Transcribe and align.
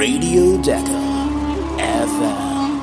Radio 0.00 0.56
Decker 0.58 1.28
FM. 1.78 2.80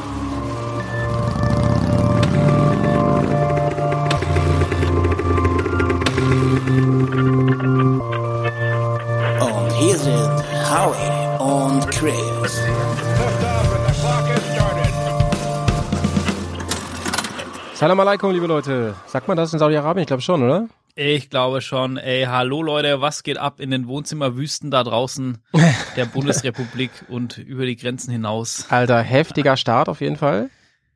Und 9.40 9.72
hier 9.76 9.98
sind 9.98 10.44
Howie 10.70 11.08
und 11.40 11.88
Chris. 11.90 12.62
Salam 17.76 17.98
alaikum, 18.02 18.32
liebe 18.32 18.46
Leute. 18.48 18.94
Sagt 19.08 19.30
man 19.30 19.38
das 19.38 19.54
in 19.54 19.60
Saudi-Arabien? 19.60 20.02
Ich 20.02 20.08
glaube 20.08 20.22
schon, 20.22 20.44
oder? 20.44 20.68
Ich 20.98 21.30
glaube 21.30 21.60
schon. 21.60 21.98
Ey, 21.98 22.24
hallo 22.24 22.62
Leute, 22.62 23.02
was 23.02 23.24
geht 23.24 23.38
ab 23.38 23.60
in 23.60 23.70
den 23.70 23.88
Wohnzimmerwüsten 23.88 24.72
da 24.72 24.82
draußen 24.82 25.40
der 25.98 26.06
Bundesrepublik 26.06 26.90
und 27.10 27.38
über 27.38 27.66
die 27.66 27.76
Grenzen 27.76 28.12
hinaus? 28.12 28.68
Alter, 28.70 29.02
heftiger 29.02 29.58
Start 29.58 29.90
auf 29.90 30.00
jeden 30.00 30.16
Fall. 30.16 30.50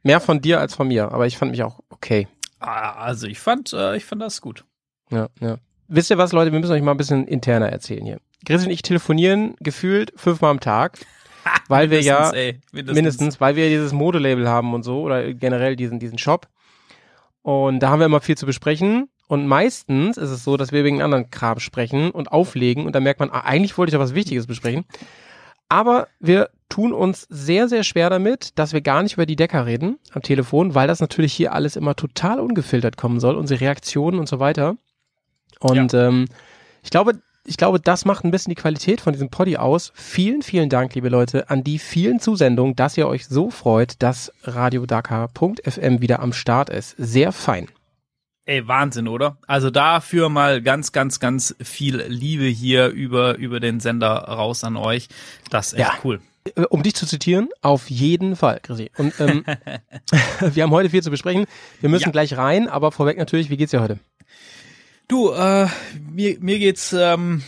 Mehr 0.03 0.21
von 0.21 0.39
dir 0.39 0.61
als 0.61 0.73
von 0.73 0.87
mir, 0.87 1.11
aber 1.11 1.27
ich 1.27 1.37
fand 1.37 1.51
mich 1.51 1.63
auch 1.63 1.81
okay. 1.89 2.29
Ah, 2.61 2.91
Also 2.93 3.27
ich 3.27 3.39
fand, 3.39 3.73
äh, 3.73 3.97
ich 3.97 4.05
fand 4.05 4.21
das 4.21 4.39
gut. 4.39 4.63
Ja, 5.11 5.27
ja. 5.41 5.57
Wisst 5.89 6.09
ihr 6.09 6.17
was, 6.17 6.31
Leute? 6.31 6.53
Wir 6.53 6.59
müssen 6.59 6.71
euch 6.71 6.81
mal 6.81 6.91
ein 6.91 6.97
bisschen 6.97 7.27
interner 7.27 7.67
erzählen 7.67 8.05
hier. 8.05 8.19
Chris 8.45 8.63
und 8.63 8.71
ich 8.71 8.83
telefonieren 8.83 9.55
gefühlt 9.59 10.13
fünfmal 10.15 10.51
am 10.51 10.61
Tag, 10.61 10.97
weil 11.67 11.91
wir 11.91 11.99
ja 11.99 12.31
Mindestens, 12.31 12.37
ey, 12.39 12.59
mindestens. 12.71 12.95
mindestens, 12.95 13.41
weil 13.41 13.55
wir 13.57 13.67
dieses 13.67 13.91
Modelabel 13.91 14.47
haben 14.47 14.73
und 14.73 14.83
so 14.83 15.01
oder 15.01 15.33
generell 15.33 15.75
diesen 15.75 15.99
diesen 15.99 16.17
Shop. 16.17 16.47
Und 17.41 17.81
da 17.81 17.89
haben 17.89 17.99
wir 17.99 18.05
immer 18.05 18.21
viel 18.21 18.37
zu 18.37 18.45
besprechen. 18.45 19.09
Und 19.29 19.45
meistens 19.45 20.17
ist 20.17 20.31
es 20.31 20.43
so, 20.43 20.57
dass 20.57 20.71
wir 20.71 20.83
wegen 20.83 21.03
anderen 21.03 21.29
Kram 21.29 21.59
sprechen 21.59 22.09
und 22.09 22.31
auflegen 22.31 22.87
und 22.87 22.95
dann 22.95 23.03
merkt 23.03 23.19
man, 23.19 23.29
ah, 23.29 23.41
eigentlich 23.41 23.77
wollte 23.77 23.91
ich 23.91 23.93
ja 23.93 23.99
was 23.99 24.15
Wichtiges 24.15 24.47
besprechen. 24.47 24.85
Aber 25.69 26.07
wir 26.19 26.49
tun 26.67 26.93
uns 26.93 27.27
sehr, 27.29 27.69
sehr 27.69 27.83
schwer 27.83 28.09
damit, 28.09 28.57
dass 28.57 28.73
wir 28.73 28.81
gar 28.81 29.03
nicht 29.03 29.13
über 29.13 29.27
die 29.27 29.35
Decker 29.35 29.67
reden 29.67 29.99
am 30.13 30.23
Telefon, 30.23 30.73
weil 30.73 30.87
das 30.87 30.99
natürlich 30.99 31.31
hier 31.31 31.53
alles 31.53 31.75
immer 31.75 31.95
total 31.95 32.39
ungefiltert 32.39 32.97
kommen 32.97 33.19
soll, 33.19 33.35
unsere 33.35 33.61
Reaktionen 33.61 34.19
und 34.19 34.27
so 34.27 34.39
weiter. 34.39 34.77
Und 35.59 35.93
ähm, 35.93 36.25
ich 36.81 36.89
glaube, 36.89 37.19
ich 37.45 37.57
glaube, 37.57 37.79
das 37.79 38.05
macht 38.05 38.25
ein 38.25 38.31
bisschen 38.31 38.49
die 38.49 38.59
Qualität 38.59 38.99
von 38.99 39.13
diesem 39.13 39.29
Poddy 39.29 39.57
aus. 39.57 39.91
Vielen, 39.93 40.41
vielen 40.41 40.69
Dank, 40.69 40.95
liebe 40.95 41.09
Leute, 41.09 41.51
an 41.51 41.63
die 41.63 41.77
vielen 41.77 42.19
Zusendungen, 42.19 42.75
dass 42.75 42.97
ihr 42.97 43.07
euch 43.07 43.27
so 43.27 43.51
freut, 43.51 44.01
dass 44.01 44.33
Radio 44.41 44.87
Dakar.fm 44.87 46.01
wieder 46.01 46.19
am 46.19 46.33
Start 46.33 46.71
ist. 46.71 46.95
Sehr 46.97 47.31
fein. 47.31 47.67
Ey, 48.49 48.67
Wahnsinn, 48.67 49.07
oder? 49.07 49.37
Also 49.45 49.69
dafür 49.69 50.27
mal 50.29 50.59
ganz, 50.63 50.91
ganz, 50.91 51.19
ganz 51.19 51.55
viel 51.61 51.97
Liebe 52.07 52.45
hier 52.45 52.87
über, 52.87 53.35
über 53.37 53.59
den 53.59 53.79
Sender 53.79 54.09
raus 54.09 54.63
an 54.63 54.75
euch. 54.75 55.07
Das 55.51 55.67
ist 55.67 55.73
echt 55.73 55.87
Ja. 55.87 55.93
cool. 56.03 56.19
Äh, 56.55 56.63
Um 56.63 56.81
dich 56.81 56.95
zu 56.95 57.05
zitieren, 57.05 57.49
auf 57.61 57.91
jeden 57.91 58.35
Fall, 58.35 58.59
Chrissy. 58.63 58.89
Und 58.97 59.13
ähm, 59.19 59.45
wir 60.39 60.63
haben 60.63 60.71
heute 60.71 60.89
viel 60.89 61.03
zu 61.03 61.11
besprechen. 61.11 61.45
Wir 61.79 61.89
müssen 61.89 62.05
Ja. 62.05 62.11
gleich 62.11 62.37
rein, 62.37 62.67
aber 62.67 62.91
vorweg 62.91 63.19
natürlich, 63.19 63.51
wie 63.51 63.57
geht's 63.57 63.69
dir 63.69 63.81
heute? 63.81 63.99
Du, 65.07 65.29
äh, 65.31 65.67
mir, 66.11 66.37
mir 66.39 66.57
geht's, 66.57 66.91
ähm, 66.91 67.43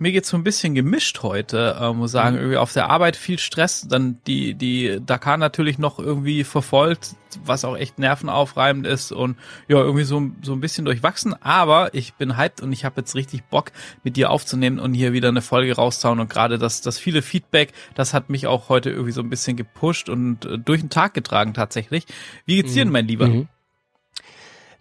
mir 0.00 0.12
geht's 0.12 0.30
so 0.30 0.36
ein 0.38 0.44
bisschen 0.44 0.74
gemischt 0.74 1.22
heute, 1.22 1.76
äh, 1.78 1.92
muss 1.92 2.12
sagen. 2.12 2.36
Irgendwie 2.36 2.56
auf 2.56 2.72
der 2.72 2.88
Arbeit 2.88 3.16
viel 3.16 3.38
Stress, 3.38 3.86
dann 3.86 4.18
die, 4.26 4.54
die 4.54 4.98
Dakar 5.04 5.36
natürlich 5.36 5.78
noch 5.78 5.98
irgendwie 5.98 6.42
verfolgt, 6.42 7.16
was 7.44 7.66
auch 7.66 7.76
echt 7.76 7.98
nervenaufreibend 7.98 8.86
ist 8.86 9.12
und 9.12 9.36
ja, 9.68 9.76
irgendwie 9.76 10.04
so, 10.04 10.30
so 10.40 10.54
ein 10.54 10.60
bisschen 10.60 10.86
durchwachsen. 10.86 11.34
Aber 11.42 11.92
ich 11.92 12.14
bin 12.14 12.38
hyped 12.38 12.62
und 12.62 12.72
ich 12.72 12.86
habe 12.86 13.02
jetzt 13.02 13.14
richtig 13.14 13.44
Bock, 13.44 13.72
mit 14.02 14.16
dir 14.16 14.30
aufzunehmen 14.30 14.78
und 14.78 14.94
hier 14.94 15.12
wieder 15.12 15.28
eine 15.28 15.42
Folge 15.42 15.76
rauszuhauen. 15.76 16.18
Und 16.18 16.30
gerade 16.30 16.58
das, 16.58 16.80
das 16.80 16.98
viele 16.98 17.20
Feedback, 17.20 17.74
das 17.94 18.14
hat 18.14 18.30
mich 18.30 18.46
auch 18.46 18.70
heute 18.70 18.88
irgendwie 18.88 19.12
so 19.12 19.20
ein 19.20 19.28
bisschen 19.28 19.58
gepusht 19.58 20.08
und 20.08 20.46
äh, 20.46 20.58
durch 20.58 20.80
den 20.80 20.88
Tag 20.88 21.12
getragen 21.12 21.52
tatsächlich. 21.52 22.06
Wie 22.46 22.56
geht's 22.56 22.72
dir 22.72 22.84
denn, 22.84 22.92
mein 22.92 23.06
Lieber? 23.06 23.28
Mhm. 23.28 23.48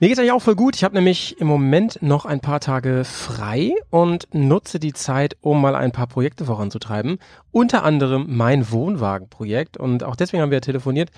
Mir 0.02 0.08
geht's 0.08 0.20
eigentlich 0.20 0.32
auch 0.32 0.42
voll 0.42 0.56
gut. 0.56 0.78
Ich 0.78 0.84
habe 0.86 0.96
nämlich 0.96 1.40
im 1.42 1.48
Moment 1.48 2.02
noch 2.02 2.26
ein 2.26 2.40
paar 2.40 2.62
Tage 2.62 3.04
frei 3.04 3.74
und 3.90 4.28
nutze 4.34 4.80
die 4.80 4.94
Zeit, 4.94 5.36
um 5.42 5.60
mal 5.62 5.76
ein 5.76 5.92
paar 5.92 6.08
Projekte 6.08 6.46
voranzutreiben. 6.46 7.20
Unter 7.52 7.84
anderem 7.84 8.26
mein 8.30 8.72
Wohnwagenprojekt. 8.72 9.76
Und 9.76 10.06
auch 10.06 10.16
deswegen 10.16 10.42
haben 10.42 10.52
wir 10.52 10.62
telefoniert. 10.62 11.10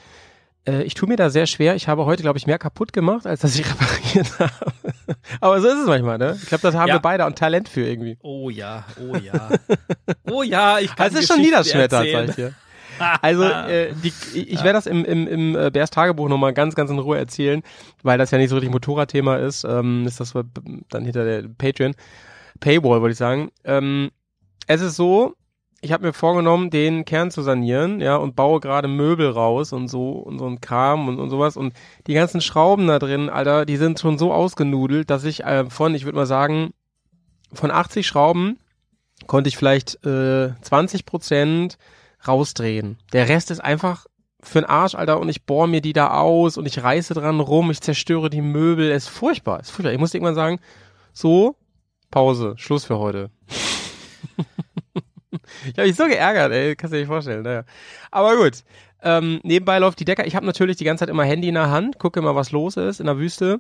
Äh, 0.68 0.82
Ich 0.84 0.96
tue 0.96 1.08
mir 1.08 1.16
da 1.16 1.30
sehr 1.30 1.46
schwer. 1.46 1.76
Ich 1.76 1.88
habe 1.88 2.06
heute, 2.06 2.24
glaube 2.24 2.40
ich, 2.40 2.48
mehr 2.48 2.58
kaputt 2.58 2.92
gemacht, 2.92 3.28
als 3.28 3.42
dass 3.42 3.56
ich 3.56 3.66
repariert 3.70 4.40
habe. 4.40 4.52
Aber 5.40 5.62
so 5.62 5.68
ist 5.68 5.78
es 5.82 5.86
manchmal, 5.88 6.18
ne? 6.18 6.36
Ich 6.42 6.48
glaube, 6.50 6.64
das 6.64 6.74
haben 6.74 6.88
Ja. 6.88 6.96
wir 6.96 7.02
beide 7.02 7.24
ein 7.26 7.36
Talent 7.36 7.70
für 7.70 7.86
irgendwie. 7.88 8.18
Oh 8.24 8.50
ja, 8.50 8.86
oh 9.00 9.16
ja. 9.16 9.50
Oh 10.28 10.42
ja, 10.42 10.80
ich 10.80 10.88
kann 10.96 11.12
Das 11.14 11.22
ist 11.22 11.28
schon 11.28 11.44
erzählen. 11.44 11.90
sag 11.90 12.30
ich 12.30 12.36
dir. 12.36 12.54
Also 13.22 13.44
äh, 13.44 13.94
die, 14.04 14.14
ich 14.36 14.64
werde 14.64 14.74
das 14.74 14.86
im, 14.86 15.06
im, 15.06 15.28
im 15.28 15.56
äh, 15.56 15.70
Bärs 15.72 15.92
Tagebuch 15.92 16.30
nochmal 16.30 16.54
ganz, 16.54 16.76
ganz 16.76 16.90
in 16.90 17.00
Ruhe 17.00 17.18
erzählen, 17.18 17.62
weil 18.04 18.18
das 18.18 18.32
ja 18.32 18.38
nicht 18.38 18.50
so 18.50 18.56
richtig 18.56 18.72
Motorradthema 18.72 19.38
ist. 19.38 19.64
Ähm, 19.64 20.06
ist 20.06 20.20
das 20.20 20.34
dann 20.90 21.06
hinter 21.06 21.26
der 21.26 21.48
Patreon 21.58 21.96
Paywall, 22.60 23.02
wollte 23.02 23.14
ich 23.14 23.18
sagen. 23.18 23.52
Ähm, 23.64 24.12
es 24.68 24.82
ist 24.82 24.96
so, 24.96 25.36
ich 25.82 25.92
habe 25.92 26.06
mir 26.06 26.14
vorgenommen, 26.14 26.70
den 26.70 27.06
Kern 27.06 27.32
zu 27.32 27.42
sanieren, 27.42 28.00
ja, 28.00 28.16
und 28.16 28.36
baue 28.36 28.60
gerade 28.60 28.88
Möbel 28.88 29.30
raus 29.30 29.74
und 29.74 29.88
so 29.88 30.12
und 30.12 30.38
so 30.38 30.48
ein 30.48 30.62
Kram 30.62 31.08
und, 31.08 31.20
und 31.20 31.30
sowas. 31.30 31.58
Und 31.58 31.74
die 32.08 32.14
ganzen 32.14 32.40
Schrauben 32.40 32.88
da 32.88 33.00
drin, 33.00 33.30
Alter, 33.30 33.66
die 33.66 33.78
sind 33.78 34.00
schon 34.00 34.18
so 34.18 34.32
ausgenudelt, 34.32 35.10
dass 35.10 35.24
ich 35.24 35.44
äh, 35.44 35.70
von, 35.70 35.96
ich 35.96 36.06
würde 36.06 36.18
mal 36.18 36.28
sagen, 36.28 36.72
von 37.52 37.72
80 37.72 38.06
Schrauben 38.06 38.60
konnte 39.28 39.48
ich 39.50 39.58
vielleicht 39.58 40.06
äh, 40.06 40.54
20 40.62 41.06
Prozent 41.06 41.78
rausdrehen. 42.28 42.98
Der 43.14 43.30
Rest 43.30 43.52
ist 43.52 43.60
einfach 43.60 44.06
für 44.44 44.62
den 44.62 44.70
Arsch, 44.70 44.96
Alter, 44.96 45.20
und 45.20 45.30
ich 45.30 45.46
bohre 45.46 45.68
mir 45.68 45.82
die 45.82 45.94
da 45.94 46.12
aus 46.12 46.58
und 46.58 46.66
ich 46.66 46.84
reiße 46.84 47.14
dran 47.14 47.40
rum, 47.40 47.70
ich 47.72 47.82
zerstöre 47.82 48.30
die 48.30 48.42
Möbel. 48.42 48.92
Es 48.92 49.04
ist 49.04 49.10
furchtbar, 49.10 49.60
ist 49.60 49.72
furchtbar. 49.72 49.94
Ich 49.94 50.00
muss 50.00 50.14
irgendwann 50.14 50.36
sagen, 50.36 50.60
so, 51.14 51.56
Pause, 52.10 52.56
Schluss 52.58 52.84
für 52.84 53.00
heute. 53.00 53.30
ich 55.32 55.78
habe 55.78 55.88
mich 55.88 55.96
so 55.96 56.08
geärgert, 56.08 56.52
ey, 56.52 56.76
kannst 56.76 56.92
du 56.92 56.98
dir 56.98 57.02
nicht 57.02 57.08
vorstellen. 57.08 57.44
Naja. 57.44 57.64
Aber 58.10 58.36
gut, 58.36 58.64
ähm, 59.04 59.40
nebenbei 59.44 59.80
läuft 59.80 60.00
die 60.00 60.06
Decker. 60.06 60.26
Ich 60.26 60.36
habe 60.36 60.46
natürlich 60.46 60.78
die 60.78 60.84
ganze 60.84 61.04
Zeit 61.04 61.10
immer 61.10 61.24
Handy 61.24 61.48
in 61.48 61.56
der 61.56 61.70
Hand, 61.70 62.00
gucke 62.00 62.20
immer, 62.20 62.36
was 62.36 62.52
los 62.52 62.78
ist 62.78 63.00
in 63.00 63.06
der 63.06 63.18
Wüste. 63.18 63.60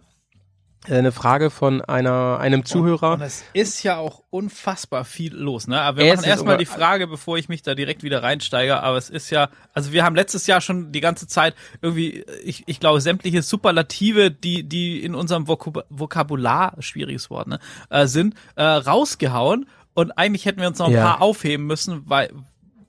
Äh, 0.87 0.95
Eine 0.97 1.11
Frage 1.11 1.49
von 1.51 1.81
einer, 1.81 2.39
einem 2.39 2.65
Zuhörer. 2.65 3.13
Und 3.13 3.21
es 3.21 3.43
ist 3.53 3.83
ja 3.83 3.97
auch 3.97 4.23
unfassbar 4.31 5.05
viel 5.05 5.35
los, 5.35 5.67
ne? 5.67 5.79
Aber 5.79 5.97
wir 5.99 6.05
Es 6.11 6.17
machen 6.17 6.29
erstmal 6.29 6.57
die 6.57 6.65
Frage, 6.65 7.07
bevor 7.07 7.37
ich 7.37 7.49
mich 7.49 7.61
da 7.61 7.75
direkt 7.75 8.01
wieder 8.03 8.23
reinsteige. 8.23 8.81
Aber 8.81 8.97
es 8.97 9.09
ist 9.09 9.29
ja, 9.29 9.49
also 9.73 9.91
wir 9.91 10.03
haben 10.03 10.15
letztes 10.15 10.47
Jahr 10.47 10.59
schon 10.61 10.91
die 10.91 11.01
ganze 11.01 11.27
Zeit 11.27 11.53
irgendwie, 11.81 12.25
ich, 12.43 12.63
ich 12.65 12.79
glaube, 12.79 12.99
sämtliche 12.99 13.43
Superlative, 13.43 14.31
die, 14.31 14.63
die 14.63 15.03
in 15.03 15.13
unserem 15.13 15.47
Vokab 15.47 15.85
Vokabular, 15.89 16.73
schwieriges 16.79 17.29
Wort, 17.29 17.47
ne, 17.47 17.59
äh, 17.89 18.07
sind, 18.07 18.35
äh, 18.55 18.63
rausgehauen. 18.63 19.67
Und 19.93 20.11
eigentlich 20.17 20.45
hätten 20.45 20.61
wir 20.61 20.67
uns 20.67 20.79
noch 20.79 20.87
ein 20.87 20.93
Ja. 20.93 21.03
paar 21.03 21.21
aufheben 21.21 21.67
müssen, 21.67 22.03
weil, 22.09 22.31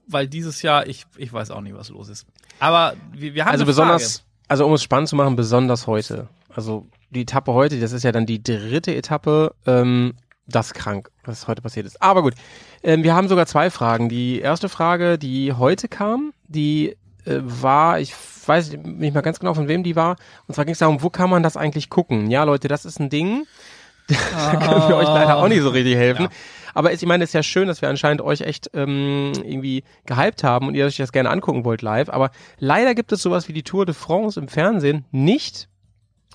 weil 0.06 0.28
dieses 0.28 0.62
Jahr, 0.62 0.86
ich, 0.86 1.04
ich 1.16 1.32
weiß 1.32 1.50
auch 1.50 1.60
nicht, 1.60 1.76
was 1.76 1.88
los 1.90 2.08
ist. 2.08 2.26
Aber 2.58 2.94
wir, 3.12 3.34
wir 3.34 3.44
haben 3.44 3.52
Also 3.52 3.66
besonders, 3.66 4.24
also 4.48 4.64
um 4.66 4.72
es 4.72 4.82
spannend 4.82 5.08
zu 5.08 5.16
machen, 5.16 5.34
besonders 5.36 5.86
heute. 5.86 6.28
Also 6.54 6.86
die 7.12 7.22
Etappe 7.22 7.52
heute, 7.52 7.78
das 7.78 7.92
ist 7.92 8.02
ja 8.02 8.12
dann 8.12 8.26
die 8.26 8.42
dritte 8.42 8.94
Etappe, 8.94 9.54
ähm, 9.66 10.14
das 10.46 10.68
ist 10.68 10.74
krank, 10.74 11.10
was 11.24 11.46
heute 11.46 11.62
passiert 11.62 11.86
ist. 11.86 12.02
Aber 12.02 12.22
gut, 12.22 12.34
ähm, 12.82 13.04
wir 13.04 13.14
haben 13.14 13.28
sogar 13.28 13.46
zwei 13.46 13.70
Fragen. 13.70 14.08
Die 14.08 14.40
erste 14.40 14.68
Frage, 14.68 15.18
die 15.18 15.52
heute 15.52 15.88
kam, 15.88 16.32
die 16.48 16.96
äh, 17.24 17.38
war, 17.42 18.00
ich 18.00 18.14
weiß 18.46 18.72
nicht 18.82 19.14
mal 19.14 19.20
ganz 19.20 19.38
genau, 19.38 19.54
von 19.54 19.68
wem 19.68 19.82
die 19.82 19.94
war. 19.94 20.16
Und 20.46 20.54
zwar 20.54 20.64
ging 20.64 20.72
es 20.72 20.78
darum, 20.78 21.02
wo 21.02 21.10
kann 21.10 21.30
man 21.30 21.42
das 21.42 21.56
eigentlich 21.56 21.90
gucken? 21.90 22.30
Ja, 22.30 22.44
Leute, 22.44 22.68
das 22.68 22.84
ist 22.84 22.98
ein 22.98 23.10
Ding. 23.10 23.46
da 24.08 24.56
können 24.56 24.88
wir 24.88 24.96
euch 24.96 25.06
leider 25.06 25.36
auch 25.36 25.48
nicht 25.48 25.62
so 25.62 25.68
richtig 25.68 25.94
helfen. 25.94 26.24
Ja. 26.24 26.30
Aber 26.74 26.92
ich 26.92 27.04
meine, 27.06 27.22
es 27.22 27.30
ist 27.30 27.34
ja 27.34 27.42
schön, 27.42 27.68
dass 27.68 27.82
wir 27.82 27.88
anscheinend 27.88 28.20
euch 28.22 28.40
echt 28.40 28.70
ähm, 28.74 29.32
irgendwie 29.44 29.84
gehypt 30.06 30.42
haben 30.42 30.66
und 30.66 30.74
ihr 30.74 30.86
euch 30.86 30.96
das 30.96 31.12
gerne 31.12 31.30
angucken 31.30 31.64
wollt 31.64 31.82
live. 31.82 32.08
Aber 32.08 32.30
leider 32.58 32.94
gibt 32.94 33.12
es 33.12 33.22
sowas 33.22 33.48
wie 33.48 33.52
die 33.52 33.62
Tour 33.62 33.86
de 33.86 33.94
France 33.94 34.40
im 34.40 34.48
Fernsehen 34.48 35.04
nicht. 35.12 35.68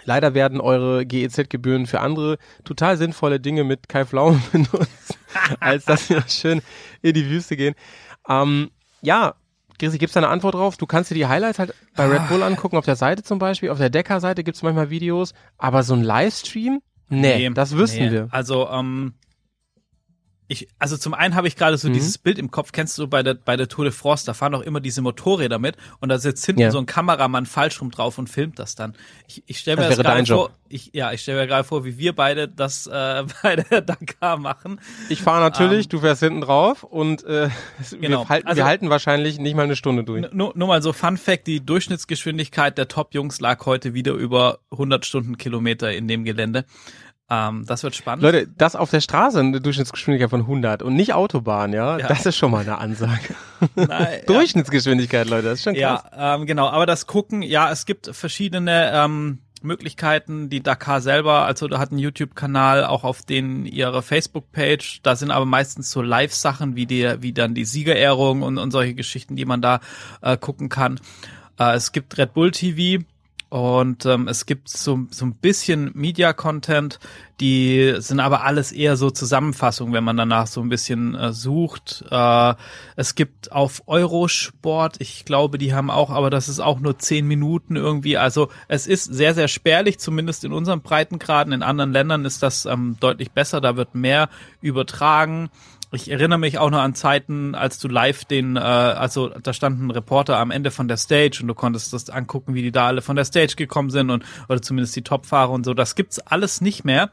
Leider 0.07 0.33
werden 0.33 0.61
eure 0.61 1.05
GEZ-Gebühren 1.05 1.85
für 1.85 1.99
andere 1.99 2.37
total 2.63 2.95
sinnvolle 2.95 3.41
Dinge 3.41 3.65
mit 3.65 3.89
Kai 3.89 4.05
Pflaume 4.05 4.41
benutzt, 4.53 5.19
als 5.59 5.83
dass 5.83 6.09
wir 6.09 6.23
schön 6.29 6.61
in 7.01 7.13
die 7.13 7.29
Wüste 7.29 7.57
gehen. 7.57 7.75
Ähm, 8.29 8.71
ja, 9.01 9.35
Chrissy, 9.77 9.97
gibt's 9.97 10.13
da 10.13 10.21
eine 10.21 10.29
Antwort 10.29 10.55
drauf? 10.55 10.77
Du 10.77 10.85
kannst 10.85 11.11
dir 11.11 11.15
die 11.15 11.27
Highlights 11.27 11.59
halt 11.59 11.75
bei 11.97 12.07
Red 12.07 12.29
Bull 12.29 12.41
angucken, 12.41 12.77
auf 12.77 12.85
der 12.85 12.95
Seite 12.95 13.21
zum 13.21 13.37
Beispiel. 13.37 13.69
Auf 13.69 13.79
der 13.79 13.89
Decker-Seite 13.89 14.45
gibt's 14.45 14.63
manchmal 14.63 14.89
Videos. 14.89 15.33
Aber 15.57 15.83
so 15.83 15.93
ein 15.93 16.03
Livestream? 16.03 16.81
Nee, 17.09 17.49
das 17.49 17.75
wüssten 17.75 18.05
nee. 18.05 18.11
wir. 18.11 18.27
Also, 18.31 18.69
ähm, 18.69 19.13
Ich, 20.49 20.67
also 20.79 20.95
zum 20.95 21.13
einen 21.13 21.35
habe 21.35 21.47
ich 21.49 21.55
gerade 21.57 21.77
so 21.77 21.89
Mhm. 21.89 21.93
dieses 21.93 22.17
Bild 22.17 22.37
im 22.39 22.51
Kopf, 22.51 22.71
kennst 22.71 22.97
du 22.97 23.07
bei 23.07 23.21
der, 23.21 23.33
bei 23.33 23.57
der 23.57 23.67
Tour 23.67 23.83
de 23.83 23.91
France, 23.93 24.25
da 24.25 24.33
fahren 24.33 24.55
auch 24.55 24.61
immer 24.61 24.79
diese 24.79 25.01
Motorräder 25.01 25.59
mit 25.59 25.75
und 25.99 26.07
da 26.09 26.19
sitzt 26.19 26.45
hinten 26.45 26.61
Ja. 26.61 26.71
so 26.71 26.77
ein 26.77 26.85
Kameramann 26.85 27.45
falsch 27.45 27.81
rum 27.81 27.91
drauf 27.91 28.17
und 28.17 28.29
filmt 28.29 28.57
das 28.57 28.75
dann. 28.75 28.93
Ich, 29.27 29.43
ich 29.45 29.59
stelle 29.59 29.75
mir 29.77 29.87
Das 29.89 29.97
das, 29.97 30.05
gerade 30.05 30.25
vor, 30.25 30.51
ich, 30.69 30.91
ja, 30.93 31.11
ich 31.11 31.21
stelle 31.21 31.41
mir 31.41 31.47
gerade 31.47 31.65
vor, 31.65 31.83
wie 31.83 31.97
wir 31.97 32.13
beide 32.15 32.47
das 32.47 32.87
äh, 32.87 33.25
bei 33.43 33.57
der 33.57 33.81
Dakar 33.81 34.37
machen. 34.37 34.79
Ich 35.09 35.21
fahre 35.21 35.41
natürlich, 35.41 35.89
du 35.89 35.99
fährst 35.99 36.21
hinten 36.21 36.39
drauf 36.41 36.83
und 36.83 37.23
äh, 37.25 37.49
Genau. 37.99 38.21
wir, 38.21 38.29
halten, 38.29 38.47
Also- 38.47 38.57
wir 38.57 38.65
halten 38.65 38.89
wahrscheinlich 38.89 39.39
nicht 39.39 39.55
mal 39.55 39.63
eine 39.63 39.75
Stunde 39.75 40.05
durch. 40.05 40.31
Nur, 40.31 40.53
nur 40.55 40.67
mal 40.69 40.81
so 40.81 40.93
Fun 40.93 41.17
Fact, 41.17 41.47
die 41.47 41.65
Durchschnittsgeschwindigkeit 41.65 42.77
der 42.77 42.87
Top-Jungs 42.87 43.41
lag 43.41 43.65
heute 43.65 43.93
wieder 43.93 44.13
über 44.13 44.59
100 44.71 45.05
Stundenkilometer 45.05 45.91
in 45.93 46.07
dem 46.07 46.23
Gelände. 46.23 46.65
Ähm, 47.29 47.65
das 47.67 47.83
wird 47.83 47.93
spannend. 47.95 48.23
Leute, 48.23 48.47
das 48.57 48.75
auf 48.75 48.89
der 48.89 49.01
Straße 49.01 49.39
eine 49.39 49.59
Durchschnittsgeschwindigkeit 49.59 50.29
von 50.29 50.41
100 50.41 50.81
und 50.81 50.95
nicht 50.95 51.13
Autobahn, 51.13 51.73
ja, 51.73 51.97
Ja. 51.97 52.07
das 52.07 52.25
ist 52.25 52.37
schon 52.37 52.51
mal 52.51 52.61
eine 52.61 52.77
Ansage. 52.77 53.35
Ja. 53.75 54.07
Durchschnittsgeschwindigkeit, 54.25 55.27
Leute, 55.27 55.47
das 55.49 55.59
ist 55.59 55.63
schon 55.63 55.73
krass. 55.75 56.03
Ja, 56.15 56.35
ähm, 56.35 56.45
genau. 56.45 56.69
Aber 56.69 56.85
das 56.85 57.07
Gucken, 57.07 57.41
ja, 57.41 57.71
es 57.71 57.85
gibt 57.85 58.09
verschiedene 58.15 58.91
ähm, 58.93 59.39
Möglichkeiten. 59.61 60.49
Die 60.49 60.61
Dakar 60.61 61.01
selber, 61.01 61.45
also 61.45 61.67
da 61.67 61.79
hat 61.79 61.89
einen 61.91 61.99
YouTube-Kanal, 61.99 62.85
auch 62.85 63.03
auf 63.03 63.23
den 63.23 63.65
ihre 63.65 64.01
Facebook-Page. 64.03 65.01
Da 65.03 65.15
sind 65.15 65.31
aber 65.31 65.45
meistens 65.45 65.91
so 65.91 66.01
Live-Sachen 66.01 66.75
wie 66.75 66.85
die, 66.85 67.15
wie 67.21 67.33
dann 67.33 67.55
die 67.55 67.65
Siegerehrung 67.65 68.41
und, 68.43 68.57
und 68.57 68.71
solche 68.71 68.93
Geschichten, 68.93 69.35
die 69.35 69.45
man 69.45 69.61
da 69.61 69.79
äh, 70.21 70.37
gucken 70.37 70.69
kann. 70.69 70.99
Äh, 71.59 71.75
es 71.75 71.91
gibt 71.91 72.17
Red 72.17 72.33
Bull 72.33 72.51
TV. 72.51 73.03
Und 73.49 74.05
ähm, 74.05 74.27
es 74.27 74.45
gibt 74.45 74.67
so, 74.67 75.05
so 75.09 75.25
ein 75.25 75.33
bisschen 75.33 75.91
Media-Content, 75.93 76.99
die 77.39 77.95
sind 77.99 78.19
aber 78.19 78.43
alles 78.43 78.73
eher 78.73 78.97
so 78.97 79.09
Zusammenfassungen, 79.09 79.93
wenn 79.93 80.03
man 80.03 80.17
danach 80.17 80.47
so 80.47 80.59
ein 80.59 80.67
bisschen 80.67 81.15
äh, 81.15 81.31
sucht. 81.31 82.03
Äh, 82.11 82.55
es 82.97 83.15
gibt 83.15 83.53
auf 83.53 83.83
Eurosport, 83.85 84.99
ich 84.99 85.23
glaube, 85.23 85.57
die 85.57 85.73
haben 85.73 85.89
auch, 85.89 86.09
aber 86.09 86.29
das 86.29 86.49
ist 86.49 86.59
auch 86.59 86.79
nur 86.79 86.99
zehn 86.99 87.25
Minuten 87.25 87.77
irgendwie. 87.77 88.17
Also 88.17 88.49
es 88.67 88.85
ist 88.85 89.05
sehr, 89.05 89.33
sehr 89.33 89.47
spärlich, 89.47 89.99
zumindest 89.99 90.43
in 90.43 90.51
unseren 90.51 90.81
Breitengraden. 90.81 91.53
In 91.53 91.63
anderen 91.63 91.93
Ländern 91.93 92.25
ist 92.25 92.43
das 92.43 92.65
ähm, 92.65 92.97
deutlich 92.99 93.31
besser, 93.31 93.61
da 93.61 93.77
wird 93.77 93.95
mehr 93.95 94.29
übertragen. 94.61 95.49
Ich 95.91 96.11
erinnere 96.11 96.37
mich 96.37 96.57
auch 96.57 96.69
noch 96.69 96.81
an 96.81 96.95
Zeiten, 96.95 97.55
als 97.55 97.79
du 97.79 97.87
live 97.87 98.25
den, 98.25 98.57
äh, 98.57 98.59
also 98.59 99.29
da 99.29 99.53
stand 99.53 99.81
ein 99.81 99.91
Reporter 99.91 100.37
am 100.37 100.51
Ende 100.51 100.69
von 100.69 100.87
der 100.89 100.97
Stage 100.97 101.39
und 101.41 101.47
du 101.47 101.53
konntest 101.53 101.93
das 101.93 102.09
angucken, 102.09 102.53
wie 102.55 102.61
die 102.61 102.71
da 102.73 102.87
alle 102.87 103.01
von 103.01 103.15
der 103.15 103.23
Stage 103.25 103.55
gekommen 103.55 103.89
sind 103.89 104.09
und 104.09 104.25
oder 104.49 104.61
zumindest 104.61 104.95
die 104.97 105.01
Topfahrer 105.03 105.51
und 105.51 105.63
so. 105.65 105.73
Das 105.73 105.95
gibt's 105.95 106.19
alles 106.19 106.59
nicht 106.59 106.83
mehr, 106.83 107.09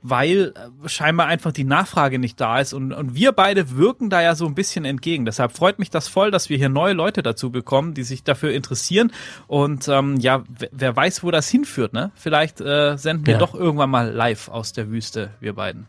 weil 0.00 0.54
äh, 0.84 0.88
scheinbar 0.88 1.26
einfach 1.26 1.52
die 1.52 1.64
Nachfrage 1.64 2.18
nicht 2.18 2.40
da 2.40 2.58
ist 2.58 2.72
und, 2.72 2.92
und 2.94 3.14
wir 3.14 3.32
beide 3.32 3.76
wirken 3.76 4.08
da 4.08 4.22
ja 4.22 4.34
so 4.34 4.46
ein 4.46 4.54
bisschen 4.54 4.86
entgegen. 4.86 5.26
Deshalb 5.26 5.52
freut 5.52 5.78
mich 5.78 5.90
das 5.90 6.08
voll, 6.08 6.30
dass 6.30 6.48
wir 6.48 6.56
hier 6.56 6.70
neue 6.70 6.94
Leute 6.94 7.22
dazu 7.22 7.50
bekommen, 7.50 7.92
die 7.92 8.02
sich 8.02 8.24
dafür 8.24 8.52
interessieren 8.52 9.12
und 9.46 9.88
ähm, 9.88 10.16
ja, 10.20 10.42
wer, 10.48 10.68
wer 10.72 10.96
weiß, 10.96 11.22
wo 11.22 11.30
das 11.30 11.48
hinführt. 11.50 11.92
Ne? 11.92 12.12
Vielleicht 12.14 12.62
äh, 12.62 12.96
senden 12.96 13.26
wir 13.26 13.34
Ja. 13.34 13.38
doch 13.38 13.54
irgendwann 13.54 13.90
mal 13.90 14.10
live 14.10 14.48
aus 14.48 14.72
der 14.72 14.90
Wüste, 14.90 15.32
wir 15.40 15.52
beiden. 15.54 15.86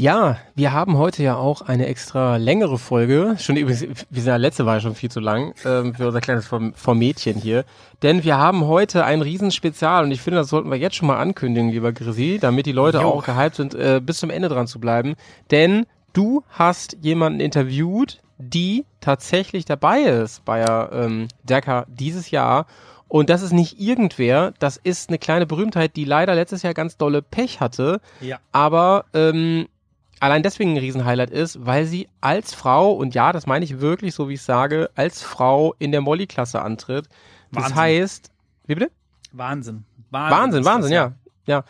Ja, 0.00 0.36
wir 0.54 0.72
haben 0.72 0.96
heute 0.96 1.24
ja 1.24 1.34
auch 1.34 1.60
eine 1.62 1.86
extra 1.88 2.36
längere 2.36 2.78
Folge. 2.78 3.34
Schon 3.40 3.56
übrigens, 3.56 3.82
wir 3.82 4.22
sind 4.22 4.28
ja 4.28 4.36
letzte 4.36 4.64
war 4.64 4.74
ja 4.76 4.80
schon 4.80 4.94
viel 4.94 5.10
zu 5.10 5.18
lang 5.18 5.54
ähm, 5.64 5.92
für 5.92 6.06
unser 6.06 6.20
kleines 6.20 6.46
Formätchen 6.46 7.34
hier. 7.34 7.64
Denn 8.02 8.22
wir 8.22 8.36
haben 8.36 8.64
heute 8.66 9.04
ein 9.04 9.22
Riesenspezial 9.22 10.04
und 10.04 10.12
ich 10.12 10.20
finde, 10.20 10.38
das 10.38 10.50
sollten 10.50 10.70
wir 10.70 10.78
jetzt 10.78 10.94
schon 10.94 11.08
mal 11.08 11.18
ankündigen, 11.18 11.70
lieber 11.70 11.90
Grisi, 11.90 12.38
damit 12.40 12.66
die 12.66 12.72
Leute 12.72 12.98
Jo. 12.98 13.08
auch 13.08 13.24
gehypt 13.24 13.56
sind, 13.56 13.74
äh, 13.74 14.00
bis 14.00 14.18
zum 14.18 14.30
Ende 14.30 14.48
dran 14.48 14.68
zu 14.68 14.78
bleiben. 14.78 15.16
Denn 15.50 15.84
du 16.12 16.44
hast 16.48 16.96
jemanden 17.00 17.40
interviewt, 17.40 18.20
die 18.38 18.84
tatsächlich 19.00 19.64
dabei 19.64 20.02
ist 20.02 20.44
bei 20.44 20.60
der 20.60 20.90
ähm, 20.92 21.26
Dakar 21.42 21.86
dieses 21.88 22.30
Jahr. 22.30 22.66
Und 23.08 23.30
das 23.30 23.42
ist 23.42 23.52
nicht 23.52 23.80
irgendwer, 23.80 24.52
das 24.60 24.76
ist 24.76 25.08
eine 25.08 25.18
kleine 25.18 25.44
Berühmtheit, 25.46 25.96
die 25.96 26.04
leider 26.04 26.36
letztes 26.36 26.62
Jahr 26.62 26.72
ganz 26.74 26.96
dolle 26.98 27.20
Pech 27.20 27.58
hatte 27.58 28.00
Ja. 28.20 28.38
aber 28.52 29.06
ähm, 29.12 29.66
allein 30.20 30.42
deswegen 30.42 30.72
ein 30.72 30.78
Riesenhighlight 30.78 31.30
ist, 31.30 31.64
weil 31.64 31.84
sie 31.86 32.08
als 32.20 32.54
Frau, 32.54 32.92
und 32.92 33.14
ja, 33.14 33.32
das 33.32 33.46
meine 33.46 33.64
ich 33.64 33.80
wirklich 33.80 34.14
so, 34.14 34.28
wie 34.28 34.34
ich 34.34 34.42
sage, 34.42 34.90
als 34.94 35.22
Frau 35.22 35.74
in 35.78 35.92
der 35.92 36.00
Molly-Klasse 36.00 36.62
antritt. 36.62 37.08
Das 37.52 37.64
Wahnsinn. 37.64 37.76
heißt, 37.76 38.30
wie 38.66 38.74
bitte? 38.74 38.90
Wahnsinn. 39.32 39.84
Wahnsinn, 40.10 40.64
Wahnsinn, 40.64 40.90
das, 40.90 40.90
ja. 40.90 41.12
ja. 41.46 41.64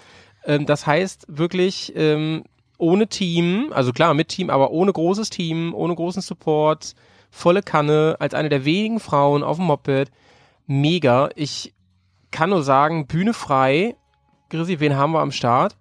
Ähm, 0.45 0.67
das 0.67 0.87
heißt 0.87 1.27
wirklich 1.29 1.93
ähm, 1.97 2.45
ohne 2.79 3.09
Team, 3.09 3.73
also 3.73 3.93
klar 3.93 4.15
mit 4.15 4.29
Team, 4.29 4.51
aber 4.51 4.71
ohne 4.71 4.93
großes 4.93 5.31
Team, 5.31 5.75
ohne 5.75 5.95
großen 5.95 6.23
Support, 6.23 6.95
volle 7.31 7.63
Kanne, 7.63 8.17
als 8.21 8.35
eine 8.35 8.49
der 8.49 8.65
wenigen 8.65 9.01
Frauen 9.01 9.43
auf 9.43 9.57
dem 9.57 9.67
Moped. 9.67 10.11
Mega. 10.67 11.31
Ich 11.35 11.75
kann 12.31 12.51
nur 12.51 12.63
sagen, 12.63 13.07
Bühne 13.07 13.35
frei. 13.35 13.97
Grisi, 14.51 14.81
wen 14.81 14.97
haben 14.97 15.13
wir 15.13 15.21
am 15.21 15.33
Start? 15.33 15.77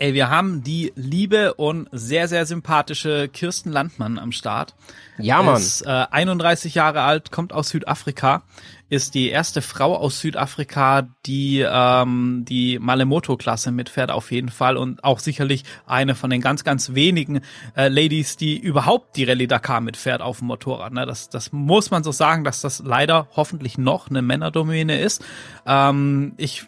Ey, 0.00 0.14
wir 0.14 0.30
haben 0.30 0.62
die 0.62 0.92
liebe 0.94 1.54
und 1.54 1.88
sehr, 1.90 2.28
sehr 2.28 2.46
sympathische 2.46 3.28
Kirsten 3.28 3.72
Landmann 3.72 4.20
am 4.20 4.30
Start. 4.30 4.76
Ja, 5.18 5.42
Mann. 5.42 5.56
Ist 5.56 5.84
äh, 5.84 6.06
31 6.08 6.76
Jahre 6.76 7.02
alt, 7.02 7.32
kommt 7.32 7.52
aus 7.52 7.70
Südafrika, 7.70 8.42
ist 8.88 9.16
die 9.16 9.28
erste 9.28 9.60
Frau 9.60 9.96
aus 9.96 10.20
Südafrika, 10.20 11.08
die 11.26 11.66
ähm, 11.68 12.44
die 12.48 12.78
Malemoto-Klasse 12.78 13.72
mitfährt 13.72 14.12
auf 14.12 14.30
jeden 14.30 14.50
Fall 14.50 14.76
und 14.76 15.02
auch 15.02 15.18
sicherlich 15.18 15.64
eine 15.84 16.14
von 16.14 16.30
den 16.30 16.40
ganz, 16.40 16.62
ganz 16.62 16.94
wenigen 16.94 17.40
äh, 17.76 17.88
Ladies, 17.88 18.36
die 18.36 18.56
überhaupt 18.56 19.16
die 19.16 19.24
Rallye 19.24 19.48
Dakar 19.48 19.80
mitfährt 19.80 20.22
auf 20.22 20.38
dem 20.38 20.46
Motorrad. 20.46 20.92
Ne? 20.92 21.06
Das, 21.06 21.28
das 21.28 21.50
muss 21.50 21.90
man 21.90 22.04
so 22.04 22.12
sagen, 22.12 22.44
dass 22.44 22.60
das 22.60 22.84
leider 22.84 23.26
hoffentlich 23.34 23.78
noch 23.78 24.10
eine 24.10 24.22
Männerdomäne 24.22 25.00
ist. 25.00 25.24
Ähm, 25.66 26.34
ich 26.36 26.66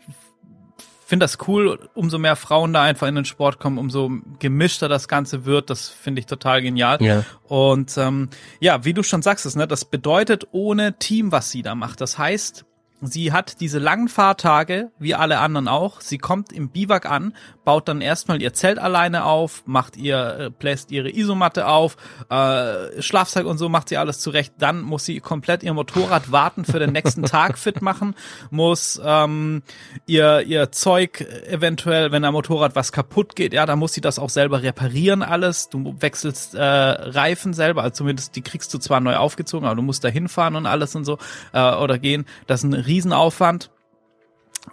finde 1.11 1.25
das 1.25 1.39
cool, 1.49 1.91
umso 1.95 2.19
mehr 2.19 2.37
Frauen 2.37 2.73
da 2.73 2.83
einfach 2.83 3.09
in 3.09 3.17
den 3.17 3.25
Sport 3.25 3.59
kommen, 3.59 3.79
umso 3.79 4.13
gemischter 4.39 4.89
das 4.89 5.09
Ganze 5.09 5.45
wird. 5.45 5.69
Das 5.69 5.89
finde 5.89 6.21
ich 6.21 6.27
total 6.27 6.63
genial. 6.63 7.03
Ja. 7.03 7.25
Und 7.49 7.99
ähm, 7.99 8.31
ja, 8.61 8.85
wie 8.85 8.95
du 8.95 9.03
schon 9.03 9.21
sagst, 9.21 9.45
es, 9.45 9.57
ne, 9.57 9.67
das 9.67 9.85
bedeutet 9.85 10.47
ohne 10.53 10.99
Team, 10.99 11.33
was 11.33 11.51
sie 11.51 11.63
da 11.63 11.75
macht. 11.75 12.01
Das 12.01 12.17
heißt, 12.17 12.65
sie 13.01 13.33
hat 13.33 13.61
diese 13.61 13.79
langen 13.79 14.09
Fahrtage, 14.09 14.91
wie 14.99 15.15
alle 15.15 15.39
anderen 15.39 15.69
auch. 15.69 16.01
Sie 16.01 16.19
kommt 16.19 16.53
im 16.53 16.71
Biwak 16.71 17.07
an, 17.07 17.35
baut 17.65 17.89
dann 17.89 18.01
erstmal 18.01 18.43
ihr 18.43 18.53
Zelt 18.53 18.79
alleine 18.79 19.25
auf, 19.25 19.63
macht 19.67 19.97
ihr, 19.97 20.37
äh, 20.39 20.51
bläst 20.51 20.91
ihre 20.91 21.11
Isomatte 21.11 21.67
auf, 21.67 21.97
äh, 22.29 23.01
Schlafsack 23.01 23.47
und 23.47 23.59
so 23.59 23.69
macht 23.69 23.89
sie 23.89 23.97
alles 23.97 24.21
zurecht. 24.21 24.55
Dann 24.59 24.83
muss 24.83 25.05
sie 25.05 25.21
komplett 25.21 25.63
ihr 25.63 25.73
Motorrad 25.73 26.33
warten 26.33 26.65
für 26.65 26.79
den 26.79 26.93
nächsten 26.93 27.23
Tag 27.23 27.59
fit 27.59 27.83
machen, 27.83 28.15
muss 28.51 29.01
ähm, 29.05 29.63
ihr 30.07 30.43
ihr 30.43 30.73
Zeug 30.73 31.21
eventuell, 31.49 32.13
wenn 32.13 32.25
am 32.25 32.35
Motorrad 32.35 32.77
was 32.77 32.93
kaputt 32.93 33.37
geht, 33.37 33.53
ja, 33.53 33.67
dann 33.67 33.79
muss 33.79 33.93
sie 33.93 34.01
das 34.01 34.19
auch 34.19 34.31
selber 34.31 34.63
reparieren 34.63 35.23
alles. 35.23 35.69
Du 35.69 35.97
wechselst 36.01 36.55
äh, 36.55 36.61
Reifen 36.63 37.55
selber, 37.55 37.83
also 37.83 37.95
zumindest 37.95 38.37
die 38.37 38.43
kriegst 38.43 38.73
du 38.75 38.79
zwar 38.79 39.01
neu 39.01 39.17
aufgezogen, 39.17 39.67
aber 39.67 39.77
du 39.77 39.83
musst 39.83 40.05
da 40.05 40.09
hinfahren 40.09 40.57
und 40.57 40.67
alles 40.67 40.95
und 40.95 41.05
so 41.05 41.19
äh, 41.53 41.75
oder 41.75 41.99
gehen. 41.99 42.27
Das 42.47 42.61
ist 42.61 42.65
ein 42.65 42.75
Riesenaufwand. 42.91 43.71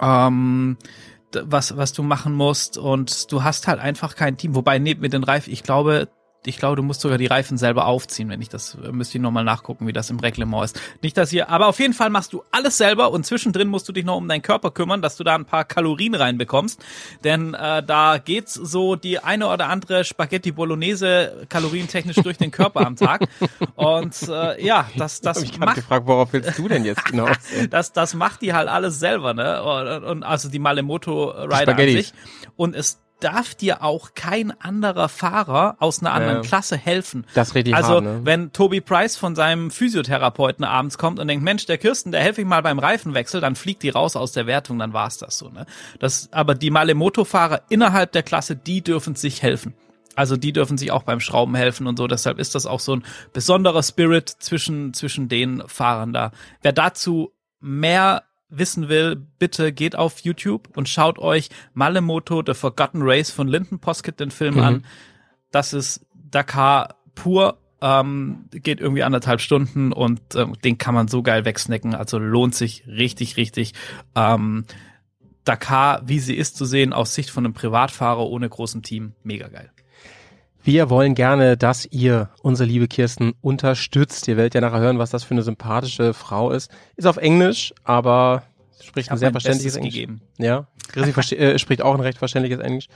Ähm, 0.01 0.77
was, 1.33 1.77
was 1.77 1.93
du 1.93 2.03
machen 2.03 2.33
musst 2.33 2.77
und 2.77 3.31
du 3.31 3.43
hast 3.43 3.67
halt 3.67 3.79
einfach 3.79 4.15
kein 4.15 4.38
Team. 4.38 4.55
Wobei, 4.55 4.79
neben 4.79 5.01
mit 5.01 5.13
den 5.13 5.24
Reifen, 5.24 5.53
ich 5.53 5.63
glaube, 5.63 6.09
ich 6.48 6.58
glaube, 6.58 6.77
du 6.77 6.84
musst 6.84 7.01
sogar 7.01 7.18
die 7.18 7.25
Reifen 7.25 7.58
selber 7.58 7.86
aufziehen, 7.86 8.30
wenn 8.30 8.42
ich 8.42 8.50
das, 8.50 8.77
äh, 8.84 8.92
müsste 8.92 9.18
ich 9.18 9.22
nochmal 9.22 9.44
nachgucken, 9.44 9.88
wie 9.88 9.94
das 9.94 10.10
im 10.10 10.20
Reglement 10.20 10.63
ist. 10.63 10.80
Nicht, 11.01 11.18
dass 11.18 11.30
hier, 11.30 11.50
aber 11.50 11.68
auf 11.68 11.80
jeden 11.80 11.94
Fall 11.94 12.10
machst 12.10 12.34
du 12.34 12.44
alles 12.51 12.77
selber 12.77 13.12
und 13.12 13.25
zwischendrin 13.25 13.68
musst 13.68 13.88
du 13.88 13.94
dich 13.94 14.06
noch 14.06 14.16
um 14.16 14.27
deinen 14.27 14.42
Körper 14.42 14.72
kümmern, 14.72 15.01
dass 15.01 15.18
du 15.18 15.24
da 15.24 15.36
ein 15.36 15.46
paar 15.46 15.66
Kalorien 15.66 16.16
reinbekommst. 16.16 16.84
Denn 17.24 17.54
äh, 17.54 17.84
da 17.84 18.18
geht's 18.18 18.54
so 18.54 18.96
die 18.96 19.20
eine 19.20 19.48
oder 19.48 19.68
andere 19.68 20.04
Spaghetti 20.04 20.51
Bolognese 20.51 21.46
kalorientechnisch 21.50 22.18
durch 22.18 22.38
den 22.38 22.51
Körper 22.51 22.86
am 22.86 22.96
Tag. 22.96 23.27
Und 23.75 24.16
äh, 24.30 24.63
ja, 24.63 24.89
das, 24.98 25.22
das 25.22 25.42
ich 25.42 25.58
macht 25.60 25.75
gefragt, 25.75 26.08
worauf 26.08 26.34
willst 26.34 26.58
du 26.58 26.68
denn 26.68 26.86
jetzt 26.86 27.06
genau? 27.06 27.27
das, 27.70 27.94
das 27.94 28.13
macht 28.13 28.42
die 28.42 28.54
halt 28.54 28.70
alles 28.70 29.00
selber, 29.00 29.34
ne? 29.34 29.63
Und, 29.63 30.04
und 30.04 30.24
also 30.24 30.50
die 30.50 30.60
Malemoto 30.60 31.30
Rider 31.30 31.54
an 31.54 31.62
Spaghettis. 31.62 32.08
sich. 32.08 32.13
Und 32.56 32.75
es 32.75 33.00
darf 33.19 33.55
dir 33.55 33.83
auch 33.83 34.13
kein 34.13 34.51
anderer 34.62 35.09
Fahrer 35.09 35.75
aus 35.79 36.00
einer 36.01 36.13
anderen 36.13 36.38
Ja. 36.38 36.41
Klasse 36.43 36.77
helfen. 36.77 37.25
Das 37.33 37.55
richtig 37.55 37.75
Also, 37.75 37.95
hart, 37.95 38.03
ne? 38.03 38.21
wenn 38.24 38.53
Toby 38.53 38.81
Price 38.81 39.17
von 39.17 39.36
seinem 39.36 39.71
Physiotherapeuten 39.71 40.63
abends 40.63 40.97
kommt 40.97 41.19
und 41.19 41.27
denkt, 41.27 41.43
Mensch, 41.43 41.65
der 41.65 41.77
Kirsten, 41.77 42.12
der 42.12 42.21
helfe 42.21 42.41
ich 42.41 42.47
mal 42.47 42.62
beim 42.62 42.79
Reifenwechsel, 42.79 43.41
dann 43.41 43.55
fliegt 43.55 43.83
die 43.83 43.89
raus 43.89 44.15
aus 44.15 44.31
der 44.31 44.45
Wertung, 44.45 44.77
dann 44.79 44.93
war's 44.93 45.17
das 45.17 45.38
so, 45.38 45.50
ne? 45.50 45.65
Das, 46.00 46.29
aber 46.31 46.53
die 46.55 46.69
Malemoto-Fahrer 46.69 47.62
innerhalb 47.69 48.12
der 48.12 48.24
Klasse, 48.24 48.55
die 48.55 48.81
dürfen 48.81 49.15
sich 49.15 49.41
helfen. 49.41 49.74
Also 50.15 50.36
die 50.36 50.51
dürfen 50.51 50.79
sich 50.79 50.91
auch 50.91 51.03
beim 51.03 51.19
Schrauben 51.19 51.53
helfen 51.53 51.86
und 51.86 51.97
so. 51.97 52.07
Deshalb 52.07 52.39
ist 52.39 52.55
das 52.55 52.65
auch 52.65 52.79
so 52.79 52.95
ein 52.95 53.03
besonderer 53.33 53.83
Spirit 53.83 54.27
zwischen, 54.27 54.93
zwischen 54.95 55.29
den 55.29 55.62
Fahrern 55.67 56.12
da. 56.12 56.31
Wer 56.63 56.74
dazu 56.74 57.33
mehr 57.59 58.24
wissen 58.50 58.89
will, 58.89 59.16
bitte 59.39 59.74
geht 59.74 59.96
auf 59.96 60.20
YouTube 60.20 60.70
und 60.77 60.88
schaut 60.89 61.20
euch 61.20 61.50
Malemoto 61.74 62.44
The 62.46 62.54
Forgotten 62.54 63.01
Race 63.01 63.30
von 63.32 63.48
Linden 63.48 63.80
Poskett 63.80 64.20
den 64.20 64.32
Film 64.32 64.56
Mhm. 64.56 64.62
an. 64.62 64.86
Das 65.51 65.74
ist 65.74 66.06
Dakar 66.13 66.96
pur 67.16 67.58
ähm, 67.80 68.46
geht 68.51 68.80
irgendwie 68.80 69.04
anderthalb 69.04 69.39
Stunden 69.39 69.94
und 69.94 70.20
ähm, 70.36 70.54
den 70.63 70.77
kann 70.80 70.96
man 70.96 71.08
so 71.08 71.22
geil 71.22 71.46
wegsnacken. 71.46 71.94
Also 71.94 72.18
lohnt 72.18 72.56
sich 72.56 72.88
richtig, 72.88 73.38
richtig. 73.38 73.74
Ähm, 74.16 74.66
Dakar, 75.44 76.01
wie 76.08 76.20
sie 76.20 76.36
ist 76.36 76.58
zu 76.58 76.66
sehen, 76.66 76.92
aus 76.92 77.13
Sicht 77.13 77.30
von 77.30 77.46
einem 77.46 77.54
Privatfahrer 77.54 78.25
ohne 78.25 78.50
großem 78.50 78.82
Team, 78.82 79.13
mega 79.24 79.48
geil. 79.48 79.72
Wir 80.67 80.89
wollen 80.89 81.15
gerne, 81.15 81.55
dass 81.55 81.86
ihr 81.86 82.29
unsere 82.41 82.67
liebe 82.67 82.89
Kirsten 82.89 83.31
unterstützt. 83.39 84.27
Ihr 84.27 84.36
werdet 84.36 84.53
ja 84.53 84.59
nachher 84.59 84.81
hören, 84.81 85.00
was 85.00 85.12
das 85.12 85.24
für 85.24 85.31
eine 85.31 85.41
sympathische 85.41 86.13
Frau 86.13 86.51
ist. 86.51 86.69
Ist 86.97 87.05
auf 87.05 87.15
Englisch, 87.15 87.74
aber 87.86 88.43
spricht 88.81 89.09
ein 89.09 89.17
sehr 89.17 89.31
verständliches 89.31 89.77
Englisch. 89.77 89.93
Gegeben. 89.93 90.21
Ja, 90.38 90.67
Chrissy 90.89 91.36
äh, 91.38 91.57
spricht 91.57 91.81
auch 91.81 91.93
ein 91.93 92.01
recht 92.01 92.17
verständliches 92.17 92.59
Englisch. 92.59 92.89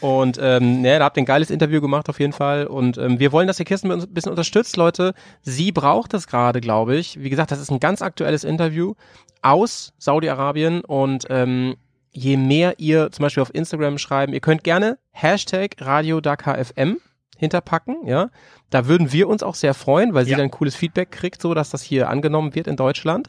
Und 0.00 0.40
ähm, 0.42 0.80
ne, 0.80 0.98
da 0.98 1.04
habt 1.04 1.16
ihr 1.16 1.22
ein 1.22 1.26
geiles 1.26 1.50
Interview 1.50 1.80
gemacht 1.80 2.08
auf 2.08 2.18
jeden 2.18 2.32
Fall. 2.32 2.66
Und 2.66 2.98
ähm, 2.98 3.20
wir 3.20 3.30
wollen, 3.30 3.46
dass 3.46 3.60
ihr 3.60 3.64
Kirsten 3.64 3.92
ein 3.92 4.12
bisschen 4.12 4.30
unterstützt, 4.30 4.76
Leute. 4.76 5.14
Sie 5.42 5.70
braucht 5.70 6.14
das 6.14 6.26
gerade, 6.26 6.60
glaube 6.60 6.96
ich. 6.96 7.22
Wie 7.22 7.30
gesagt, 7.30 7.52
das 7.52 7.60
ist 7.60 7.70
ein 7.70 7.78
ganz 7.78 8.02
aktuelles 8.02 8.42
Interview 8.42 8.94
aus 9.40 9.92
Saudi-Arabien. 9.98 10.80
Und 10.80 11.26
ähm, 11.30 11.76
je 12.14 12.36
mehr 12.36 12.74
ihr 12.78 13.10
zum 13.10 13.24
Beispiel 13.24 13.42
auf 13.42 13.54
Instagram 13.54 13.98
schreiben, 13.98 14.32
ihr 14.32 14.40
könnt 14.40 14.64
gerne 14.64 14.98
Hashtag 15.10 15.76
Radio 15.80 16.20
Dakar 16.20 16.56
FM 16.64 16.98
hinterpacken, 17.36 18.06
ja. 18.06 18.30
Da 18.70 18.86
würden 18.86 19.12
wir 19.12 19.28
uns 19.28 19.42
auch 19.42 19.54
sehr 19.56 19.74
freuen, 19.74 20.14
weil 20.14 20.24
sie 20.24 20.30
Ja. 20.32 20.38
dann 20.38 20.50
cooles 20.50 20.74
Feedback 20.76 21.10
kriegt, 21.10 21.42
so 21.42 21.52
dass 21.54 21.70
das 21.70 21.82
hier 21.82 22.08
angenommen 22.08 22.54
wird 22.54 22.66
in 22.68 22.76
Deutschland. 22.76 23.28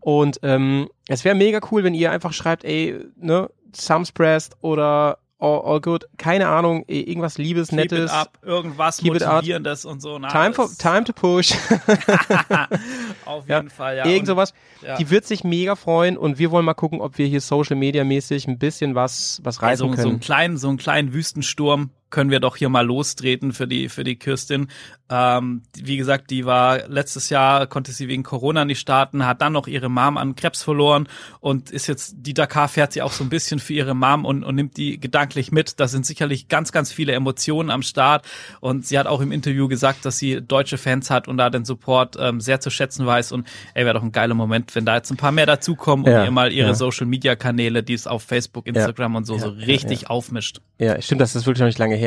Und 0.00 0.40
ähm, 0.42 0.88
es 1.08 1.24
wäre 1.24 1.34
mega 1.36 1.60
cool, 1.70 1.84
wenn 1.84 1.94
ihr 1.94 2.10
einfach 2.10 2.32
schreibt, 2.32 2.64
ey, 2.64 2.98
ne, 3.16 3.48
Thumbs 3.86 4.10
pressed 4.12 4.56
oder 4.62 5.18
all, 5.38 5.60
all 5.64 5.80
good, 5.80 6.06
keine 6.18 6.48
Ahnung, 6.48 6.84
eh, 6.88 7.00
irgendwas 7.00 7.36
Liebes, 7.38 7.68
Keep 7.68 7.76
Nettes. 7.78 8.10
it 8.10 8.16
up, 8.16 8.38
irgendwas 8.42 8.98
Keep. 8.98 9.14
Motivierendes 9.14 9.84
und 9.84 10.00
so. 10.00 10.18
Na, 10.18 10.28
Time, 10.28 10.52
for, 10.54 10.68
time 10.78 11.04
to 11.04 11.12
push. 11.12 11.52
Auf 13.32 13.48
Ja, 13.48 13.56
jeden 13.58 13.70
Fall, 13.70 13.96
ja. 13.96 14.06
Irgend 14.06 14.26
sowas. 14.26 14.52
ja. 14.86 14.96
Die 14.96 15.10
wird 15.10 15.24
sich 15.24 15.44
mega 15.44 15.74
freuen 15.76 16.16
und 16.16 16.38
wir 16.38 16.50
wollen 16.50 16.64
mal 16.64 16.74
gucken, 16.74 17.00
ob 17.00 17.18
wir 17.18 17.26
hier 17.26 17.40
Social 17.40 17.76
Media 17.76 18.04
mäßig 18.04 18.46
ein 18.48 18.58
bisschen 18.58 18.94
was, 18.94 19.40
was 19.42 19.62
reißen 19.62 19.86
so, 19.86 19.90
so 19.90 19.96
können. 19.96 20.10
einen 20.10 20.20
kleinen, 20.20 20.56
so 20.58 20.68
einen 20.68 20.78
kleinen 20.78 21.12
Wüstensturm 21.12 21.90
können 22.12 22.30
wir 22.30 22.38
doch 22.38 22.56
hier 22.56 22.68
mal 22.68 22.86
lostreten 22.86 23.52
für 23.52 23.66
die, 23.66 23.88
für 23.88 24.04
die 24.04 24.14
Kirstin. 24.14 24.68
Ähm, 25.10 25.62
wie 25.76 25.96
gesagt, 25.96 26.30
die 26.30 26.46
war 26.46 26.86
letztes 26.88 27.28
Jahr, 27.28 27.66
konnte 27.66 27.90
sie 27.92 28.06
wegen 28.06 28.22
Corona 28.22 28.64
nicht 28.64 28.78
starten, 28.78 29.26
hat 29.26 29.42
dann 29.42 29.52
noch 29.52 29.66
ihre 29.66 29.88
Mom 29.88 30.16
an 30.16 30.36
Krebs 30.36 30.62
verloren 30.62 31.08
und 31.40 31.70
ist 31.70 31.86
jetzt, 31.86 32.14
die 32.18 32.34
Dakar 32.34 32.68
fährt 32.68 32.92
sie 32.92 33.02
auch 33.02 33.12
so 33.12 33.24
ein 33.24 33.28
bisschen 33.28 33.58
für 33.58 33.74
ihre 33.74 33.94
Mom 33.94 34.24
und, 34.24 34.44
und 34.44 34.54
nimmt 34.54 34.76
die 34.76 35.00
gedanklich 35.00 35.52
mit. 35.52 35.80
Da 35.80 35.88
sind 35.88 36.06
sicherlich 36.06 36.48
ganz, 36.48 36.70
ganz 36.70 36.92
viele 36.92 37.12
Emotionen 37.12 37.70
am 37.70 37.82
Start 37.82 38.26
und 38.60 38.86
sie 38.86 38.98
hat 38.98 39.06
auch 39.06 39.20
im 39.20 39.32
Interview 39.32 39.68
gesagt, 39.68 40.04
dass 40.04 40.18
sie 40.18 40.40
deutsche 40.40 40.78
Fans 40.78 41.10
hat 41.10 41.28
und 41.28 41.38
da 41.38 41.50
den 41.50 41.64
Support 41.64 42.16
ähm, 42.20 42.40
sehr 42.40 42.60
zu 42.60 42.70
schätzen 42.70 43.04
weiß 43.06 43.32
und 43.32 43.48
ey, 43.74 43.84
wäre 43.84 43.94
doch 43.94 44.02
ein 44.02 44.12
geiler 44.12 44.34
Moment, 44.34 44.74
wenn 44.74 44.84
da 44.84 44.96
jetzt 44.96 45.10
ein 45.10 45.16
paar 45.16 45.32
mehr 45.32 45.46
dazukommen 45.46 46.04
und 46.04 46.12
Ja, 46.12 46.24
ihr 46.24 46.30
mal 46.30 46.52
ihre 46.52 46.68
ja. 46.68 46.74
Social 46.74 47.06
Media 47.06 47.36
Kanäle, 47.36 47.82
die 47.82 47.94
es 47.94 48.06
auf 48.06 48.22
Facebook, 48.22 48.66
Instagram 48.66 49.16
und 49.16 49.24
so, 49.24 49.38
so 49.38 49.48
ja, 49.48 49.64
richtig 49.66 50.10
aufmischt. 50.10 50.60
Ja, 50.78 51.00
stimmt, 51.00 51.20
das 51.20 51.34
ist 51.34 51.46
wirklich 51.46 51.60
noch 51.60 51.66
nicht 51.66 51.78
lange 51.78 51.96
her. 51.96 52.01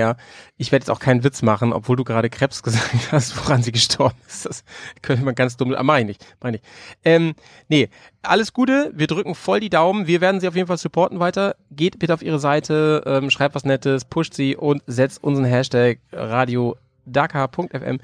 Ich 0.58 0.72
werde 0.72 0.84
jetzt 0.84 0.90
auch 0.90 1.00
keinen 1.00 1.24
Witz 1.24 1.42
machen, 1.42 1.74
obwohl 1.74 1.96
du 1.96 2.04
gerade 2.04 2.30
Krebs 2.30 2.64
gesagt 2.64 3.12
hast, 3.12 3.38
woran 3.38 3.64
sie 3.64 3.72
gestorben 3.72 4.18
ist. 4.28 4.46
Das 4.46 4.64
könnte 5.02 5.24
man 5.24 5.36
ganz 5.36 5.58
dumm, 5.58 5.74
ah, 5.76 5.84
mach 5.84 5.98
ich 5.98 6.06
nicht, 6.06 6.26
mach 6.42 6.52
ich. 6.52 6.62
Ähm, 7.04 7.34
nee, 7.68 7.90
alles 8.22 8.54
Gute, 8.54 8.92
wir 8.94 9.08
drücken 9.08 9.36
voll 9.36 9.60
die 9.60 9.70
Daumen, 9.70 10.08
wir 10.08 10.22
werden 10.22 10.40
sie 10.42 10.48
auf 10.48 10.56
jeden 10.56 10.68
Fall 10.68 10.78
supporten 10.78 11.20
weiter. 11.20 11.56
Geht 11.72 12.00
bitte 12.00 12.14
auf 12.14 12.22
ihre 12.22 12.40
Seite, 12.40 13.04
ähm, 13.06 13.30
schreibt 13.30 13.56
was 13.56 13.66
Nettes, 13.66 14.06
pusht 14.06 14.34
sie 14.34 14.56
und 14.56 14.84
setzt 14.88 15.24
unseren 15.24 15.46
Hashtag 15.46 16.00
Radio 16.12 16.78
Dakar.fm. 17.06 18.00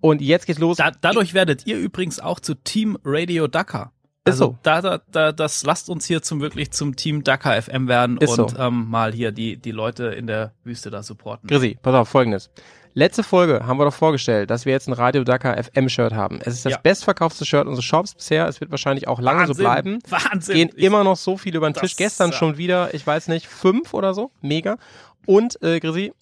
Und 0.00 0.20
jetzt 0.22 0.46
geht's 0.46 0.60
los. 0.60 0.76
Da, 0.76 0.92
dadurch 1.00 1.34
werdet 1.34 1.66
ihr 1.66 1.76
übrigens 1.78 2.20
auch 2.20 2.40
zu 2.40 2.54
Team 2.54 2.98
Radio 3.04 3.48
Dakar. 3.48 3.92
Also 4.28 4.44
so. 4.46 4.58
da, 4.62 4.80
da, 4.80 5.00
da, 5.10 5.32
das 5.32 5.64
lasst 5.64 5.88
uns 5.90 6.06
hier 6.06 6.22
zum 6.22 6.40
wirklich 6.40 6.70
zum 6.70 6.96
Team 6.96 7.24
Dakar 7.24 7.60
FM 7.60 7.88
werden 7.88 8.18
Ist 8.18 8.38
und 8.38 8.50
so. 8.50 8.58
ähm, 8.58 8.88
mal 8.88 9.12
hier 9.12 9.32
die, 9.32 9.56
die 9.56 9.70
Leute 9.72 10.06
in 10.06 10.26
der 10.26 10.52
Wüste 10.64 10.90
da 10.90 11.02
supporten. 11.02 11.48
Grisi, 11.48 11.76
pass 11.82 11.94
auf, 11.94 12.08
folgendes. 12.08 12.50
Letzte 12.94 13.22
Folge 13.22 13.64
haben 13.66 13.78
wir 13.78 13.84
doch 13.84 13.94
vorgestellt, 13.94 14.50
dass 14.50 14.64
wir 14.64 14.72
jetzt 14.72 14.88
ein 14.88 14.92
Radio 14.92 15.22
Dakar 15.22 15.62
FM 15.62 15.88
Shirt 15.88 16.14
haben. 16.14 16.40
Es 16.40 16.54
ist 16.54 16.64
das 16.64 16.72
Ja. 16.72 16.78
bestverkaufte 16.82 17.44
Shirt 17.44 17.66
unseres 17.66 17.84
Shops 17.84 18.14
bisher. 18.14 18.48
Es 18.48 18.60
wird 18.60 18.70
wahrscheinlich 18.72 19.06
auch 19.06 19.20
lange 19.20 19.46
so 19.46 19.54
bleiben. 19.54 20.00
Wahnsinn. 20.08 20.54
Gehen 20.56 20.70
Ich- 20.74 20.82
immer 20.84 21.04
noch 21.04 21.16
so 21.16 21.36
viele 21.36 21.58
über 21.58 21.70
den 21.70 21.74
Tisch. 21.74 21.94
Gestern 21.96 22.32
schon 22.32 22.56
wieder, 22.58 22.92
ich 22.94 23.06
weiß 23.06 23.28
nicht, 23.28 23.46
fünf 23.46 23.94
oder 23.94 24.14
so. 24.14 24.32
Mega. 24.40 24.78
Und, 25.26 25.62
äh, 25.62 25.78
Grisi, 25.78 26.12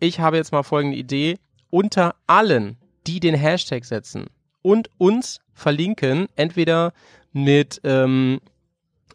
ich 0.00 0.20
habe 0.20 0.36
jetzt 0.38 0.52
mal 0.52 0.62
folgende 0.62 0.96
Idee. 0.96 1.38
Unter 1.70 2.14
allen, 2.26 2.76
die 3.06 3.20
den 3.20 3.34
Hashtag 3.34 3.84
setzen 3.84 4.26
und 4.62 4.88
uns 4.96 5.40
verlinken, 5.52 6.28
entweder 6.36 6.92
mit, 7.32 7.80
ähm, 7.84 8.40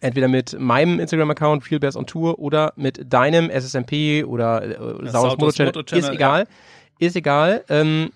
entweder 0.02 0.28
mit 0.28 0.60
meinem 0.60 1.00
Instagram-Account, 1.00 1.64
Feelbears 1.64 1.96
on 1.96 2.06
Tour, 2.06 2.40
oder 2.40 2.74
mit 2.76 3.12
deinem 3.12 3.50
SSMP 3.50 4.24
oder 4.26 4.64
äh, 4.64 4.76
Saurus 5.10 5.12
Saurus 5.12 5.38
Moto 5.58 5.84
Channel. 5.84 6.04
Ist 6.04 6.10
egal. 6.10 6.48
Ist 7.00 7.16
egal. 7.16 7.64
Ähm, 7.70 8.12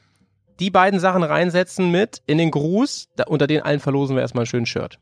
die 0.59 0.69
beiden 0.69 0.99
Sachen 0.99 1.23
reinsetzen 1.23 1.91
mit 1.91 2.21
in 2.27 2.37
den 2.37 2.51
Gruß. 2.51 3.07
Da, 3.15 3.23
unter 3.25 3.47
den 3.47 3.61
allen 3.61 3.79
verlosen 3.79 4.15
wir 4.15 4.21
erstmal 4.21 4.43
ein 4.43 4.47
schönes 4.47 4.69
Shirt. 4.69 4.99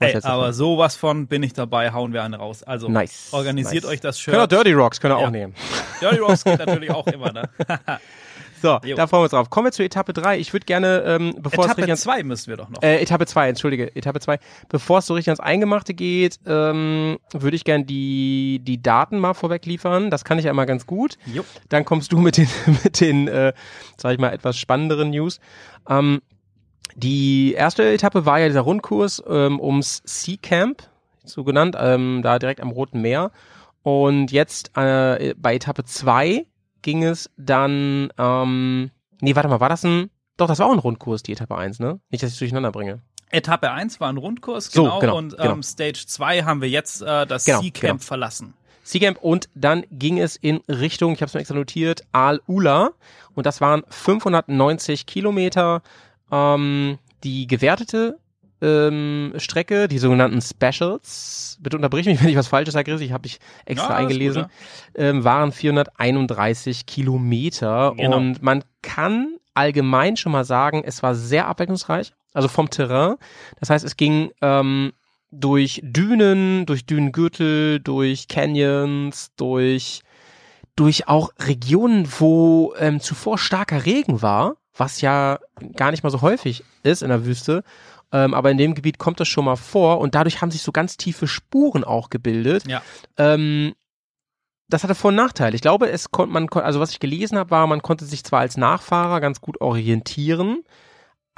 Ey, 0.00 0.14
aber 0.16 0.20
davon? 0.22 0.52
sowas 0.52 0.94
von 0.94 1.26
bin 1.26 1.42
ich 1.42 1.54
dabei, 1.54 1.92
hauen 1.92 2.12
wir 2.12 2.22
einen 2.22 2.34
raus. 2.34 2.62
Also 2.62 2.88
Nice. 2.88 3.30
organisiert 3.32 3.82
nice. 3.82 3.92
euch 3.94 4.00
das 4.00 4.22
Können 4.22 4.36
auch 4.36 4.42
Shirt. 4.42 4.52
Dirty 4.52 4.72
Rocks, 4.72 5.00
können 5.00 5.14
wir 5.14 5.20
Ja. 5.20 5.26
auch 5.26 5.30
nehmen. 5.32 5.54
Dirty 6.00 6.18
Rocks 6.18 6.44
geht 6.44 6.58
natürlich 6.58 6.90
auch 6.90 7.06
immer, 7.08 7.32
ne? 7.32 7.48
So, 8.60 8.78
Jo. 8.84 8.96
da 8.96 9.06
freuen 9.06 9.20
wir 9.20 9.24
uns 9.24 9.30
drauf. 9.32 9.50
Kommen 9.50 9.66
wir 9.66 9.72
zur 9.72 9.84
Etappe 9.84 10.12
3. 10.12 10.38
Ich 10.38 10.52
würde 10.52 10.66
gerne, 10.66 11.02
ähm, 11.06 11.34
bevor 11.38 11.64
es 11.64 11.70
Etappe 11.70 11.78
richtig 11.82 11.90
ans, 11.90 12.00
2 12.02 12.22
müssen 12.24 12.48
wir 12.50 12.56
doch 12.56 12.68
noch. 12.68 12.82
äh, 12.82 13.00
Etappe 13.00 13.26
2, 13.26 13.48
entschuldige, 13.48 13.94
Etappe 13.96 14.20
2. 14.20 14.38
Bevor 14.68 14.98
es 14.98 15.06
so 15.06 15.14
richtig 15.14 15.28
ans 15.30 15.40
Eingemachte 15.40 15.94
geht, 15.94 16.38
ähm, 16.46 17.18
würde 17.32 17.56
ich 17.56 17.64
gerne 17.64 17.84
die, 17.84 18.60
die 18.62 18.82
Daten 18.82 19.18
mal 19.18 19.34
vorweg 19.34 19.64
liefern. 19.66 20.10
Das 20.10 20.24
kann 20.24 20.38
ich 20.38 20.48
einmal 20.48 20.66
ganz 20.66 20.86
gut. 20.86 21.18
Jo. 21.26 21.44
Dann 21.68 21.84
kommst 21.84 22.12
du 22.12 22.18
mit 22.18 22.36
den, 22.36 22.48
mit 22.84 23.00
den, 23.00 23.28
äh, 23.28 23.52
sag 23.96 24.12
ich 24.12 24.18
mal, 24.18 24.32
etwas 24.32 24.56
spannenderen 24.58 25.10
News. 25.10 25.40
Ähm, 25.88 26.20
die 26.96 27.52
erste 27.52 27.92
Etappe 27.92 28.26
war 28.26 28.40
ja 28.40 28.48
dieser 28.48 28.62
Rundkurs 28.62 29.22
ähm, 29.28 29.60
ums 29.60 30.02
Sea 30.04 30.36
Camp, 30.40 30.82
so 31.24 31.44
genannt, 31.44 31.76
ähm, 31.78 32.22
da 32.24 32.38
direkt 32.38 32.60
am 32.60 32.70
Roten 32.70 33.00
Meer. 33.00 33.30
Und 33.82 34.32
jetzt 34.32 34.76
äh, 34.76 35.34
bei 35.36 35.54
Etappe 35.54 35.84
2 35.84 36.44
ging 36.82 37.04
es 37.04 37.30
dann, 37.36 38.12
ähm, 38.18 38.90
nee, 39.20 39.34
warte 39.34 39.48
mal, 39.48 39.60
war 39.60 39.68
das 39.68 39.84
ein, 39.84 40.10
doch, 40.36 40.46
das 40.46 40.58
war 40.58 40.66
auch 40.66 40.72
ein 40.72 40.78
Rundkurs, 40.78 41.22
die 41.22 41.32
Etappe 41.32 41.56
1, 41.56 41.80
ne? 41.80 42.00
Nicht, 42.10 42.22
dass 42.22 42.32
ich 42.32 42.38
durcheinander 42.38 42.72
bringe. 42.72 43.00
Etappe 43.30 43.70
1 43.70 44.00
war 44.00 44.08
ein 44.08 44.16
Rundkurs, 44.16 44.70
So, 44.72 44.84
genau. 44.84 44.98
genau, 45.00 45.18
und 45.18 45.36
genau. 45.36 45.52
Ähm, 45.52 45.62
Stage 45.62 46.04
2 46.06 46.44
haben 46.44 46.62
wir 46.62 46.68
jetzt 46.68 47.02
äh, 47.02 47.26
das 47.26 47.44
Genau, 47.44 47.60
Sea 47.60 47.70
Camp 47.70 48.00
genau. 48.00 48.06
verlassen. 48.06 48.54
Seacamp 48.84 49.18
und 49.20 49.50
dann 49.54 49.84
ging 49.90 50.18
es 50.18 50.36
in 50.36 50.62
Richtung, 50.66 51.12
ich 51.12 51.20
habe 51.20 51.26
es 51.28 51.34
mir 51.34 51.40
extra 51.40 51.54
notiert, 51.54 52.06
Al-Ula 52.12 52.92
und 53.34 53.44
das 53.44 53.60
waren 53.60 53.82
590 53.88 55.04
Kilometer. 55.04 55.82
Ähm, 56.32 56.98
die 57.22 57.46
gewertete 57.46 58.18
ähm, 58.60 59.32
Strecke, 59.36 59.88
die 59.88 59.98
sogenannten 59.98 60.40
Specials, 60.40 61.58
bitte 61.60 61.76
unterbrich 61.76 62.06
mich, 62.06 62.20
wenn 62.22 62.28
ich 62.30 62.36
was 62.36 62.48
Falsches 62.48 62.74
sage, 62.74 62.94
ich 62.94 63.12
habe 63.12 63.26
ich 63.26 63.38
extra 63.64 63.90
Ja, 63.90 63.96
eingelesen, 63.96 64.46
ähm, 64.94 65.24
waren 65.24 65.52
431 65.52 66.86
Kilometer 66.86 67.94
Genau. 67.96 68.16
und 68.16 68.42
man 68.42 68.64
kann 68.82 69.36
allgemein 69.54 70.16
schon 70.16 70.32
mal 70.32 70.44
sagen, 70.44 70.82
es 70.84 71.02
war 71.02 71.14
sehr 71.14 71.46
abwechslungsreich, 71.46 72.12
also 72.32 72.48
vom 72.48 72.70
Terrain. 72.70 73.16
Das 73.60 73.70
heißt, 73.70 73.84
es 73.84 73.96
ging 73.96 74.30
ähm, 74.40 74.92
durch 75.30 75.80
Dünen, 75.82 76.64
durch 76.66 76.86
Dünengürtel, 76.86 77.80
durch 77.80 78.28
Canyons, 78.28 79.32
durch 79.36 80.02
durch 80.76 81.08
auch 81.08 81.32
Regionen, 81.40 82.08
wo 82.20 82.72
ähm, 82.78 83.00
zuvor 83.00 83.36
starker 83.36 83.84
Regen 83.84 84.22
war, 84.22 84.54
was 84.76 85.00
ja 85.00 85.40
gar 85.74 85.90
nicht 85.90 86.04
mal 86.04 86.10
so 86.10 86.22
häufig 86.22 86.62
ist 86.84 87.02
in 87.02 87.08
der 87.08 87.26
Wüste. 87.26 87.64
Ähm, 88.12 88.34
aber 88.34 88.50
in 88.50 88.58
dem 88.58 88.74
Gebiet 88.74 88.98
kommt 88.98 89.20
das 89.20 89.28
schon 89.28 89.44
mal 89.44 89.56
vor 89.56 89.98
und 90.00 90.14
dadurch 90.14 90.40
haben 90.40 90.50
sich 90.50 90.62
so 90.62 90.72
ganz 90.72 90.96
tiefe 90.96 91.26
Spuren 91.26 91.84
auch 91.84 92.10
gebildet. 92.10 92.66
Ja. 92.66 92.82
Ähm, 93.16 93.74
das 94.68 94.82
hatte 94.84 94.94
Vor- 94.94 95.10
und 95.10 95.16
Nachteile. 95.16 95.54
Ich 95.54 95.62
glaube, 95.62 95.90
es 95.90 96.10
konnte 96.10 96.32
man, 96.32 96.48
also 96.48 96.80
was 96.80 96.90
ich 96.90 97.00
gelesen 97.00 97.38
habe, 97.38 97.50
war, 97.50 97.66
man 97.66 97.82
konnte 97.82 98.04
sich 98.04 98.24
zwar 98.24 98.40
als 98.40 98.56
Nachfahrer 98.56 99.20
ganz 99.20 99.40
gut 99.40 99.60
orientieren, 99.60 100.62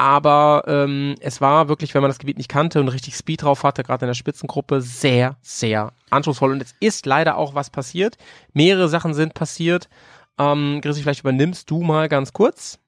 aber 0.00 0.65
ähm, 0.67 1.15
es 1.21 1.41
war 1.41 1.69
wirklich, 1.69 1.95
wenn 1.95 2.00
man 2.00 2.11
das 2.11 2.19
Gebiet 2.19 2.39
nicht 2.39 2.49
kannte 2.49 2.81
und 2.81 2.89
richtig 2.89 3.15
Speed 3.17 3.43
drauf 3.43 3.65
hatte, 3.65 3.83
gerade 3.83 4.07
in 4.07 4.09
der 4.09 4.15
Spitzengruppe, 4.15 4.81
sehr, 4.81 5.37
sehr 5.43 5.93
anspruchsvoll. 6.09 6.53
Und 6.53 6.62
es 6.62 6.75
ist 6.81 7.05
leider 7.07 7.37
auch 7.37 7.55
was 7.55 7.71
passiert. 7.71 8.17
Mehrere 8.53 8.89
Sachen 8.89 9.12
sind 9.15 9.35
passiert. 9.35 9.89
Ähm, 10.39 10.81
Chrissy, 10.83 11.03
vielleicht 11.03 11.21
übernimmst 11.21 11.71
du 11.71 11.83
mal 11.83 12.09
ganz 12.09 12.33
kurz. 12.33 12.79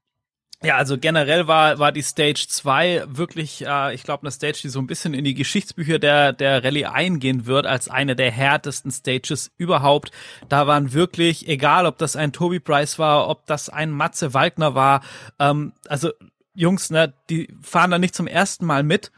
Ja, 0.64 0.76
also 0.76 0.96
generell 0.96 1.48
war, 1.48 1.80
war 1.80 1.90
die 1.90 2.02
Stage 2.02 2.46
2 2.48 3.04
wirklich, 3.08 3.66
äh, 3.66 3.94
ich 3.94 4.04
glaube, 4.04 4.22
eine 4.22 4.30
Stage, 4.30 4.60
die 4.62 4.68
so 4.68 4.78
ein 4.78 4.86
bisschen 4.86 5.12
in 5.12 5.24
die 5.24 5.34
Geschichtsbücher 5.34 5.98
der, 5.98 6.32
der 6.32 6.62
Rallye 6.62 6.86
eingehen 6.86 7.46
wird, 7.46 7.66
als 7.66 7.88
eine 7.88 8.14
der 8.14 8.30
härtesten 8.30 8.92
Stages 8.92 9.50
überhaupt. 9.56 10.12
Da 10.48 10.68
waren 10.68 10.92
wirklich, 10.92 11.48
egal 11.48 11.84
ob 11.84 11.98
das 11.98 12.14
ein 12.14 12.32
Toby 12.32 12.60
Price 12.60 13.00
war, 13.00 13.28
ob 13.28 13.44
das 13.46 13.70
ein 13.70 13.90
Matze 13.90 14.34
Waldner 14.34 14.76
war, 14.76 15.02
ähm, 15.40 15.72
also 15.88 16.10
Jungs, 16.54 16.90
ne, 16.90 17.12
die 17.28 17.48
fahren 17.62 17.90
da 17.90 17.98
nicht 17.98 18.14
zum 18.14 18.28
ersten 18.28 18.64
Mal 18.64 18.84
mit 18.84 19.10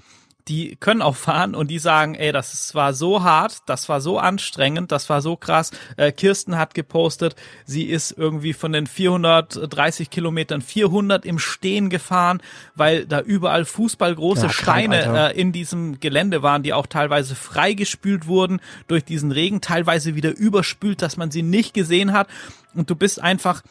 die 0.49 0.77
können 0.77 1.01
auch 1.01 1.17
fahren 1.17 1.55
und 1.55 1.71
die 1.71 1.79
sagen, 1.79 2.15
ey, 2.15 2.31
das 2.31 2.75
war 2.75 2.93
so 2.93 3.23
hart, 3.23 3.59
das 3.67 3.89
war 3.89 4.01
so 4.03 4.19
anstrengend, 4.19 4.93
das 4.93 5.09
war 5.09 5.23
so 5.23 5.37
krass. 5.37 5.71
Äh, 5.97 6.13
Kirsten 6.13 6.59
hat 6.59 6.75
gepostet, 6.75 7.35
sie 7.65 7.85
ist 7.85 8.13
irgendwie 8.13 8.53
von 8.53 8.73
den 8.73 8.87
430 8.87 10.11
Kilometern 10.11 10.61
400 10.61 11.25
im 11.25 11.39
Stehen 11.39 11.89
gefahren, 11.89 12.43
weil 12.75 13.07
da 13.07 13.21
überall 13.21 13.65
fußballgroße 13.65 14.47
ja, 14.47 14.53
Steine 14.53 15.31
äh, 15.33 15.41
in 15.41 15.53
diesem 15.53 15.99
Gelände 15.99 16.43
waren, 16.43 16.63
die 16.63 16.75
auch 16.75 16.87
teilweise 16.87 17.35
freigespült 17.35 18.27
wurden 18.27 18.61
durch 18.87 19.05
diesen 19.05 19.33
Regen, 19.33 19.63
teilweise 19.63 20.15
wieder 20.15 20.37
überspült, 20.37 21.01
dass 21.01 21.17
man 21.17 21.31
sie 21.31 21.43
nicht 21.43 21.73
gesehen 21.73 22.13
hat. 22.13 22.29
Und 22.75 22.91
du 22.91 22.97
bist 22.97 23.21
einfach 23.23 23.63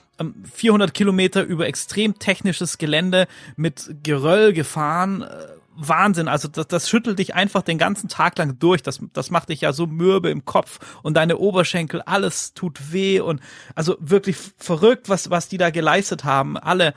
400 0.54 0.90
ähm, 0.90 0.94
Kilometer 0.94 1.44
über 1.44 1.68
extrem 1.68 2.18
technisches 2.18 2.78
Gelände 2.78 3.28
mit 3.56 3.96
Geröll 4.02 4.54
gefahren 4.54 5.24
äh, 5.24 5.28
Wahnsinn. 5.76 6.28
Also 6.28 6.48
das, 6.48 6.68
das 6.68 6.90
schüttelt 6.90 7.20
dich 7.20 7.36
einfach 7.36 7.62
den 7.62 7.78
ganzen 7.78 8.08
Tag 8.08 8.38
lang 8.38 8.60
durch. 8.60 8.84
Das, 8.84 9.00
das 9.14 9.32
macht 9.32 9.50
dich 9.50 9.62
ja 9.62 9.74
so 9.74 9.88
mürbe 9.88 10.30
im 10.30 10.46
Kopf 10.46 10.80
und 11.02 11.16
deine 11.16 11.38
Oberschenkel, 11.38 12.02
alles 12.02 12.54
tut 12.54 12.92
weh 12.92 13.20
und 13.20 13.42
also 13.76 13.98
wirklich 14.00 14.38
verrückt, 14.58 15.10
was, 15.10 15.30
was 15.30 15.48
die 15.48 15.58
da 15.58 15.70
geleistet 15.70 16.24
haben, 16.24 16.58
alle. 16.58 16.94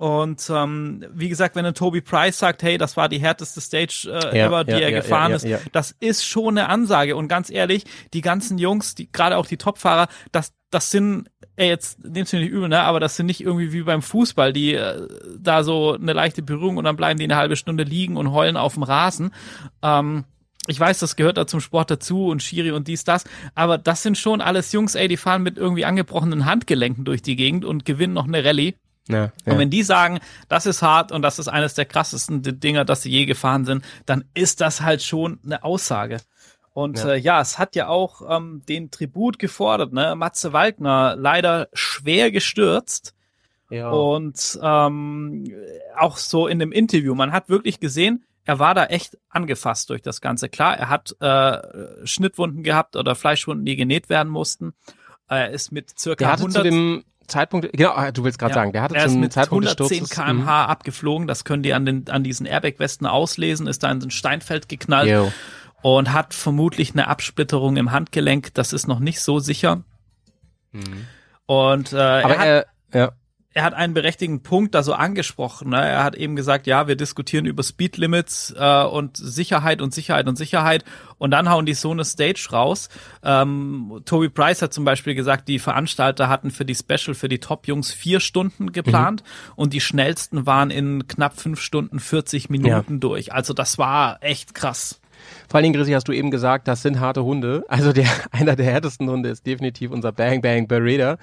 Und 0.00 0.48
ähm, 0.48 1.04
wie 1.12 1.28
gesagt, 1.28 1.56
wenn 1.56 1.66
ein 1.66 1.74
Toby 1.74 2.00
Price 2.00 2.38
sagt, 2.38 2.62
hey, 2.62 2.78
das 2.78 2.96
war 2.96 3.10
die 3.10 3.18
härteste 3.18 3.60
Stage 3.60 4.08
äh, 4.10 4.38
ja, 4.38 4.46
ever, 4.46 4.64
die 4.64 4.72
ja, 4.72 4.78
er 4.78 4.88
ja, 4.88 5.00
gefahren 5.02 5.32
ist, 5.32 5.46
das 5.72 5.94
ist 6.00 6.24
schon 6.24 6.56
eine 6.56 6.70
Ansage. 6.70 7.16
Und 7.16 7.28
ganz 7.28 7.50
ehrlich, 7.50 7.84
die 8.14 8.22
ganzen 8.22 8.56
Jungs, 8.56 8.94
die 8.94 9.12
gerade 9.12 9.36
auch 9.36 9.44
die 9.44 9.58
Topfahrer, 9.58 10.08
das, 10.32 10.54
das 10.70 10.90
sind 10.90 11.28
ey, 11.56 11.68
jetzt 11.68 12.02
nimmst 12.02 12.32
du 12.32 12.38
mir 12.38 12.44
nicht 12.44 12.52
übel, 12.52 12.70
ne? 12.70 12.80
Aber 12.80 12.98
das 12.98 13.16
sind 13.16 13.26
nicht 13.26 13.42
irgendwie 13.42 13.74
wie 13.74 13.82
beim 13.82 14.00
Fußball, 14.00 14.54
die 14.54 14.72
äh, 14.72 15.06
da 15.38 15.64
so 15.64 15.92
eine 15.92 16.14
leichte 16.14 16.42
Berührung 16.42 16.78
und 16.78 16.84
dann 16.84 16.96
bleiben 16.96 17.18
die 17.18 17.24
eine 17.24 17.36
halbe 17.36 17.56
Stunde 17.56 17.84
liegen 17.84 18.16
und 18.16 18.32
heulen 18.32 18.56
auf 18.56 18.72
dem 18.72 18.84
Rasen. 18.84 19.34
Ähm, 19.82 20.24
ich 20.66 20.80
weiß, 20.80 20.98
das 20.98 21.14
gehört 21.14 21.36
da 21.36 21.46
zum 21.46 21.60
Sport 21.60 21.90
dazu 21.90 22.28
und 22.28 22.42
Schiri 22.42 22.70
und 22.70 22.88
dies, 22.88 23.04
das, 23.04 23.24
aber 23.54 23.76
das 23.76 24.02
sind 24.02 24.16
schon 24.16 24.40
alles 24.40 24.72
Jungs, 24.72 24.94
ey, 24.94 25.08
die 25.08 25.18
fahren 25.18 25.42
mit 25.42 25.58
irgendwie 25.58 25.84
angebrochenen 25.84 26.46
Handgelenken 26.46 27.04
durch 27.04 27.20
die 27.20 27.36
Gegend 27.36 27.66
und 27.66 27.84
gewinnen 27.84 28.14
noch 28.14 28.26
eine 28.26 28.42
Rallye. 28.42 28.76
Ja, 29.12 29.32
ja. 29.44 29.52
Und 29.52 29.58
wenn 29.58 29.70
die 29.70 29.82
sagen, 29.82 30.20
das 30.48 30.66
ist 30.66 30.82
hart 30.82 31.12
und 31.12 31.22
das 31.22 31.38
ist 31.38 31.48
eines 31.48 31.74
der 31.74 31.84
krassesten 31.84 32.42
Dinger, 32.42 32.84
dass 32.84 33.02
sie 33.02 33.10
je 33.10 33.26
gefahren 33.26 33.64
sind, 33.64 33.84
dann 34.06 34.24
ist 34.34 34.60
das 34.60 34.80
halt 34.80 35.02
schon 35.02 35.38
eine 35.44 35.64
Aussage. 35.64 36.18
Und 36.72 36.98
ja. 36.98 37.10
Äh, 37.10 37.18
ja, 37.18 37.40
es 37.40 37.58
hat 37.58 37.74
ja 37.74 37.88
auch 37.88 38.22
ähm, 38.28 38.62
den 38.68 38.90
Tribut 38.90 39.38
gefordert, 39.38 39.92
ne? 39.92 40.14
Matze 40.14 40.52
Waldner 40.52 41.16
leider 41.16 41.68
schwer 41.72 42.30
gestürzt. 42.30 43.14
Ja. 43.70 43.90
Und 43.90 44.58
ähm, 44.62 45.44
auch 45.96 46.16
so 46.16 46.46
in 46.46 46.58
dem 46.58 46.72
Interview, 46.72 47.14
man 47.14 47.32
hat 47.32 47.48
wirklich 47.48 47.80
gesehen, 47.80 48.24
er 48.44 48.58
war 48.58 48.74
da 48.74 48.86
echt 48.86 49.16
angefasst 49.28 49.90
durch 49.90 50.02
das 50.02 50.20
Ganze. 50.20 50.48
Klar, 50.48 50.76
er 50.76 50.88
hat 50.88 51.14
äh, 51.20 52.06
Schnittwunden 52.06 52.62
gehabt 52.62 52.96
oder 52.96 53.14
Fleischwunden, 53.14 53.64
die 53.64 53.76
genäht 53.76 54.08
werden 54.08 54.28
mussten. 54.28 54.74
Er 55.28 55.50
ist 55.50 55.70
mit 55.70 55.96
circa 55.98 56.24
der 56.24 56.32
hatte 56.32 56.42
100 56.42 56.56
zu 56.56 56.68
dem 56.68 57.04
Zeitpunkt, 57.30 57.70
genau, 57.72 57.92
ah, 57.92 58.10
du 58.10 58.24
willst 58.24 58.38
gerade 58.38 58.50
ja, 58.50 58.54
sagen, 58.54 58.72
der 58.72 58.82
hatte 58.82 58.96
er 58.96 59.08
zum 59.08 59.20
mit 59.20 59.32
Zeitpunkt 59.32 59.66
110 59.66 60.08
km/h 60.08 60.32
mhm. 60.32 60.48
abgeflogen. 60.48 61.26
Das 61.26 61.44
können 61.44 61.62
die 61.62 61.72
an 61.72 61.86
den 61.86 62.08
an 62.10 62.24
diesen 62.24 62.46
Airbag-Westen 62.46 63.06
auslesen. 63.06 63.66
Ist 63.66 63.82
da 63.82 63.90
in 63.90 64.02
ein 64.02 64.10
Steinfeld 64.10 64.68
geknallt. 64.68 65.10
Yo 65.10 65.32
und 65.82 66.12
hat 66.12 66.34
vermutlich 66.34 66.92
eine 66.92 67.08
Absplitterung 67.08 67.76
im 67.76 67.92
Handgelenk. 67.92 68.54
Das 68.54 68.72
ist 68.72 68.86
noch 68.86 68.98
nicht 68.98 69.20
so 69.20 69.38
sicher. 69.38 69.82
Mhm. 70.72 71.06
Und 71.46 71.92
äh, 71.92 71.96
Aber 71.96 72.34
er, 72.34 72.38
hat, 72.38 72.46
er, 72.90 73.00
ja. 73.00 73.12
Er 73.52 73.64
hat 73.64 73.74
einen 73.74 73.94
berechtigten 73.94 74.42
Punkt 74.42 74.74
da 74.76 74.82
so 74.84 74.92
angesprochen. 74.92 75.70
Ne? 75.70 75.80
Er 75.80 76.04
hat 76.04 76.14
eben 76.14 76.36
gesagt, 76.36 76.68
ja, 76.68 76.86
wir 76.86 76.94
diskutieren 76.94 77.46
über 77.46 77.64
Speedlimits 77.64 78.54
äh, 78.56 78.84
und 78.84 79.16
Sicherheit 79.16 79.82
und 79.82 79.92
Sicherheit 79.92 80.28
und 80.28 80.36
Sicherheit. 80.36 80.84
Und 81.18 81.32
dann 81.32 81.50
hauen 81.50 81.66
die 81.66 81.74
so 81.74 81.90
eine 81.90 82.04
Stage 82.04 82.48
raus. 82.52 82.88
Ähm, 83.24 84.02
Toby 84.04 84.28
Price 84.28 84.62
hat 84.62 84.72
zum 84.72 84.84
Beispiel 84.84 85.16
gesagt, 85.16 85.48
die 85.48 85.58
Veranstalter 85.58 86.28
hatten 86.28 86.52
für 86.52 86.64
die 86.64 86.76
Special, 86.76 87.14
für 87.14 87.28
die 87.28 87.40
Top-Jungs 87.40 87.92
vier 87.92 88.20
Stunden 88.20 88.70
geplant 88.70 89.24
mhm. 89.24 89.52
und 89.56 89.72
die 89.72 89.80
schnellsten 89.80 90.46
waren 90.46 90.70
in 90.70 91.08
knapp 91.08 91.38
fünf 91.40 91.60
Stunden 91.60 91.98
40 91.98 92.50
Minuten 92.50 92.94
ja. 92.94 92.98
durch. 93.00 93.32
Also 93.32 93.52
das 93.52 93.78
war 93.78 94.22
echt 94.22 94.54
krass. 94.54 94.99
Vor 95.50 95.58
allen 95.58 95.64
Dingen, 95.64 95.74
Chrissy, 95.74 95.90
hast 95.90 96.06
du 96.06 96.12
eben 96.12 96.30
gesagt, 96.30 96.68
das 96.68 96.80
sind 96.82 97.00
harte 97.00 97.24
Hunde. 97.24 97.64
Also 97.66 97.92
der, 97.92 98.06
einer 98.30 98.54
der 98.54 98.66
härtesten 98.66 99.10
Hunde 99.10 99.30
ist 99.30 99.44
definitiv 99.44 99.90
unser 99.90 100.12
Bang 100.12 100.40
Bang 100.42 100.68
Beretta. 100.68 101.18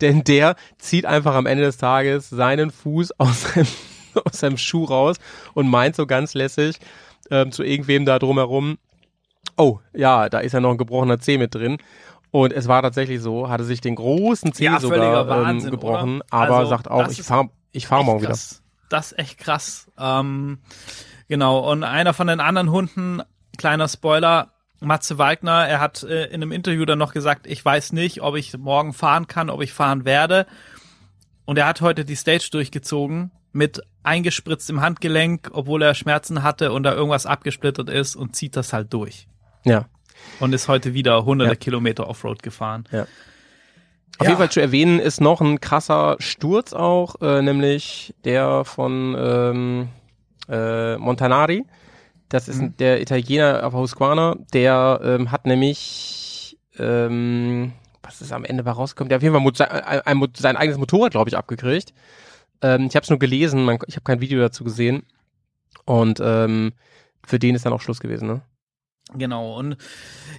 Denn 0.00 0.22
der 0.22 0.54
zieht 0.78 1.04
einfach 1.04 1.34
am 1.34 1.46
Ende 1.46 1.64
des 1.64 1.78
Tages 1.78 2.30
seinen 2.30 2.70
Fuß 2.70 3.10
aus 3.18 3.42
seinem, 3.42 3.66
aus 4.24 4.38
seinem 4.38 4.56
Schuh 4.56 4.84
raus 4.84 5.16
und 5.54 5.68
meint 5.68 5.96
so 5.96 6.06
ganz 6.06 6.34
lässig 6.34 6.78
ähm, 7.32 7.50
zu 7.50 7.64
irgendwem 7.64 8.06
da 8.06 8.20
drumherum, 8.20 8.78
oh, 9.56 9.80
ja, 9.92 10.28
da 10.28 10.38
ist 10.38 10.52
ja 10.52 10.60
noch 10.60 10.70
ein 10.70 10.78
gebrochener 10.78 11.18
Zeh 11.18 11.36
mit 11.36 11.52
drin. 11.52 11.78
Und 12.30 12.52
es 12.52 12.68
war 12.68 12.82
tatsächlich 12.82 13.20
so, 13.20 13.48
hatte 13.48 13.64
sich 13.64 13.80
den 13.80 13.96
großen 13.96 14.52
Zeh 14.52 14.66
ja, 14.66 14.78
sogar 14.78 15.22
ähm, 15.22 15.28
Wahnsinn, 15.28 15.70
gebrochen, 15.72 16.16
oder? 16.18 16.32
aber 16.32 16.56
also, 16.58 16.70
sagt 16.70 16.88
auch, 16.88 17.08
ich 17.08 17.22
fahre 17.22 17.50
ich 17.72 17.88
fahr 17.88 18.04
morgen 18.04 18.22
wieder. 18.22 18.30
Das 18.30 19.12
ist 19.12 19.18
echt 19.18 19.38
krass. 19.38 19.90
Ähm, 19.98 20.58
genau, 21.26 21.70
und 21.70 21.82
einer 21.82 22.14
von 22.14 22.28
den 22.28 22.38
anderen 22.38 22.70
Hunden 22.70 23.22
kleiner 23.62 23.86
Spoiler, 23.86 24.50
Matze 24.80 25.18
Wagner, 25.18 25.68
er 25.68 25.78
hat 25.78 26.02
äh, 26.02 26.24
in 26.26 26.42
einem 26.42 26.50
Interview 26.50 26.84
dann 26.84 26.98
noch 26.98 27.12
gesagt, 27.12 27.46
ich 27.46 27.64
weiß 27.64 27.92
nicht, 27.92 28.20
ob 28.20 28.34
ich 28.34 28.58
morgen 28.58 28.92
fahren 28.92 29.28
kann, 29.28 29.50
ob 29.50 29.62
ich 29.62 29.72
fahren 29.72 30.04
werde. 30.04 30.46
Und 31.44 31.58
er 31.58 31.66
hat 31.66 31.80
heute 31.80 32.04
die 32.04 32.16
Stage 32.16 32.48
durchgezogen 32.50 33.30
mit 33.52 33.80
eingespritzt 34.02 34.68
im 34.68 34.80
Handgelenk, 34.80 35.50
obwohl 35.52 35.80
er 35.80 35.94
Schmerzen 35.94 36.42
hatte 36.42 36.72
und 36.72 36.82
da 36.82 36.92
irgendwas 36.92 37.24
abgesplittert 37.24 37.88
ist 37.88 38.16
und 38.16 38.34
zieht 38.34 38.56
das 38.56 38.72
halt 38.72 38.92
durch. 38.92 39.28
Ja. 39.62 39.86
Und 40.40 40.52
ist 40.52 40.66
heute 40.66 40.92
wieder 40.92 41.24
hunderte 41.24 41.52
ja. 41.52 41.56
Kilometer 41.56 42.08
Offroad 42.08 42.42
gefahren. 42.42 42.88
Ja. 42.90 43.02
Auf 44.18 44.24
ja. 44.24 44.30
jeden 44.30 44.38
Fall 44.38 44.50
zu 44.50 44.60
erwähnen 44.60 44.98
ist 44.98 45.20
noch 45.20 45.40
ein 45.40 45.60
krasser 45.60 46.16
Sturz 46.18 46.72
auch, 46.72 47.14
äh, 47.22 47.42
nämlich 47.42 48.12
der 48.24 48.64
von 48.64 49.14
ähm, 49.16 49.88
äh, 50.48 50.96
Montanari. 50.96 51.64
Das 52.32 52.48
ist 52.48 52.62
mhm. 52.62 52.74
der 52.78 53.02
Italiener 53.02 53.62
auf 53.62 53.74
Husqvarna, 53.74 54.36
der 54.54 55.00
ähm, 55.04 55.30
hat 55.30 55.44
nämlich, 55.44 56.56
ähm, 56.78 57.74
was 58.02 58.22
ist 58.22 58.32
am 58.32 58.46
Ende 58.46 58.62
bei 58.62 58.70
rausgekommen, 58.70 59.10
der 59.10 59.16
hat 59.16 59.20
auf 59.20 59.22
jeden 59.22 59.34
Fall 59.34 59.54
sein, 59.54 60.00
ein, 60.06 60.28
sein 60.34 60.56
eigenes 60.56 60.78
Motorrad, 60.78 61.10
glaube 61.10 61.28
ich, 61.28 61.36
abgekriegt. 61.36 61.92
Ähm, 62.62 62.86
ich 62.86 62.96
habe 62.96 63.04
es 63.04 63.10
nur 63.10 63.18
gelesen, 63.18 63.66
man, 63.66 63.76
ich 63.86 63.96
habe 63.96 64.04
kein 64.04 64.22
Video 64.22 64.40
dazu 64.40 64.64
gesehen. 64.64 65.02
Und 65.84 66.20
ähm, 66.24 66.72
für 67.22 67.38
den 67.38 67.54
ist 67.54 67.66
dann 67.66 67.74
auch 67.74 67.82
Schluss 67.82 68.00
gewesen, 68.00 68.28
ne? 68.28 68.40
Genau, 69.14 69.58
und 69.58 69.76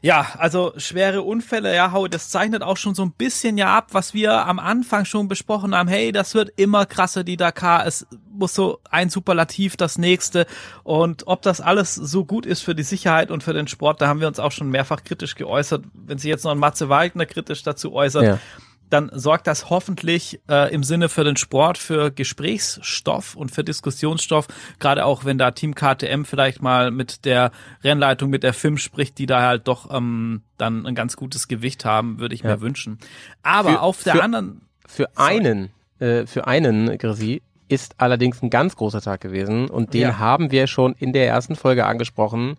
ja, 0.02 0.26
also 0.38 0.74
schwere 0.78 1.22
Unfälle, 1.22 1.74
ja, 1.76 1.94
das 2.08 2.30
zeichnet 2.30 2.64
auch 2.64 2.78
schon 2.78 2.96
so 2.96 3.04
ein 3.04 3.12
bisschen 3.12 3.58
ja 3.58 3.76
ab, 3.76 3.90
was 3.92 4.14
wir 4.14 4.46
am 4.46 4.60
Anfang 4.60 5.06
schon 5.06 5.28
besprochen 5.28 5.76
haben. 5.76 5.88
Hey, 5.88 6.12
das 6.12 6.34
wird 6.34 6.52
immer 6.56 6.86
krasser, 6.86 7.24
die 7.24 7.38
Dakar. 7.38 7.86
Es 7.86 8.08
muss 8.32 8.54
so 8.54 8.80
ein 8.90 9.10
Superlativ 9.10 9.78
das 9.78 9.98
nächste. 9.98 10.46
Und 10.84 11.28
ob 11.28 11.42
das 11.42 11.62
alles 11.62 11.96
so 11.96 12.26
gut 12.26 12.46
ist 12.46 12.62
für 12.62 12.76
die 12.76 12.84
Sicherheit 12.84 13.32
und 13.32 13.44
für 13.44 13.54
den 13.54 13.68
Sport, 13.68 14.02
da 14.02 14.08
haben 14.08 14.20
wir 14.20 14.28
uns 14.28 14.40
auch 14.40 14.52
schon 14.52 14.70
mehrfach 14.70 15.04
kritisch 15.04 15.36
geäußert. 15.36 15.86
Wenn 15.94 16.18
sich 16.18 16.30
jetzt 16.30 16.44
noch 16.44 16.52
ein 16.52 16.58
Matze 16.58 16.90
Wagner 16.90 17.26
kritisch 17.26 17.64
dazu 17.64 17.94
äußert, 17.94 18.24
ja 18.24 18.40
dann 18.90 19.10
sorgt 19.14 19.48
das 19.48 19.70
hoffentlich 19.70 20.40
äh, 20.50 20.74
im 20.74 20.84
Sinne 20.84 21.10
für 21.10 21.24
den 21.24 21.36
Sport 21.36 21.78
für 21.78 22.12
Gesprächsstoff 22.12 23.36
und 23.36 23.50
für 23.50 23.64
Diskussionsstoff, 23.64 24.48
gerade 24.80 25.06
auch 25.06 25.26
wenn 25.26 25.38
da 25.38 25.52
Team 25.52 25.74
KTM 25.76 26.24
vielleicht 26.26 26.62
mal 26.62 26.92
mit 26.92 27.26
der 27.26 27.52
Rennleitung, 27.84 28.30
mit 28.30 28.44
der 28.44 28.54
FIM 28.54 28.78
spricht, 28.78 29.18
die 29.18 29.26
da 29.26 29.42
halt 29.42 29.68
doch 29.68 29.94
ähm, 29.94 30.44
dann 30.58 30.86
ein 30.86 30.96
ganz 30.96 31.16
gutes 31.16 31.48
Gewicht 31.48 31.86
haben, 31.86 32.20
würde 32.20 32.36
ich 32.36 32.42
ja. 32.42 32.52
mir 32.52 32.62
wünschen. 32.62 33.00
Aber 33.42 33.72
für, 33.72 33.82
auf 33.82 34.04
der 34.04 34.16
für, 34.16 34.24
anderen 34.24 34.62
für 34.86 35.10
sorry. 35.16 35.38
einen 35.38 35.70
äh, 36.00 36.26
für 36.26 36.48
einen 36.48 36.98
Grisi 36.98 37.42
ist 37.70 37.96
allerdings 37.98 38.42
ein 38.44 38.50
ganz 38.50 38.76
großer 38.76 39.02
Tag 39.02 39.22
gewesen 39.22 39.70
und 39.70 39.94
den 39.94 40.02
ja. 40.02 40.20
haben 40.20 40.52
wir 40.52 40.68
schon 40.68 40.94
in 40.94 41.14
der 41.14 41.28
ersten 41.28 41.56
Folge 41.56 41.86
angesprochen, 41.86 42.58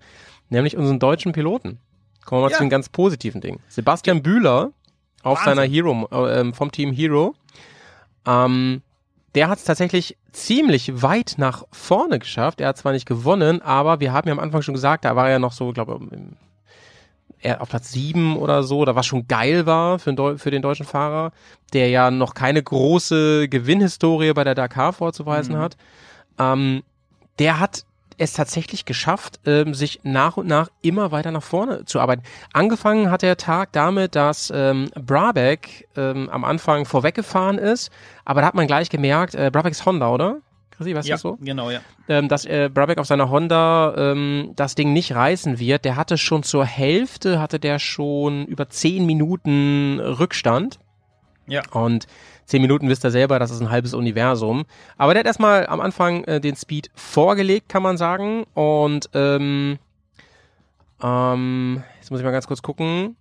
nämlich 0.48 0.76
unseren 0.76 0.98
deutschen 0.98 1.32
Piloten. 1.32 1.78
Kommen 2.24 2.40
wir 2.40 2.46
mal 2.46 2.50
ja. 2.50 2.56
zu 2.56 2.64
den 2.64 2.70
ganz 2.70 2.88
positiven 2.88 3.40
Dingen. 3.40 3.60
Sebastian 3.68 4.22
Bühler 4.22 4.72
auf 5.24 5.38
Wahnsinn. 5.38 5.56
seiner 5.56 5.68
Hero, 5.68 6.26
äh, 6.26 6.52
vom 6.52 6.70
Team 6.70 6.92
Hero. 6.92 7.34
Ähm, 8.26 8.82
der 9.34 9.48
hat 9.48 9.58
es 9.58 9.64
tatsächlich 9.64 10.16
ziemlich 10.32 11.02
weit 11.02 11.34
nach 11.38 11.64
vorne 11.72 12.18
geschafft. 12.18 12.60
Er 12.60 12.68
hat 12.68 12.78
zwar 12.78 12.92
nicht 12.92 13.06
gewonnen, 13.06 13.62
aber 13.62 14.00
wir 14.00 14.12
haben 14.12 14.28
ja 14.28 14.32
am 14.32 14.38
Anfang 14.38 14.62
schon 14.62 14.74
gesagt, 14.74 15.04
da 15.04 15.16
war 15.16 15.28
er 15.28 15.38
noch 15.38 15.52
so, 15.52 15.72
glaube 15.72 15.98
ich, 16.12 16.20
auf 17.58 17.68
Platz 17.68 17.92
sieben 17.92 18.36
oder 18.38 18.62
so, 18.62 18.84
da 18.84 18.94
was 18.94 19.06
schon 19.06 19.26
geil 19.26 19.66
war 19.66 19.98
für, 19.98 20.14
den, 20.14 20.38
für 20.38 20.50
den 20.50 20.62
deutschen 20.62 20.86
Fahrer, 20.86 21.32
der 21.72 21.90
ja 21.90 22.10
noch 22.10 22.34
keine 22.34 22.62
große 22.62 23.48
Gewinnhistorie 23.48 24.32
bei 24.32 24.44
der 24.44 24.54
Dakar 24.54 24.92
vorzuweisen 24.92 25.56
mhm. 25.56 25.60
hat. 25.60 25.76
Ähm, 26.38 26.82
der 27.38 27.60
hat 27.60 27.84
es 28.18 28.32
tatsächlich 28.32 28.84
geschafft, 28.84 29.40
ähm, 29.46 29.74
sich 29.74 30.00
nach 30.02 30.36
und 30.36 30.46
nach 30.46 30.68
immer 30.82 31.12
weiter 31.12 31.30
nach 31.30 31.42
vorne 31.42 31.84
zu 31.84 32.00
arbeiten. 32.00 32.22
Angefangen 32.52 33.10
hat 33.10 33.22
der 33.22 33.36
Tag 33.36 33.72
damit, 33.72 34.14
dass 34.14 34.52
ähm, 34.54 34.90
Brabeck 34.94 35.88
ähm, 35.96 36.28
am 36.30 36.44
Anfang 36.44 36.84
vorweggefahren 36.84 37.58
ist, 37.58 37.90
aber 38.24 38.40
da 38.40 38.46
hat 38.46 38.54
man 38.54 38.66
gleich 38.66 38.90
gemerkt, 38.90 39.34
äh, 39.34 39.50
Brabeck 39.52 39.72
ist 39.72 39.86
Honda, 39.86 40.08
oder? 40.10 40.40
Chrissy, 40.76 40.94
weißt 40.94 41.08
ja, 41.08 41.16
du 41.16 41.20
so? 41.20 41.38
genau, 41.40 41.70
ja. 41.70 41.80
Ähm, 42.08 42.28
dass 42.28 42.44
äh, 42.44 42.68
Brabeck 42.72 42.98
auf 42.98 43.06
seiner 43.06 43.30
Honda 43.30 43.94
ähm, 43.96 44.52
das 44.56 44.74
Ding 44.74 44.92
nicht 44.92 45.14
reißen 45.14 45.58
wird. 45.58 45.84
Der 45.84 45.96
hatte 45.96 46.18
schon 46.18 46.42
zur 46.42 46.64
Hälfte, 46.64 47.40
hatte 47.40 47.60
der 47.60 47.78
schon 47.78 48.46
über 48.46 48.68
zehn 48.68 49.06
Minuten 49.06 50.00
Rückstand. 50.00 50.78
Ja. 51.46 51.62
Und 51.72 52.06
zehn 52.46 52.62
Minuten 52.62 52.88
wisst 52.88 53.04
ihr 53.04 53.10
selber, 53.10 53.38
das 53.38 53.50
ist 53.50 53.60
ein 53.60 53.70
halbes 53.70 53.94
Universum. 53.94 54.64
Aber 54.96 55.14
der 55.14 55.20
hat 55.20 55.26
erstmal 55.26 55.66
am 55.66 55.80
Anfang 55.80 56.24
äh, 56.24 56.40
den 56.40 56.56
Speed 56.56 56.90
vorgelegt, 56.94 57.68
kann 57.68 57.82
man 57.82 57.96
sagen. 57.96 58.44
Und 58.54 59.10
ähm, 59.14 59.78
ähm, 61.02 61.82
jetzt 62.00 62.10
muss 62.10 62.20
ich 62.20 62.24
mal 62.24 62.32
ganz 62.32 62.46
kurz 62.46 62.62
gucken. 62.62 63.16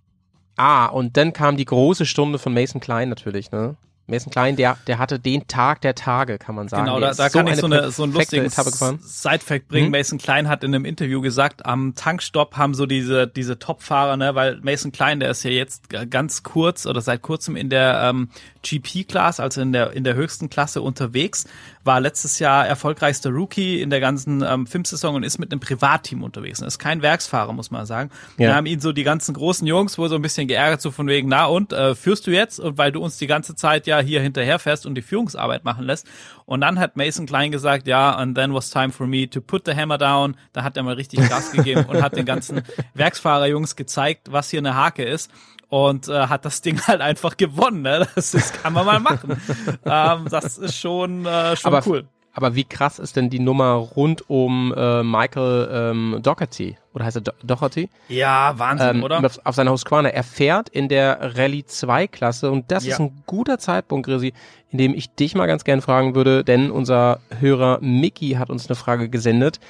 Ah, 0.56 0.86
und 0.86 1.16
dann 1.16 1.32
kam 1.32 1.56
die 1.56 1.64
große 1.64 2.06
Stunde 2.06 2.38
von 2.38 2.54
Mason 2.54 2.80
Klein 2.80 3.08
natürlich, 3.08 3.50
ne? 3.50 3.76
Mason 4.06 4.30
Klein, 4.30 4.56
der, 4.56 4.76
der 4.86 4.98
hatte 4.98 5.18
den 5.18 5.48
Tag 5.48 5.80
der 5.80 5.94
Tage, 5.94 6.38
kann 6.38 6.54
man 6.54 6.68
sagen. 6.68 6.84
Genau, 6.84 7.00
da, 7.00 7.14
da 7.14 7.30
kann 7.30 7.46
ich 7.46 7.56
so, 7.56 7.66
eine, 7.66 7.90
so 7.90 8.02
einen 8.02 8.12
lustigen 8.12 8.50
Side-Fact 8.50 9.68
bringen. 9.68 9.86
Hm? 9.86 9.92
Mason 9.92 10.18
Klein 10.18 10.48
hat 10.48 10.62
in 10.62 10.74
einem 10.74 10.84
Interview 10.84 11.22
gesagt, 11.22 11.64
am 11.64 11.94
Tankstopp 11.94 12.56
haben 12.56 12.74
so 12.74 12.84
diese, 12.84 13.26
diese 13.26 13.58
Top-Fahrer, 13.58 14.18
ne, 14.18 14.34
weil 14.34 14.60
Mason 14.62 14.92
Klein, 14.92 15.20
der 15.20 15.30
ist 15.30 15.42
ja 15.42 15.50
jetzt 15.50 15.88
ganz 16.10 16.42
kurz 16.42 16.84
oder 16.86 17.00
seit 17.00 17.22
kurzem 17.22 17.56
in 17.56 17.70
der 17.70 18.02
ähm, 18.10 18.28
GP-Class, 18.62 19.40
also 19.40 19.62
in 19.62 19.72
der, 19.72 19.92
in 19.92 20.04
der 20.04 20.14
höchsten 20.14 20.50
Klasse 20.50 20.82
unterwegs, 20.82 21.46
war 21.84 22.00
letztes 22.00 22.38
Jahr 22.38 22.66
erfolgreichster 22.66 23.30
Rookie 23.30 23.80
in 23.80 23.90
der 23.90 24.00
ganzen 24.00 24.42
ähm, 24.42 24.66
Filmsaison 24.66 25.16
und 25.16 25.22
ist 25.22 25.38
mit 25.38 25.52
einem 25.52 25.60
Privatteam 25.60 26.22
unterwegs. 26.22 26.60
Er 26.60 26.66
ist 26.66 26.78
kein 26.78 27.02
Werksfahrer, 27.02 27.52
muss 27.52 27.70
man 27.70 27.86
sagen. 27.86 28.10
Ja. 28.38 28.48
Wir 28.48 28.54
haben 28.56 28.66
ihn 28.66 28.80
so 28.80 28.92
die 28.92 29.04
ganzen 29.04 29.34
großen 29.34 29.66
Jungs 29.66 29.98
wohl 29.98 30.08
so 30.08 30.14
ein 30.16 30.22
bisschen 30.22 30.48
geärgert, 30.48 30.80
so 30.80 30.90
von 30.90 31.06
wegen, 31.06 31.28
na 31.28 31.46
und, 31.46 31.72
äh, 31.72 31.94
führst 31.94 32.26
du 32.26 32.30
jetzt? 32.30 32.58
Und 32.58 32.78
weil 32.78 32.90
du 32.90 33.02
uns 33.02 33.18
die 33.18 33.26
ganze 33.26 33.54
Zeit 33.54 33.86
ja 33.86 33.93
hier 34.02 34.20
hinterher 34.20 34.58
fährst 34.58 34.86
und 34.86 34.94
die 34.94 35.02
Führungsarbeit 35.02 35.64
machen 35.64 35.84
lässt. 35.84 36.06
Und 36.46 36.60
dann 36.60 36.78
hat 36.78 36.96
Mason 36.96 37.26
Klein 37.26 37.50
gesagt, 37.52 37.86
ja, 37.86 38.14
and 38.14 38.36
then 38.36 38.54
was 38.54 38.70
time 38.70 38.90
for 38.90 39.06
me 39.06 39.28
to 39.28 39.40
put 39.40 39.66
the 39.66 39.74
hammer 39.74 39.98
down. 39.98 40.36
Da 40.52 40.62
hat 40.62 40.76
er 40.76 40.82
mal 40.82 40.94
richtig 40.94 41.28
Gas 41.28 41.52
gegeben 41.52 41.84
und 41.86 42.02
hat 42.02 42.16
den 42.16 42.26
ganzen 42.26 42.62
Werksfahrerjungs 42.94 43.76
gezeigt, 43.76 44.32
was 44.32 44.50
hier 44.50 44.60
eine 44.60 44.74
Hake 44.74 45.04
ist 45.04 45.30
und 45.68 46.08
äh, 46.08 46.28
hat 46.28 46.44
das 46.44 46.60
Ding 46.60 46.80
halt 46.86 47.00
einfach 47.00 47.36
gewonnen. 47.36 47.82
Ne? 47.82 48.06
Das 48.14 48.34
ist, 48.34 48.62
kann 48.62 48.72
man 48.72 48.86
mal 48.86 49.00
machen. 49.00 49.40
ähm, 49.84 50.26
das 50.30 50.58
ist 50.58 50.76
schon, 50.76 51.26
äh, 51.26 51.56
schon 51.56 51.74
aber, 51.74 51.86
cool. 51.86 52.08
Aber 52.34 52.56
wie 52.56 52.64
krass 52.64 52.98
ist 52.98 53.14
denn 53.16 53.30
die 53.30 53.38
Nummer 53.38 53.74
rund 53.74 54.28
um 54.28 54.74
äh, 54.76 55.04
Michael 55.04 55.68
ähm, 55.72 56.18
Doherty? 56.20 56.76
Oder 56.92 57.04
heißt 57.04 57.16
er 57.16 57.20
Do 57.22 57.32
Doherty? 57.44 57.88
Ja, 58.08 58.54
Wahnsinn, 58.56 58.96
ähm, 58.96 59.02
oder? 59.04 59.24
Auf, 59.24 59.40
auf 59.44 59.54
seiner 59.54 59.70
Husqvarna. 59.70 60.08
Er 60.08 60.24
fährt 60.24 60.68
in 60.68 60.88
der 60.88 61.36
Rallye 61.36 61.64
2 61.64 62.08
Klasse 62.08 62.50
und 62.50 62.70
das 62.72 62.84
ja. 62.84 62.94
ist 62.94 63.00
ein 63.00 63.22
guter 63.26 63.58
Zeitpunkt, 63.58 64.06
Grisi, 64.06 64.32
in 64.70 64.78
dem 64.78 64.94
ich 64.94 65.10
dich 65.14 65.36
mal 65.36 65.46
ganz 65.46 65.62
gern 65.62 65.80
fragen 65.80 66.16
würde, 66.16 66.42
denn 66.42 66.72
unser 66.72 67.20
Hörer 67.38 67.78
Mickey 67.80 68.32
hat 68.32 68.50
uns 68.50 68.68
eine 68.68 68.74
Frage 68.74 69.08
gesendet. 69.08 69.60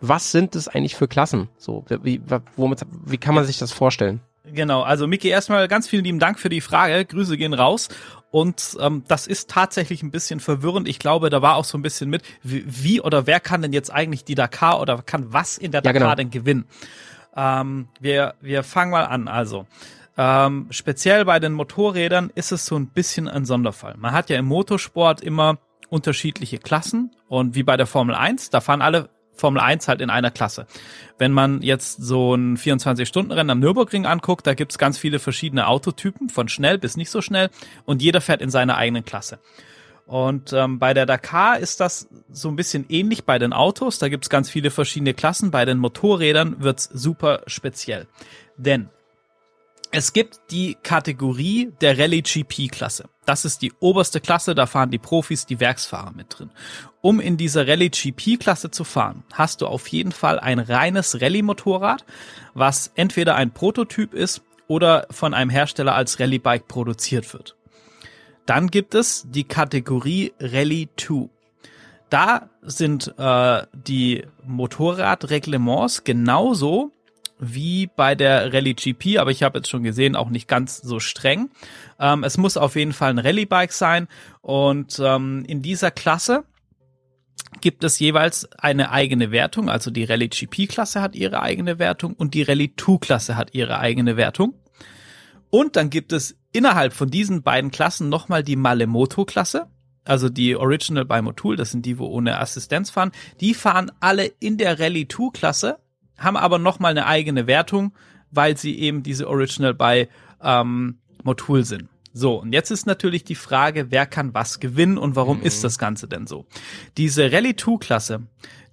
Was 0.00 0.32
sind 0.32 0.56
es 0.56 0.66
eigentlich 0.66 0.96
für 0.96 1.08
Klassen? 1.08 1.48
So, 1.58 1.84
wie, 2.02 2.22
womit, 2.56 2.80
wie 3.04 3.18
kann 3.18 3.34
man 3.34 3.44
sich 3.44 3.58
das 3.58 3.70
vorstellen? 3.70 4.20
Genau, 4.52 4.82
also 4.82 5.06
Miki, 5.06 5.28
erstmal 5.28 5.68
ganz 5.68 5.88
vielen 5.88 6.04
lieben 6.04 6.18
Dank 6.18 6.38
für 6.38 6.50
die 6.50 6.60
Frage. 6.60 7.04
Grüße 7.04 7.36
gehen 7.38 7.54
raus. 7.54 7.88
Und 8.34 8.76
ähm, 8.80 9.04
das 9.06 9.28
ist 9.28 9.48
tatsächlich 9.48 10.02
ein 10.02 10.10
bisschen 10.10 10.40
verwirrend. 10.40 10.88
Ich 10.88 10.98
glaube, 10.98 11.30
da 11.30 11.40
war 11.40 11.54
auch 11.54 11.64
so 11.64 11.78
ein 11.78 11.82
bisschen 11.82 12.10
mit, 12.10 12.24
wie, 12.42 12.64
wie 12.66 13.00
oder 13.00 13.28
wer 13.28 13.38
kann 13.38 13.62
denn 13.62 13.72
jetzt 13.72 13.92
eigentlich 13.92 14.24
die 14.24 14.34
Dakar 14.34 14.80
oder 14.80 15.02
kann 15.02 15.32
was 15.32 15.56
in 15.56 15.70
der 15.70 15.82
Dakar 15.82 15.94
ja, 15.94 16.06
genau. 16.06 16.14
denn 16.16 16.30
gewinnen? 16.30 16.64
Ähm, 17.36 17.86
wir, 18.00 18.34
wir 18.40 18.64
fangen 18.64 18.90
mal 18.90 19.04
an. 19.04 19.28
Also, 19.28 19.68
ähm, 20.18 20.66
speziell 20.70 21.24
bei 21.24 21.38
den 21.38 21.52
Motorrädern 21.52 22.32
ist 22.34 22.50
es 22.50 22.66
so 22.66 22.74
ein 22.74 22.88
bisschen 22.88 23.28
ein 23.28 23.44
Sonderfall. 23.44 23.94
Man 23.98 24.10
hat 24.10 24.30
ja 24.30 24.36
im 24.36 24.46
Motorsport 24.46 25.20
immer 25.20 25.58
unterschiedliche 25.88 26.58
Klassen 26.58 27.14
und 27.28 27.54
wie 27.54 27.62
bei 27.62 27.76
der 27.76 27.86
Formel 27.86 28.16
1, 28.16 28.50
da 28.50 28.60
fahren 28.60 28.82
alle 28.82 29.10
Formel 29.34 29.60
1 29.60 29.88
halt 29.88 30.00
in 30.00 30.10
einer 30.10 30.30
Klasse. 30.30 30.66
Wenn 31.18 31.32
man 31.32 31.62
jetzt 31.62 32.02
so 32.02 32.34
ein 32.34 32.56
24-Stunden-Rennen 32.56 33.50
am 33.50 33.60
Nürburgring 33.60 34.06
anguckt, 34.06 34.46
da 34.46 34.54
gibt's 34.54 34.78
ganz 34.78 34.98
viele 34.98 35.18
verschiedene 35.18 35.66
Autotypen, 35.66 36.28
von 36.28 36.48
schnell 36.48 36.78
bis 36.78 36.96
nicht 36.96 37.10
so 37.10 37.20
schnell, 37.20 37.50
und 37.84 38.02
jeder 38.02 38.20
fährt 38.20 38.42
in 38.42 38.50
seiner 38.50 38.76
eigenen 38.76 39.04
Klasse. 39.04 39.38
Und 40.06 40.52
ähm, 40.52 40.78
bei 40.78 40.92
der 40.92 41.06
Dakar 41.06 41.58
ist 41.58 41.80
das 41.80 42.08
so 42.30 42.48
ein 42.48 42.56
bisschen 42.56 42.84
ähnlich 42.88 43.24
bei 43.24 43.38
den 43.38 43.52
Autos. 43.52 43.98
Da 43.98 44.08
gibt's 44.08 44.28
ganz 44.28 44.50
viele 44.50 44.70
verschiedene 44.70 45.14
Klassen. 45.14 45.50
Bei 45.50 45.64
den 45.64 45.78
Motorrädern 45.78 46.56
wird's 46.62 46.84
super 46.92 47.42
speziell. 47.46 48.06
Denn 48.58 48.90
es 49.92 50.12
gibt 50.12 50.40
die 50.50 50.76
Kategorie 50.82 51.72
der 51.80 51.98
Rallye 51.98 52.22
GP 52.22 52.68
Klasse. 52.68 53.08
Das 53.24 53.44
ist 53.44 53.62
die 53.62 53.72
oberste 53.80 54.20
Klasse, 54.20 54.54
da 54.54 54.66
fahren 54.66 54.90
die 54.90 54.98
Profis, 54.98 55.46
die 55.46 55.60
Werksfahrer 55.60 56.12
mit 56.12 56.38
drin. 56.38 56.50
Um 57.00 57.20
in 57.20 57.36
dieser 57.36 57.66
Rallye 57.66 57.90
GP 57.90 58.38
Klasse 58.38 58.70
zu 58.70 58.84
fahren, 58.84 59.24
hast 59.32 59.60
du 59.60 59.66
auf 59.66 59.86
jeden 59.88 60.12
Fall 60.12 60.38
ein 60.38 60.58
reines 60.58 61.20
Rallye 61.20 61.42
Motorrad, 61.42 62.04
was 62.54 62.92
entweder 62.94 63.34
ein 63.36 63.52
Prototyp 63.52 64.14
ist 64.14 64.42
oder 64.66 65.06
von 65.10 65.34
einem 65.34 65.50
Hersteller 65.50 65.94
als 65.94 66.20
Rallye 66.20 66.38
Bike 66.38 66.68
produziert 66.68 67.32
wird. 67.32 67.56
Dann 68.46 68.68
gibt 68.68 68.94
es 68.94 69.26
die 69.28 69.44
Kategorie 69.44 70.34
Rallye 70.38 70.88
2. 70.96 71.30
Da 72.10 72.50
sind 72.62 73.14
äh, 73.18 73.62
die 73.72 74.24
Motorradreglements 74.46 76.04
genauso 76.04 76.92
wie 77.38 77.88
bei 77.94 78.14
der 78.14 78.52
Rallye 78.52 78.74
GP, 78.74 79.18
aber 79.18 79.30
ich 79.30 79.42
habe 79.42 79.58
jetzt 79.58 79.68
schon 79.68 79.82
gesehen, 79.82 80.16
auch 80.16 80.30
nicht 80.30 80.48
ganz 80.48 80.78
so 80.78 81.00
streng. 81.00 81.50
Ähm, 81.98 82.24
es 82.24 82.38
muss 82.38 82.56
auf 82.56 82.76
jeden 82.76 82.92
Fall 82.92 83.10
ein 83.10 83.18
Rallye-Bike 83.18 83.72
sein 83.72 84.08
und 84.40 85.00
ähm, 85.02 85.44
in 85.46 85.62
dieser 85.62 85.90
Klasse 85.90 86.44
gibt 87.60 87.84
es 87.84 87.98
jeweils 87.98 88.48
eine 88.58 88.90
eigene 88.90 89.30
Wertung. 89.30 89.68
Also 89.68 89.90
die 89.90 90.04
Rallye 90.04 90.28
GP-Klasse 90.28 91.00
hat 91.00 91.14
ihre 91.14 91.40
eigene 91.42 91.78
Wertung 91.78 92.14
und 92.14 92.34
die 92.34 92.42
Rallye 92.42 92.72
2-Klasse 92.76 93.36
hat 93.36 93.54
ihre 93.54 93.78
eigene 93.78 94.16
Wertung. 94.16 94.54
Und 95.50 95.76
dann 95.76 95.90
gibt 95.90 96.12
es 96.12 96.36
innerhalb 96.52 96.92
von 96.92 97.10
diesen 97.10 97.42
beiden 97.42 97.70
Klassen 97.70 98.08
nochmal 98.08 98.42
die 98.42 98.56
Malemoto-Klasse. 98.56 99.68
Also 100.04 100.28
die 100.28 100.56
Original 100.56 101.04
by 101.04 101.22
Motul, 101.22 101.56
das 101.56 101.70
sind 101.70 101.86
die, 101.86 101.98
wo 101.98 102.06
ohne 102.06 102.38
Assistenz 102.38 102.90
fahren. 102.90 103.12
Die 103.40 103.54
fahren 103.54 103.90
alle 104.00 104.26
in 104.40 104.58
der 104.58 104.78
Rallye 104.78 105.04
2-Klasse 105.04 105.78
haben 106.18 106.36
aber 106.36 106.58
nochmal 106.58 106.92
eine 106.92 107.06
eigene 107.06 107.46
Wertung, 107.46 107.92
weil 108.30 108.56
sie 108.56 108.78
eben 108.78 109.02
diese 109.02 109.28
Original 109.28 109.74
bei 109.74 110.08
ähm, 110.42 110.98
Motul 111.22 111.64
sind. 111.64 111.88
So, 112.16 112.40
und 112.40 112.52
jetzt 112.52 112.70
ist 112.70 112.86
natürlich 112.86 113.24
die 113.24 113.34
Frage, 113.34 113.90
wer 113.90 114.06
kann 114.06 114.34
was 114.34 114.60
gewinnen 114.60 114.98
und 114.98 115.16
warum 115.16 115.38
mhm. 115.38 115.44
ist 115.44 115.64
das 115.64 115.78
Ganze 115.78 116.06
denn 116.06 116.28
so? 116.28 116.46
Diese 116.96 117.32
Rallye 117.32 117.56
2 117.56 117.78
Klasse, 117.78 118.22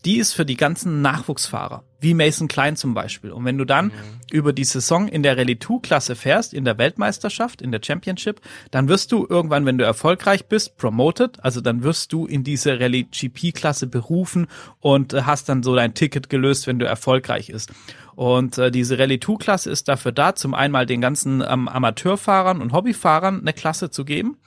die 0.06 0.18
ist 0.18 0.34
für 0.34 0.46
die 0.46 0.58
ganzen 0.58 1.02
Nachwuchsfahrer, 1.02 1.84
wie 2.00 2.14
Mason 2.14 2.48
Klein 2.48 2.76
zum 2.76 2.94
Beispiel. 2.94 3.32
Und 3.32 3.46
wenn 3.46 3.58
du 3.58 3.66
dann 3.66 3.88
mhm. 3.88 3.92
über 4.32 4.52
die 4.52 4.64
Saison 4.64 5.08
in 5.08 5.22
der 5.22 5.38
Rallye 5.38 5.60
2 5.60 5.80
Klasse 5.82 6.16
fährst, 6.16 6.54
in 6.54 6.66
der 6.66 6.78
Weltmeisterschaft, 6.78 7.62
in 7.62 7.72
der 7.72 7.82
Championship, 7.84 8.42
dann 8.72 8.88
wirst 8.88 9.12
du 9.12 9.28
irgendwann, 9.30 9.66
wenn 9.66 9.78
du 9.78 9.84
erfolgreich 9.84 10.48
bist, 10.48 10.78
promoted, 10.78 11.44
also 11.44 11.62
dann 11.62 11.84
wirst 11.84 12.14
du 12.14 12.26
in 12.26 12.44
diese 12.44 12.80
Rallye 12.80 13.04
GP 13.04 13.54
Klasse 13.54 13.88
berufen 13.88 14.48
und 14.80 15.14
äh, 15.14 15.24
hast 15.24 15.50
dann 15.50 15.62
so 15.62 15.76
dein 15.76 15.94
Ticket 15.94 16.30
gelöst, 16.30 16.66
wenn 16.66 16.80
du 16.80 16.86
erfolgreich 16.86 17.50
ist. 17.50 17.72
Und 18.16 18.58
äh, 18.58 18.72
diese 18.72 18.98
Rallye 18.98 19.20
2 19.20 19.36
Klasse 19.36 19.70
ist 19.70 19.88
dafür 19.88 20.12
da, 20.12 20.36
zum 20.36 20.54
einmal 20.54 20.86
den 20.86 21.02
ganzen 21.02 21.44
ähm, 21.48 21.68
Amateurfahrern 21.68 22.62
und 22.62 22.74
Hobbyfahrern 22.74 23.42
eine 23.42 23.54
Klasse 23.54 23.92
zu 23.92 24.04
geben 24.04 24.38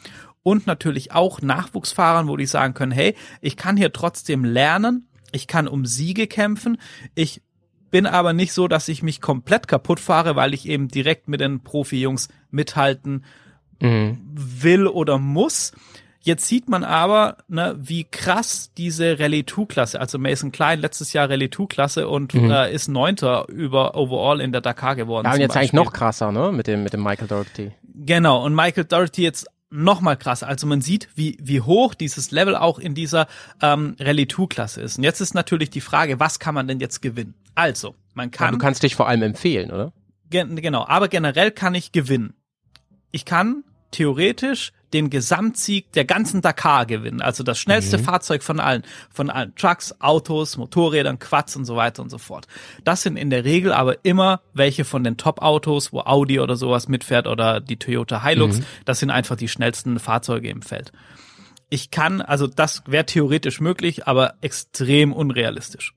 und 0.43 0.67
natürlich 0.67 1.13
auch 1.13 1.43
Nachwuchsfahrern, 1.43 2.29
wo 2.29 2.37
die 2.37 2.47
sagen 2.47 2.75
können, 2.75 2.93
hey, 2.93 3.17
ich 3.41 3.57
kann 3.57 3.77
hier 3.77 3.93
trotzdem 3.93 4.45
lernen, 4.45 5.09
ich 5.35 5.47
kann 5.47 5.69
um 5.69 5.87
Siege 5.87 6.27
kämpfen. 6.27 6.79
Ich 7.15 7.43
bin 7.91 8.07
aber 8.07 8.33
nicht 8.33 8.53
so, 8.53 8.67
dass 8.67 8.89
ich 8.89 9.03
mich 9.03 9.21
komplett 9.21 9.69
kaputt 9.69 10.01
fahre, 10.01 10.35
weil 10.37 10.55
ich 10.55 10.69
eben 10.69 10.89
direkt 10.89 11.29
mit 11.29 11.41
den 11.41 11.63
Profi-Jungs 11.63 12.29
mithalten 12.51 13.25
mhm. 13.81 14.19
will 14.33 14.87
oder 14.87 15.19
muss. 15.19 15.73
Jetzt 16.21 16.49
sieht 16.49 16.71
man 16.71 16.85
aber, 16.85 17.37
ne, 17.49 17.77
wie 17.79 18.05
krass 18.05 18.73
diese 18.79 19.21
Rallye 19.21 19.45
2 19.45 19.67
Klasse, 19.67 20.01
also 20.01 20.19
Mason 20.19 20.53
Klein 20.53 20.81
letztes 20.81 21.13
Jahr 21.13 21.29
Rallye 21.29 21.51
2 21.51 21.67
Klasse 21.67 22.09
und 22.09 22.33
mhm. 22.33 22.51
äh, 22.51 22.73
ist 22.73 22.89
Neunter 22.89 23.47
über 23.49 23.95
Overall 23.95 24.41
in 24.41 24.51
der 24.51 24.63
Dakar 24.63 24.97
geworden. 24.97 25.27
Ja, 25.27 25.35
und 25.35 25.41
jetzt 25.41 25.49
Beispiel. 25.51 25.61
eigentlich 25.61 25.73
noch 25.85 25.93
krasser, 25.93 26.33
ne, 26.33 26.51
mit 26.51 26.67
dem, 26.67 26.83
mit 26.83 26.95
dem 26.95 27.03
Michael 27.03 27.29
Doherty. 27.29 27.73
Genau, 27.95 28.43
und 28.43 28.55
Michael 28.55 28.87
Doherty 28.87 29.23
jetzt 29.23 29.47
noch 29.75 30.01
mal 30.01 30.17
krasser. 30.17 30.47
Also 30.47 30.67
man 30.67 30.81
sieht, 30.81 31.09
wie, 31.17 31.37
wie 31.43 31.61
hoch 31.61 31.95
dieses 31.95 32.31
Level 32.31 32.57
auch 32.57 32.79
in 32.79 32.95
dieser 32.95 33.27
ähm, 33.61 33.97
Rallye 33.99 34.29
2 34.29 34.47
Klasse 34.47 34.81
ist. 34.81 34.99
Und 34.99 35.05
jetzt 35.05 35.21
ist 35.21 35.35
natürlich 35.35 35.71
die 35.71 35.81
Frage, 35.81 36.21
was 36.21 36.39
kann 36.39 36.55
man 36.55 36.69
denn 36.69 36.81
jetzt 36.81 37.03
gewinnen? 37.03 37.35
Also, 37.55 37.95
man 38.15 38.31
kann. 38.31 38.49
Ja, 38.49 38.53
du 38.53 38.59
kannst 38.59 38.83
dich 38.83 38.95
vor 38.95 39.09
allem 39.09 39.23
empfehlen, 39.23 39.71
oder? 39.71 39.93
Gen 40.31 40.57
genau, 40.57 40.87
aber 40.87 41.09
generell 41.09 41.51
kann 41.51 41.75
ich 41.75 41.93
gewinnen. 41.93 42.35
Ich 43.11 43.25
kann 43.25 43.65
theoretisch 43.91 44.73
den 44.95 45.11
Gesamtsieg 45.11 45.93
der 45.93 46.05
ganzen 46.05 46.41
Dakar 46.41 46.87
gewinnen. 46.87 47.21
Also 47.21 47.43
das 47.43 47.59
schnellste 47.59 47.99
mhm. 47.99 48.05
Fahrzeug 48.05 48.43
von 48.43 48.61
allen. 48.61 48.85
Von 49.11 49.29
allen 49.29 49.55
Trucks, 49.57 49.95
Autos, 50.01 50.57
Motorrädern, 50.57 51.19
Quads 51.19 51.57
und 51.57 51.65
so 51.65 51.77
weiter 51.77 52.01
und 52.01 52.11
so 52.11 52.19
fort. 52.19 52.47
Das 52.85 53.03
sind 53.03 53.17
in 53.17 53.29
der 53.29 53.45
Regel 53.45 53.73
aber 53.73 54.05
immer 54.05 54.41
welche 54.55 54.85
von 54.85 55.05
den 55.05 55.17
Top-Autos, 55.17 55.93
wo 55.93 56.01
Audi 56.01 56.39
oder 56.41 56.57
sowas 56.57 56.89
mitfährt 56.89 57.27
oder 57.27 57.61
die 57.61 57.77
Toyota 57.77 58.23
Hilux. 58.23 58.59
Mhm. 58.59 58.65
Das 58.85 59.01
sind 59.01 59.11
einfach 59.11 59.37
die 59.37 59.49
schnellsten 59.49 59.99
Fahrzeuge 59.99 60.49
im 60.49 60.63
Feld. 60.63 60.93
Ich 61.69 61.91
kann, 61.91 62.23
also 62.23 62.47
das 62.47 62.85
wäre 62.87 63.05
theoretisch 63.05 63.61
möglich, 63.61 64.07
aber 64.07 64.35
extrem 64.41 65.13
unrealistisch. 65.13 65.95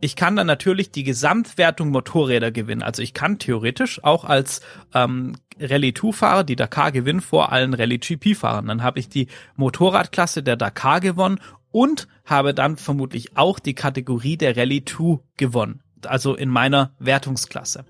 Ich 0.00 0.16
kann 0.16 0.34
dann 0.34 0.46
natürlich 0.46 0.90
die 0.90 1.04
Gesamtwertung 1.04 1.90
Motorräder 1.90 2.50
gewinnen. 2.50 2.82
Also 2.82 3.02
ich 3.02 3.12
kann 3.12 3.38
theoretisch 3.38 4.02
auch 4.02 4.24
als 4.24 4.62
ähm, 4.94 5.34
Rallye 5.60 5.90
2-Fahrer 5.90 6.44
die 6.44 6.56
Dakar 6.56 6.92
gewinnen 6.92 7.20
vor 7.20 7.52
allen 7.52 7.74
Rallye 7.74 7.98
GP-Fahrern. 7.98 8.66
Dann 8.66 8.82
habe 8.82 8.98
ich 8.98 9.08
die 9.08 9.28
Motorradklasse 9.56 10.42
der 10.42 10.56
Dakar 10.56 11.00
gewonnen 11.00 11.40
und 11.70 12.08
habe 12.24 12.54
dann 12.54 12.76
vermutlich 12.76 13.36
auch 13.36 13.58
die 13.58 13.74
Kategorie 13.74 14.36
der 14.36 14.56
Rallye 14.56 14.84
2 14.84 15.20
gewonnen. 15.36 15.82
Also 16.06 16.34
in 16.34 16.48
meiner 16.48 16.94
Wertungsklasse. 16.98 17.84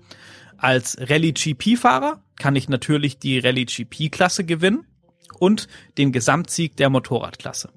Als 0.57 0.97
Rallye 0.99 1.31
GP-Fahrer 1.31 2.21
kann 2.37 2.55
ich 2.55 2.69
natürlich 2.69 3.19
die 3.19 3.39
Rallye 3.39 3.65
GP-Klasse 3.65 4.43
gewinnen 4.43 4.85
und 5.39 5.67
den 5.97 6.11
Gesamtsieg 6.11 6.75
der 6.77 6.89
Motorradklasse. 6.89 7.69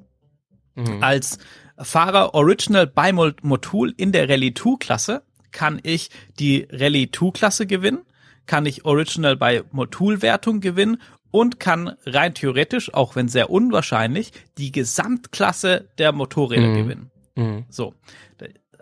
Mhm. 0.75 1.03
Als 1.03 1.39
Fahrer 1.79 2.35
Original 2.35 2.87
bei 2.87 3.13
Motul 3.13 3.95
in 3.97 4.13
der 4.13 4.29
Rallye 4.29 4.55
2 4.55 4.77
Klasse 4.79 5.23
kann 5.51 5.81
ich 5.83 6.11
die 6.39 6.67
Rallye 6.71 7.11
2 7.11 7.31
Klasse 7.31 7.67
gewinnen, 7.67 8.01
kann 8.47 8.67
ich 8.67 8.85
Original 8.85 9.37
bei 9.37 9.65
Motul 9.73 10.23
Wertung 10.23 10.61
gewinnen 10.61 11.01
und 11.31 11.59
kann 11.59 11.97
rein 12.07 12.35
theoretisch, 12.35 12.95
auch 12.95 13.17
wenn 13.17 13.29
sehr 13.29 13.51
unwahrscheinlich, 13.51 14.33
die 14.59 14.71
Gesamtklasse 14.71 15.89
der 15.99 16.13
Motorräder 16.13 16.69
mhm. 16.69 16.77
gewinnen. 16.77 17.11
Mhm. 17.35 17.65
So. 17.69 17.95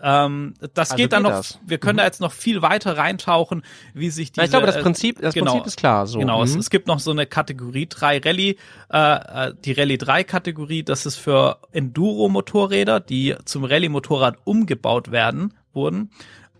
Ähm, 0.04 0.54
das 0.74 0.90
also 0.90 1.00
geht 1.00 1.12
dann 1.12 1.22
geht 1.22 1.30
noch, 1.32 1.38
das. 1.38 1.60
wir 1.64 1.78
können 1.78 1.94
mhm. 1.94 1.98
da 1.98 2.04
jetzt 2.04 2.20
noch 2.20 2.32
viel 2.32 2.60
weiter 2.60 2.96
reintauchen, 2.98 3.62
wie 3.94 4.10
sich 4.10 4.32
diese, 4.32 4.44
Ich 4.44 4.50
glaube, 4.50 4.66
das 4.66 4.80
Prinzip, 4.82 5.20
das 5.20 5.32
genau, 5.32 5.52
Prinzip 5.52 5.66
ist 5.68 5.76
klar. 5.76 6.08
So. 6.08 6.18
Genau, 6.18 6.38
mhm. 6.38 6.44
es, 6.44 6.56
es, 6.56 6.70
gibt 6.70 6.88
noch 6.88 6.98
so 6.98 7.12
eine 7.12 7.24
Kategorie 7.24 7.86
3 7.88 8.18
Rallye, 8.18 8.56
äh, 8.92 8.98
äh 8.98 9.54
die 9.64 9.72
Rallye 9.72 9.98
3 9.98 10.24
Kategorie, 10.24 10.82
das 10.82 11.06
ist 11.06 11.16
für 11.16 11.58
Enduro-Motorräder, 11.70 12.98
die 12.98 13.36
zum 13.44 13.62
Rallye-Motorrad 13.64 14.38
umgebaut 14.44 15.12
werden, 15.12 15.54
wurden. 15.72 16.10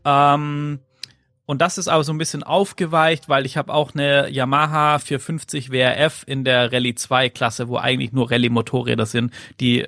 Ähm, 0.04 0.78
und 1.52 1.58
das 1.58 1.76
ist 1.76 1.86
aber 1.86 2.02
so 2.02 2.14
ein 2.14 2.18
bisschen 2.18 2.42
aufgeweicht, 2.42 3.28
weil 3.28 3.44
ich 3.44 3.58
habe 3.58 3.74
auch 3.74 3.92
eine 3.92 4.30
Yamaha 4.30 4.98
450 4.98 5.70
WRF 5.70 6.24
in 6.26 6.44
der 6.44 6.72
Rallye 6.72 6.94
2 6.94 7.28
Klasse, 7.28 7.68
wo 7.68 7.76
eigentlich 7.76 8.10
nur 8.10 8.30
Rallye 8.30 8.48
Motorräder 8.48 9.04
sind, 9.04 9.34
die 9.60 9.86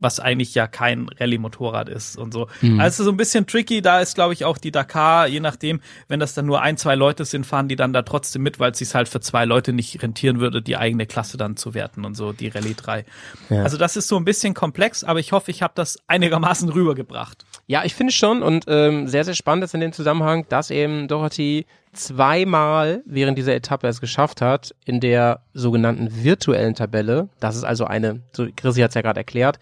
was 0.00 0.18
eigentlich 0.18 0.56
ja 0.56 0.66
kein 0.66 1.08
Rallye-Motorrad 1.08 1.88
ist 1.88 2.18
und 2.18 2.34
so. 2.34 2.48
Mhm. 2.60 2.80
Also 2.80 3.04
so 3.04 3.10
ein 3.10 3.16
bisschen 3.16 3.46
tricky, 3.46 3.80
da 3.80 4.00
ist 4.00 4.16
glaube 4.16 4.34
ich 4.34 4.44
auch 4.44 4.58
die 4.58 4.72
Dakar, 4.72 5.28
je 5.28 5.38
nachdem, 5.38 5.80
wenn 6.08 6.18
das 6.18 6.34
dann 6.34 6.46
nur 6.46 6.60
ein, 6.60 6.76
zwei 6.76 6.96
Leute 6.96 7.24
sind, 7.24 7.46
fahren 7.46 7.68
die 7.68 7.76
dann 7.76 7.92
da 7.92 8.02
trotzdem 8.02 8.42
mit, 8.42 8.58
weil 8.58 8.72
es 8.72 8.78
sich 8.78 8.92
halt 8.92 9.08
für 9.08 9.20
zwei 9.20 9.44
Leute 9.44 9.72
nicht 9.72 10.02
rentieren 10.02 10.40
würde, 10.40 10.62
die 10.62 10.76
eigene 10.76 11.06
Klasse 11.06 11.36
dann 11.36 11.56
zu 11.56 11.74
werten 11.74 12.04
und 12.04 12.16
so, 12.16 12.32
die 12.32 12.48
Rallye 12.48 12.74
3. 12.74 13.04
Ja. 13.50 13.62
Also 13.62 13.78
das 13.78 13.96
ist 13.96 14.08
so 14.08 14.16
ein 14.16 14.24
bisschen 14.24 14.52
komplex, 14.52 15.04
aber 15.04 15.20
ich 15.20 15.30
hoffe, 15.30 15.52
ich 15.52 15.62
habe 15.62 15.74
das 15.76 15.96
einigermaßen 16.08 16.68
rübergebracht. 16.72 17.44
Ja, 17.66 17.82
ich 17.84 17.94
finde 17.94 18.12
schon 18.12 18.42
und 18.42 18.64
ähm, 18.68 19.08
sehr, 19.08 19.24
sehr 19.24 19.34
spannend 19.34 19.64
ist 19.64 19.74
in 19.74 19.80
dem 19.80 19.92
Zusammenhang, 19.92 20.46
dass 20.48 20.70
eben 20.70 21.08
Dorothy 21.08 21.66
zweimal 21.92 23.02
während 23.06 23.38
dieser 23.38 23.54
Etappe 23.54 23.86
es 23.88 24.00
geschafft 24.00 24.42
hat, 24.42 24.74
in 24.84 25.00
der 25.00 25.40
sogenannten 25.54 26.24
virtuellen 26.24 26.74
Tabelle, 26.74 27.28
das 27.40 27.56
ist 27.56 27.64
also 27.64 27.86
eine, 27.86 28.20
so 28.32 28.46
Chrissy 28.54 28.80
hat 28.80 28.90
es 28.90 28.94
ja 28.94 29.02
gerade 29.02 29.20
erklärt, 29.20 29.58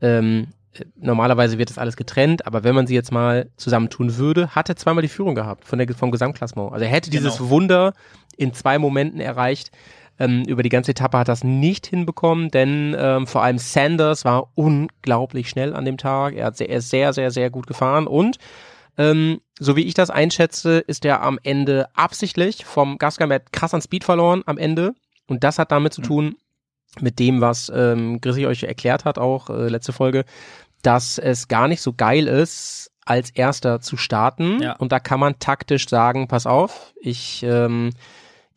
ähm, 0.00 0.48
normalerweise 0.96 1.58
wird 1.58 1.70
das 1.70 1.78
alles 1.78 1.96
getrennt, 1.96 2.46
aber 2.46 2.62
wenn 2.62 2.74
man 2.74 2.86
sie 2.86 2.94
jetzt 2.94 3.10
mal 3.10 3.50
zusammentun 3.56 4.16
würde, 4.16 4.54
hat 4.54 4.68
er 4.68 4.76
zweimal 4.76 5.02
die 5.02 5.08
Führung 5.08 5.34
gehabt 5.34 5.64
von 5.64 5.78
der, 5.78 5.92
vom 5.94 6.10
Gesamtklassement. 6.10 6.72
Also 6.72 6.84
er 6.84 6.90
hätte 6.90 7.10
genau. 7.10 7.24
dieses 7.24 7.48
Wunder 7.48 7.92
in 8.36 8.54
zwei 8.54 8.78
Momenten 8.78 9.20
erreicht. 9.20 9.70
Ähm, 10.20 10.44
über 10.46 10.62
die 10.62 10.68
ganze 10.68 10.92
Etappe 10.92 11.18
hat 11.18 11.28
das 11.28 11.42
nicht 11.42 11.86
hinbekommen, 11.86 12.50
denn 12.50 12.94
ähm, 12.96 13.26
vor 13.26 13.42
allem 13.42 13.58
Sanders 13.58 14.24
war 14.24 14.52
unglaublich 14.54 15.48
schnell 15.48 15.74
an 15.74 15.84
dem 15.84 15.96
Tag. 15.96 16.34
Er, 16.34 16.46
hat 16.46 16.58
sehr, 16.58 16.68
er 16.68 16.78
ist 16.78 16.90
sehr, 16.90 17.12
sehr, 17.12 17.30
sehr 17.32 17.50
gut 17.50 17.66
gefahren 17.66 18.06
und 18.06 18.36
ähm, 18.98 19.40
so 19.58 19.76
wie 19.76 19.84
ich 19.84 19.94
das 19.94 20.10
einschätze, 20.10 20.78
ist 20.78 21.06
er 21.06 21.22
am 21.22 21.38
Ende 21.42 21.88
absichtlich 21.94 22.66
vom 22.66 22.98
Gasgame 22.98 23.40
krass 23.50 23.72
an 23.72 23.80
Speed 23.80 24.04
verloren 24.04 24.42
am 24.44 24.58
Ende. 24.58 24.94
Und 25.26 25.42
das 25.42 25.58
hat 25.58 25.72
damit 25.72 25.94
zu 25.94 26.02
mhm. 26.02 26.06
tun, 26.06 26.36
mit 26.98 27.18
dem, 27.18 27.40
was 27.40 27.72
ähm, 27.74 28.20
Grissi 28.20 28.46
euch 28.46 28.64
erklärt 28.64 29.04
hat, 29.04 29.18
auch 29.18 29.48
äh, 29.48 29.68
letzte 29.68 29.92
Folge, 29.92 30.24
dass 30.82 31.18
es 31.18 31.48
gar 31.48 31.68
nicht 31.68 31.80
so 31.80 31.92
geil 31.92 32.26
ist, 32.26 32.90
als 33.06 33.30
erster 33.30 33.80
zu 33.80 33.96
starten. 33.96 34.60
Ja. 34.60 34.76
Und 34.76 34.92
da 34.92 35.00
kann 35.00 35.20
man 35.20 35.38
taktisch 35.38 35.88
sagen, 35.88 36.28
pass 36.28 36.46
auf, 36.46 36.92
ich 37.00 37.42
ähm, 37.42 37.90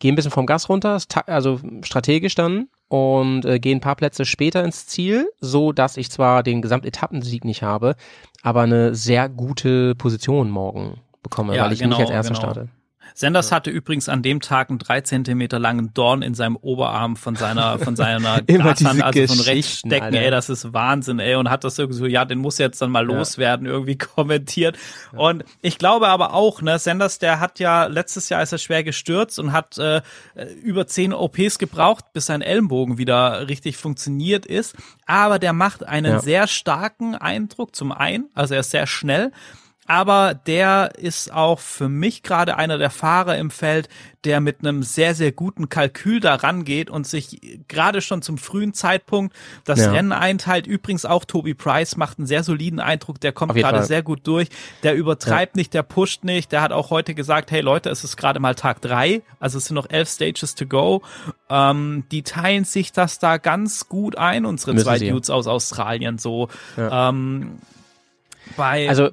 gehe 0.04 0.12
ein 0.12 0.16
bisschen 0.16 0.32
vom 0.32 0.46
Gas 0.46 0.68
runter, 0.68 0.98
also 1.28 1.62
strategisch 1.82 2.36
dann 2.36 2.68
und 2.90 3.46
äh, 3.46 3.58
gehe 3.58 3.74
ein 3.74 3.80
paar 3.80 3.96
Plätze 3.96 4.26
später 4.26 4.62
ins 4.66 4.86
Ziel, 4.86 5.30
so 5.40 5.72
dass 5.72 5.96
ich 5.96 6.12
zwar 6.12 6.44
den 6.44 6.62
Gesamtetappensieg 6.62 7.46
nicht 7.46 7.64
habe, 7.64 7.96
aber 8.42 8.64
eine 8.64 8.96
sehr 8.96 9.30
gute 9.30 9.96
Position 9.96 10.50
morgen 10.50 11.00
bekomme, 11.24 11.56
ja, 11.56 11.64
weil 11.64 11.72
ich 11.72 11.80
genau, 11.80 11.96
nicht 11.96 12.02
als 12.02 12.12
erster 12.12 12.34
genau. 12.34 12.52
starte. 12.52 12.70
Sanders 13.16 13.52
hatte 13.52 13.70
übrigens 13.70 14.10
an 14.10 14.24
dem 14.24 14.42
Tag 14.42 14.70
einen 14.70 14.80
drei 14.80 15.02
Zentimeter 15.02 15.60
langen 15.60 15.94
Dorn 15.94 16.22
in 16.22 16.34
seinem 16.34 16.56
Oberarm 16.56 17.16
von 17.16 17.36
seiner, 17.36 17.78
von 17.80 17.96
seiner 17.96 18.42
Gashand, 18.48 19.04
also 19.04 19.28
von 19.28 19.40
rechts 19.40 19.80
stecken, 19.80 20.06
Alter. 20.06 20.22
ey, 20.22 20.32
das 20.32 20.50
ist 20.50 20.74
Wahnsinn, 20.74 21.20
ey, 21.20 21.36
und 21.36 21.50
hat 21.50 21.64
das 21.64 21.78
irgendwie 21.78 22.00
so, 22.00 22.06
ja, 22.06 22.26
den 22.26 22.40
muss 22.40 22.58
jetzt 22.58 22.82
dann 22.82 22.92
mal 22.92 23.08
ja. 23.08 23.16
loswerden, 23.16 23.68
irgendwie 23.68 23.98
kommentiert. 23.98 24.78
Ja. 25.12 25.20
Und 25.20 25.44
ich 25.62 25.78
glaube 25.78 26.08
aber 26.08 26.34
auch, 26.34 26.62
ne, 26.62 26.80
Sanders, 26.80 27.20
der 27.20 27.40
hat 27.40 27.60
ja 27.60 27.86
letztes 27.86 28.30
Jahr 28.30 28.42
ist 28.42 28.52
er 28.52 28.58
schwer 28.58 28.84
gestürzt 28.84 29.40
und 29.40 29.52
hat 29.52 29.78
äh, 29.78 30.02
über 30.64 30.88
zehn 30.88 31.14
OPs 31.14 31.60
gebraucht, 31.60 32.06
bis 32.14 32.26
sein 32.26 32.42
Ellenbogen 32.42 32.98
wieder 32.98 33.48
richtig 33.48 33.78
funktioniert 33.78 34.46
ist. 34.46 34.76
Aber 35.06 35.40
der 35.40 35.54
macht 35.54 35.86
einen 35.86 36.14
ja. 36.14 36.20
sehr 36.20 36.48
starken 36.48 37.16
Eindruck 37.16 37.76
zum 37.76 37.92
einen, 37.92 38.30
also 38.34 38.54
er 38.54 38.62
ist 38.62 38.72
sehr 38.72 38.88
schnell 38.88 39.32
aber 39.86 40.34
der 40.34 40.94
ist 40.98 41.34
auch 41.34 41.60
für 41.60 41.90
mich 41.90 42.24
gerade 42.24 42.58
einer 42.58 42.78
der 42.78 42.90
Fahrer 42.90 43.38
im 43.38 43.52
Feld, 43.52 43.90
der 44.24 44.40
mit 44.40 44.60
einem 44.60 44.84
sehr, 44.84 45.16
sehr 45.16 45.34
guten 45.34 45.68
Kalkül 45.68 46.22
da 46.22 46.36
rangeht 46.36 46.90
und 46.90 47.06
sich 47.06 47.60
gerade 47.68 48.02
schon 48.02 48.22
zum 48.22 48.38
frühen 48.38 48.74
Zeitpunkt 48.74 49.36
das 49.66 49.80
ja. 49.80 49.92
Rennen 49.92 50.14
einteilt. 50.14 50.68
Übrigens 50.68 51.06
auch 51.06 51.26
Toby 51.26 51.54
Price 51.54 51.98
macht 51.98 52.18
einen 52.18 52.28
sehr 52.28 52.44
soliden 52.44 52.80
Eindruck, 52.80 53.20
der 53.20 53.34
kommt 53.34 53.54
gerade 53.56 53.80
Fall. 53.80 53.86
sehr 53.86 54.02
gut 54.02 54.26
durch. 54.26 54.48
Der 54.84 54.96
übertreibt 54.96 55.58
ja. 55.58 55.60
nicht, 55.60 55.74
der 55.74 55.84
pusht 55.84 56.24
nicht. 56.24 56.54
Der 56.54 56.62
hat 56.62 56.72
auch 56.72 56.90
heute 56.90 57.14
gesagt, 57.14 57.52
hey 57.52 57.60
Leute, 57.60 57.90
es 57.90 58.06
ist 58.06 58.16
gerade 58.16 58.40
mal 58.40 58.56
Tag 58.56 58.82
drei, 58.82 59.22
also 59.40 59.58
es 59.58 59.66
sind 59.66 59.76
noch 59.76 59.90
elf 59.90 60.10
Stages 60.10 60.56
to 60.56 60.66
go. 60.66 61.02
Ähm, 61.50 62.06
die 62.12 62.24
teilen 62.24 62.64
sich 62.64 62.94
das 62.94 63.20
da 63.20 63.38
ganz 63.38 63.90
gut 63.90 64.18
ein, 64.18 64.46
unsere 64.46 64.74
Müssen 64.74 64.86
zwei 64.86 65.00
sie. 65.00 65.10
Dudes 65.10 65.30
aus 65.30 65.48
Australien 65.48 66.18
so. 66.18 66.48
Ja. 66.78 67.10
Ähm, 67.10 67.58
bei 68.56 68.88
also 68.88 69.12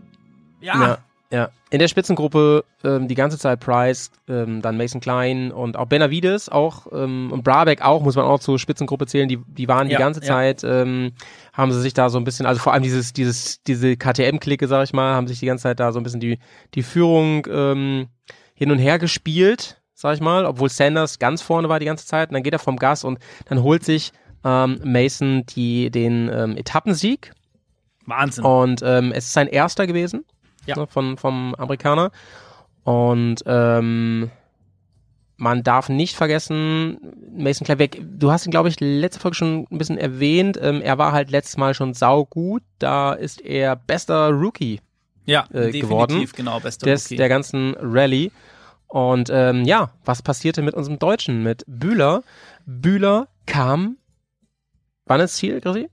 ja. 0.61 0.81
ja. 0.81 0.99
Ja, 1.33 1.51
in 1.71 1.79
der 1.79 1.87
Spitzengruppe 1.87 2.65
ähm, 2.83 3.07
die 3.07 3.15
ganze 3.15 3.39
Zeit 3.39 3.61
Price, 3.61 4.11
ähm, 4.29 4.63
dann 4.63 4.77
Mason 4.77 5.01
Klein 5.01 5.53
und 5.53 5.77
auch 5.77 5.87
Benavides 5.87 6.49
auch 6.49 6.89
ähm, 6.93 7.31
und 7.31 7.45
Brabeck 7.45 7.83
auch, 7.83 8.03
muss 8.03 8.17
man 8.17 8.25
auch 8.25 8.41
zur 8.41 8.59
Spitzengruppe 8.59 9.07
zählen, 9.07 9.29
die, 9.29 9.39
die 9.47 9.69
waren 9.69 9.89
die 9.89 9.95
ganze 9.95 10.21
ja. 10.23 10.27
Zeit, 10.27 10.65
ähm, 10.65 11.13
haben 11.53 11.71
sie 11.71 11.81
sich 11.81 11.95
da 11.95 12.11
so 12.11 12.19
ein 12.19 12.25
bisschen, 12.25 12.47
also 12.47 12.61
vor 12.61 12.73
allem 12.73 12.83
dieses, 12.83 13.13
dieses, 13.13 13.63
diese 13.63 13.97
KTM-Clique, 13.97 14.67
sag 14.67 14.83
ich 14.83 14.93
mal, 14.93 15.15
haben 15.15 15.29
sich 15.29 15.39
die 15.39 15.47
ganze 15.47 15.63
Zeit 15.63 15.79
da 15.79 15.93
so 15.93 16.01
ein 16.01 16.03
bisschen 16.03 16.19
die, 16.19 16.41
die 16.75 16.83
Führung 16.83 17.47
ähm, 17.49 18.09
hin 18.55 18.73
und 18.73 18.81
her 18.81 18.99
gespielt, 18.99 19.81
sag 19.95 20.15
ich 20.15 20.21
mal, 20.21 20.45
obwohl 20.45 20.69
Sanders 20.69 21.21
ganz 21.21 21.43
vorne 21.43 21.69
war 21.69 21.79
die 21.79 21.87
ganze 21.87 22.07
Zeit 22.07 22.31
und 22.31 22.35
dann 22.35 22.43
geht 22.43 22.55
er 22.55 22.59
vom 22.59 22.77
Gas 22.77 23.05
und 23.05 23.21
dann 23.45 23.63
holt 23.63 23.85
sich 23.85 24.11
ähm, 24.45 24.81
Mason 24.83 25.45
die, 25.47 25.93
den 25.93 26.29
ähm, 26.29 26.57
Etappensieg. 26.57 27.31
Wahnsinn. 28.07 28.45
Und 28.45 28.83
ähm, 28.83 29.13
es 29.13 29.27
ist 29.27 29.33
sein 29.33 29.47
erster 29.47 29.87
gewesen 29.87 30.25
ja. 30.67 30.77
ne, 30.77 30.87
von, 30.87 31.17
vom 31.17 31.55
Amerikaner. 31.57 32.11
Und 32.85 33.43
ähm, 33.47 34.31
man 35.37 35.63
darf 35.63 35.89
nicht 35.89 36.17
vergessen, 36.17 36.99
Mason 37.35 37.65
Klein, 37.65 37.89
du 38.19 38.31
hast 38.31 38.47
ihn, 38.47 38.51
glaube 38.51 38.69
ich, 38.69 38.79
letzte 38.79 39.21
Folge 39.21 39.37
schon 39.37 39.67
ein 39.71 39.79
bisschen 39.79 39.97
erwähnt. 39.97 40.59
Ähm, 40.61 40.83
er 40.83 40.99
war 40.99 41.13
halt 41.13 41.31
letztes 41.31 41.57
Mal 41.57 41.75
schon 41.75 41.95
saugut. 41.95 42.63
Da 42.79 43.13
ist 43.13 43.41
er 43.41 43.77
bester 43.77 44.31
Rookie 44.31 44.81
ja, 45.25 45.45
äh, 45.51 45.71
definitiv, 45.71 45.83
geworden. 45.83 46.29
genau, 46.37 46.61
bester 46.61 46.87
des, 46.87 47.07
Rookie. 47.07 47.17
Der 47.17 47.29
ganzen 47.29 47.75
Rallye. 47.81 48.31
Und 48.87 49.31
ähm, 49.33 49.65
ja, 49.65 49.93
was 50.05 50.21
passierte 50.21 50.63
mit 50.63 50.75
unserem 50.75 50.99
Deutschen, 50.99 51.43
mit 51.43 51.65
Bühler? 51.67 52.23
Bühler 52.67 53.29
kam, 53.47 53.97
wann 55.07 55.21
ins 55.21 55.35
Ziel, 55.35 55.61
Chrissy? 55.61 55.89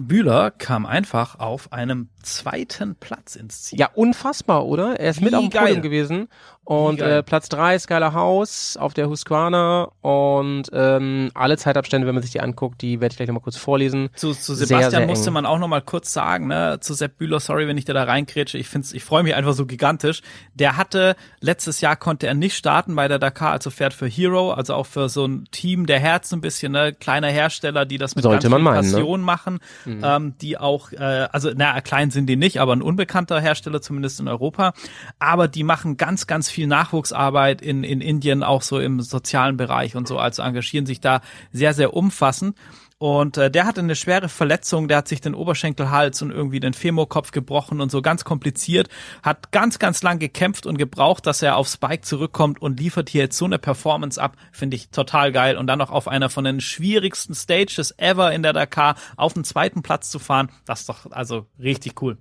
Bühler 0.00 0.50
kam 0.50 0.86
einfach 0.86 1.38
auf 1.38 1.72
einem 1.72 2.08
zweiten 2.22 2.94
Platz 2.94 3.36
ins 3.36 3.62
Ziel. 3.62 3.78
Ja, 3.78 3.90
unfassbar, 3.94 4.64
oder? 4.64 4.98
Er 4.98 5.10
ist 5.10 5.20
Wie 5.20 5.26
mit 5.26 5.34
auf 5.34 5.42
dem 5.42 5.50
geil. 5.50 5.62
Podium 5.64 5.82
gewesen. 5.82 6.28
Und 6.64 7.00
äh, 7.00 7.24
Platz 7.24 7.48
drei 7.48 7.76
Skylar 7.76 8.14
House 8.14 8.76
auf 8.76 8.94
der 8.94 9.08
Husqvarna. 9.08 9.90
Und 10.00 10.70
ähm, 10.72 11.30
alle 11.34 11.56
Zeitabstände, 11.56 12.06
wenn 12.06 12.14
man 12.14 12.22
sich 12.22 12.30
die 12.30 12.40
anguckt, 12.40 12.82
die 12.82 13.00
werde 13.00 13.12
ich 13.12 13.16
gleich 13.16 13.26
nochmal 13.26 13.42
kurz 13.42 13.56
vorlesen. 13.56 14.10
Zu, 14.14 14.32
zu 14.32 14.54
Sehr, 14.54 14.68
Sebastian 14.68 14.90
sehr 14.90 15.06
musste 15.06 15.28
eng. 15.28 15.34
man 15.34 15.46
auch 15.46 15.58
noch 15.58 15.66
mal 15.66 15.82
kurz 15.82 16.12
sagen, 16.12 16.46
ne, 16.46 16.78
zu 16.80 16.94
Sepp 16.94 17.18
Bühler, 17.18 17.40
sorry, 17.40 17.66
wenn 17.66 17.76
ich 17.78 17.84
da 17.84 17.92
da 17.92 18.04
reinkrätsche, 18.04 18.58
ich 18.58 18.68
find's, 18.68 18.92
ich 18.92 19.02
freue 19.02 19.24
mich 19.24 19.34
einfach 19.34 19.54
so 19.54 19.66
gigantisch. 19.66 20.22
Der 20.54 20.76
hatte, 20.76 21.16
letztes 21.40 21.80
Jahr 21.80 21.96
konnte 21.96 22.28
er 22.28 22.34
nicht 22.34 22.56
starten 22.56 22.94
bei 22.94 23.08
der 23.08 23.18
Dakar, 23.18 23.50
also 23.50 23.70
fährt 23.70 23.92
für 23.92 24.06
Hero, 24.06 24.52
also 24.52 24.74
auch 24.74 24.86
für 24.86 25.08
so 25.08 25.26
ein 25.26 25.46
Team 25.50 25.86
der 25.86 25.98
Herzen 25.98 26.38
ein 26.38 26.40
bisschen, 26.42 26.72
ne, 26.72 26.92
kleiner 26.92 27.28
Hersteller, 27.28 27.86
die 27.86 27.98
das 27.98 28.14
mit 28.14 28.22
Sollte 28.22 28.48
ganz 28.48 28.54
viel 28.54 28.62
meinen, 28.62 28.74
ne? 28.74 28.92
Passion 28.92 29.20
machen, 29.20 29.58
ähm, 29.86 30.34
die 30.40 30.58
auch, 30.58 30.92
äh, 30.92 31.28
also 31.32 31.50
na, 31.56 31.80
klein 31.80 32.12
sind 32.12 32.26
die 32.26 32.36
nicht, 32.36 32.60
aber 32.60 32.72
ein 32.76 32.82
unbekannter 32.82 33.40
Hersteller, 33.40 33.82
zumindest 33.82 34.20
in 34.20 34.28
Europa, 34.28 34.74
aber 35.18 35.48
die 35.48 35.64
machen 35.64 35.96
ganz, 35.96 36.28
ganz 36.28 36.51
viel 36.52 36.66
Nachwuchsarbeit 36.66 37.62
in, 37.62 37.84
in 37.84 38.00
Indien, 38.00 38.42
auch 38.42 38.62
so 38.62 38.78
im 38.78 39.00
sozialen 39.00 39.56
Bereich 39.56 39.96
und 39.96 40.06
so, 40.06 40.18
also 40.18 40.42
engagieren 40.42 40.86
sich 40.86 41.00
da 41.00 41.20
sehr, 41.52 41.74
sehr 41.74 41.94
umfassend. 41.94 42.56
Und 43.02 43.36
äh, 43.36 43.50
der 43.50 43.66
hatte 43.66 43.80
eine 43.80 43.96
schwere 43.96 44.28
Verletzung, 44.28 44.86
der 44.86 44.98
hat 44.98 45.08
sich 45.08 45.20
den 45.20 45.34
Oberschenkelhals 45.34 46.22
und 46.22 46.30
irgendwie 46.30 46.60
den 46.60 46.72
Femurkopf 46.72 47.32
gebrochen 47.32 47.80
und 47.80 47.90
so 47.90 48.00
ganz 48.00 48.22
kompliziert, 48.22 48.88
hat 49.24 49.50
ganz, 49.50 49.80
ganz 49.80 50.04
lang 50.04 50.20
gekämpft 50.20 50.66
und 50.66 50.78
gebraucht, 50.78 51.26
dass 51.26 51.42
er 51.42 51.56
auf 51.56 51.66
Spike 51.66 52.02
zurückkommt 52.02 52.62
und 52.62 52.78
liefert 52.78 53.08
hier 53.08 53.22
jetzt 53.22 53.36
so 53.36 53.44
eine 53.44 53.58
Performance 53.58 54.22
ab, 54.22 54.36
finde 54.52 54.76
ich 54.76 54.90
total 54.90 55.32
geil. 55.32 55.56
Und 55.56 55.66
dann 55.66 55.80
noch 55.80 55.90
auf 55.90 56.06
einer 56.06 56.30
von 56.30 56.44
den 56.44 56.60
schwierigsten 56.60 57.34
Stages 57.34 57.92
ever 57.98 58.32
in 58.32 58.44
der 58.44 58.52
Dakar 58.52 58.94
auf 59.16 59.34
den 59.34 59.42
zweiten 59.42 59.82
Platz 59.82 60.08
zu 60.08 60.20
fahren, 60.20 60.52
das 60.64 60.82
ist 60.82 60.88
doch 60.88 61.10
also 61.10 61.46
richtig 61.58 62.00
cool. 62.02 62.18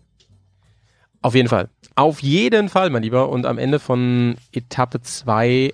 Auf 1.22 1.36
jeden 1.36 1.50
Fall. 1.50 1.70
Auf 1.96 2.22
jeden 2.22 2.70
Fall, 2.70 2.90
mein 2.90 3.04
Lieber. 3.04 3.30
Und 3.30 3.46
am 3.46 3.58
Ende 3.58 3.80
von 3.80 4.36
Etappe 4.52 5.02
zwei 5.02 5.74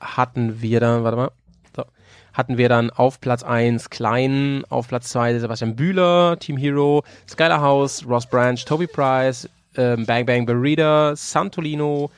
hatten 0.00 0.62
wir 0.62 0.80
dann, 0.80 1.04
warte 1.04 1.16
mal, 1.16 1.30
so, 1.74 1.84
hatten 2.32 2.56
wir 2.56 2.68
dann 2.68 2.90
auf 2.90 3.20
Platz 3.20 3.42
eins 3.42 3.90
Klein, 3.90 4.64
auf 4.68 4.88
Platz 4.88 5.08
zwei 5.10 5.38
Sebastian 5.38 5.76
Bühler, 5.76 6.38
Team 6.38 6.56
Hero, 6.56 7.04
Skylar 7.28 7.60
House, 7.60 8.06
Ross 8.08 8.26
Branch, 8.26 8.56
Toby 8.64 8.86
Price, 8.86 9.48
ähm, 9.76 10.06
Bang 10.06 10.24
Bang 10.24 10.46
Burrida, 10.46 11.14
Santolino, 11.14 12.10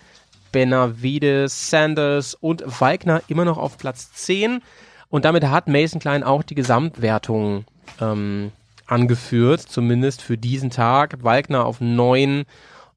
Benavides, 0.53 1.71
Sanders 1.71 2.35
und 2.35 2.63
Walkner 2.81 3.23
immer 3.29 3.45
noch 3.45 3.59
auf 3.59 3.79
Platz 3.79 4.13
10. 4.13 4.63
Und 5.11 5.25
damit 5.25 5.45
hat 5.45 5.69
Mason 5.69 6.01
Klein 6.01 6.23
auch 6.23 6.43
die 6.43 6.55
Gesamtwertung 6.55 7.65
ähm, 8.01 8.53
angeführt, 8.89 9.61
zumindest 9.61 10.23
für 10.23 10.37
diesen 10.37 10.71
Tag. 10.71 11.23
Walkner 11.23 11.65
auf 11.65 11.81
9 11.81 12.45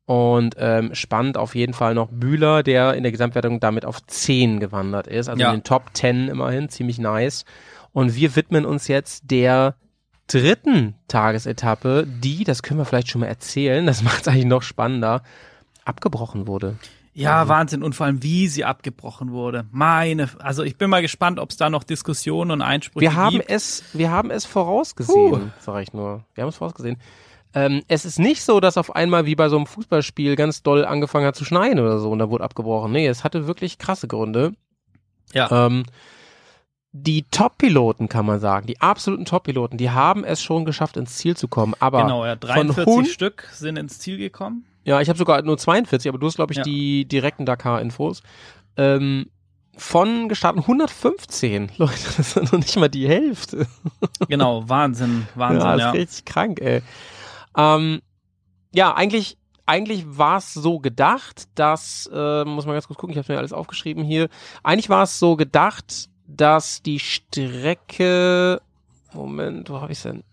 und 0.05 0.55
ähm, 0.57 0.93
spannend 0.95 1.37
auf 1.37 1.53
jeden 1.55 1.73
Fall 1.73 1.93
noch 1.93 2.09
Bühler, 2.11 2.63
der 2.63 2.95
in 2.95 3.03
der 3.03 3.11
Gesamtwertung 3.11 3.59
damit 3.59 3.85
auf 3.85 4.05
10 4.05 4.59
gewandert 4.59 5.07
ist. 5.07 5.29
Also 5.29 5.41
Ja. 5.41 5.49
in 5.51 5.59
den 5.59 5.63
Top 5.63 5.91
10 5.93 6.27
immerhin, 6.27 6.69
ziemlich 6.69 6.97
nice. 6.99 7.45
Und 7.93 8.15
wir 8.15 8.35
widmen 8.35 8.65
uns 8.65 8.87
jetzt 8.87 9.29
der 9.31 9.75
dritten 10.27 10.95
Tagesetappe, 11.07 12.07
die, 12.07 12.43
das 12.43 12.63
können 12.63 12.79
wir 12.79 12.85
vielleicht 12.85 13.09
schon 13.09 13.21
mal 13.21 13.27
erzählen, 13.27 13.85
das 13.85 14.01
macht 14.03 14.21
es 14.21 14.27
eigentlich 14.27 14.45
noch 14.45 14.63
spannender, 14.63 15.23
abgebrochen 15.85 16.47
wurde. 16.47 16.75
Ja, 17.13 17.47
Wahnsinn. 17.49 17.83
Und 17.83 17.93
vor 17.93 18.05
allem, 18.05 18.23
wie 18.23 18.47
sie 18.47 18.63
abgebrochen 18.63 19.31
wurde. 19.31 19.65
Meine, 19.71 20.29
also 20.39 20.63
ich 20.63 20.77
bin 20.77 20.89
mal 20.89 21.01
gespannt, 21.01 21.39
ob 21.39 21.49
es 21.49 21.57
da 21.57 21.69
noch 21.69 21.83
Diskussionen 21.83 22.51
und 22.51 22.61
Einsprüche 22.61 23.01
Wir 23.01 23.15
haben 23.15 23.37
gibt. 23.37 23.49
es, 23.49 23.83
wir 23.93 24.11
haben 24.11 24.31
es 24.31 24.45
vorausgesehen, 24.45 25.31
Puh. 25.31 25.49
sag 25.59 25.81
ich 25.83 25.91
nur. 25.93 26.23
Wir 26.33 26.43
haben 26.43 26.49
es 26.49 26.55
vorausgesehen. 26.55 26.97
Ähm, 27.53 27.81
es 27.89 28.05
ist 28.05 28.17
nicht 28.17 28.43
so, 28.43 28.61
dass 28.61 28.77
auf 28.77 28.95
einmal 28.95 29.25
wie 29.25 29.35
bei 29.35 29.49
so 29.49 29.57
einem 29.57 29.65
Fußballspiel 29.65 30.37
ganz 30.37 30.63
doll 30.63 30.85
angefangen 30.85 31.25
hat 31.25 31.35
zu 31.35 31.43
schneien 31.43 31.79
oder 31.79 31.99
so 31.99 32.09
und 32.09 32.19
da 32.19 32.29
wurde 32.29 32.45
abgebrochen. 32.45 32.93
Nee, 32.93 33.07
es 33.07 33.25
hatte 33.25 33.45
wirklich 33.45 33.77
krasse 33.77 34.07
Gründe. 34.07 34.53
Ja. 35.33 35.65
Ähm, 35.67 35.83
die 36.93 37.23
Top-Piloten, 37.29 38.09
kann 38.09 38.25
man 38.25 38.39
sagen, 38.39 38.67
die 38.67 38.79
absoluten 38.81 39.25
Top-Piloten, 39.25 39.77
die 39.77 39.89
haben 39.91 40.23
es 40.23 40.41
schon 40.41 40.65
geschafft, 40.65 40.97
ins 40.97 41.15
Ziel 41.17 41.35
zu 41.37 41.47
kommen. 41.49 41.73
Aber 41.79 42.03
Genau, 42.03 42.25
ja, 42.25 42.31
von 42.31 42.39
43 42.39 42.85
Hund- 42.85 43.07
Stück 43.07 43.49
sind 43.53 43.77
ins 43.77 43.99
Ziel 43.99 44.17
gekommen. 44.17 44.65
Ja, 44.83 44.99
ich 45.01 45.09
habe 45.09 45.17
sogar 45.19 45.41
nur 45.43 45.57
42, 45.57 46.09
aber 46.09 46.17
du 46.17 46.27
hast, 46.27 46.35
glaube 46.35 46.53
ich, 46.53 46.57
Ja. 46.57 46.63
die 46.63 47.05
direkten 47.05 47.45
Dakar-Infos. 47.45 48.23
Ähm, 48.77 49.29
von 49.77 50.27
gestartet 50.27 50.63
115, 50.63 51.71
Leute, 51.77 51.93
das 52.17 52.35
ist 52.35 52.51
noch 52.51 52.59
nicht 52.59 52.75
mal 52.77 52.89
die 52.89 53.07
Hälfte. 53.07 53.67
Genau, 54.27 54.67
Wahnsinn, 54.67 55.27
Wahnsinn, 55.35 55.61
ja, 55.61 55.77
ja. 55.77 55.89
ist 55.91 55.95
richtig 55.95 56.25
krank, 56.25 56.59
ey. 56.61 56.81
Ähm, 57.57 58.01
ja, 58.73 58.93
eigentlich, 58.93 59.37
eigentlich 59.65 60.05
war 60.17 60.37
es 60.37 60.53
so 60.53 60.79
gedacht, 60.79 61.43
dass, 61.55 62.09
äh, 62.13 62.43
muss 62.45 62.65
man 62.65 62.75
ganz 62.75 62.87
kurz 62.87 62.99
gucken, 62.99 63.13
ich 63.13 63.17
habe 63.17 63.31
mir 63.33 63.39
alles 63.39 63.53
aufgeschrieben 63.53 64.03
hier. 64.03 64.29
Eigentlich 64.63 64.89
war 64.89 65.03
es 65.03 65.19
so 65.19 65.35
gedacht, 65.35 66.09
dass 66.27 66.81
die 66.81 66.99
Strecke, 66.99 68.61
Moment, 69.13 69.69
wo 69.69 69.79
habe 69.81 69.91
ich's 69.91 70.03
denn? 70.03 70.23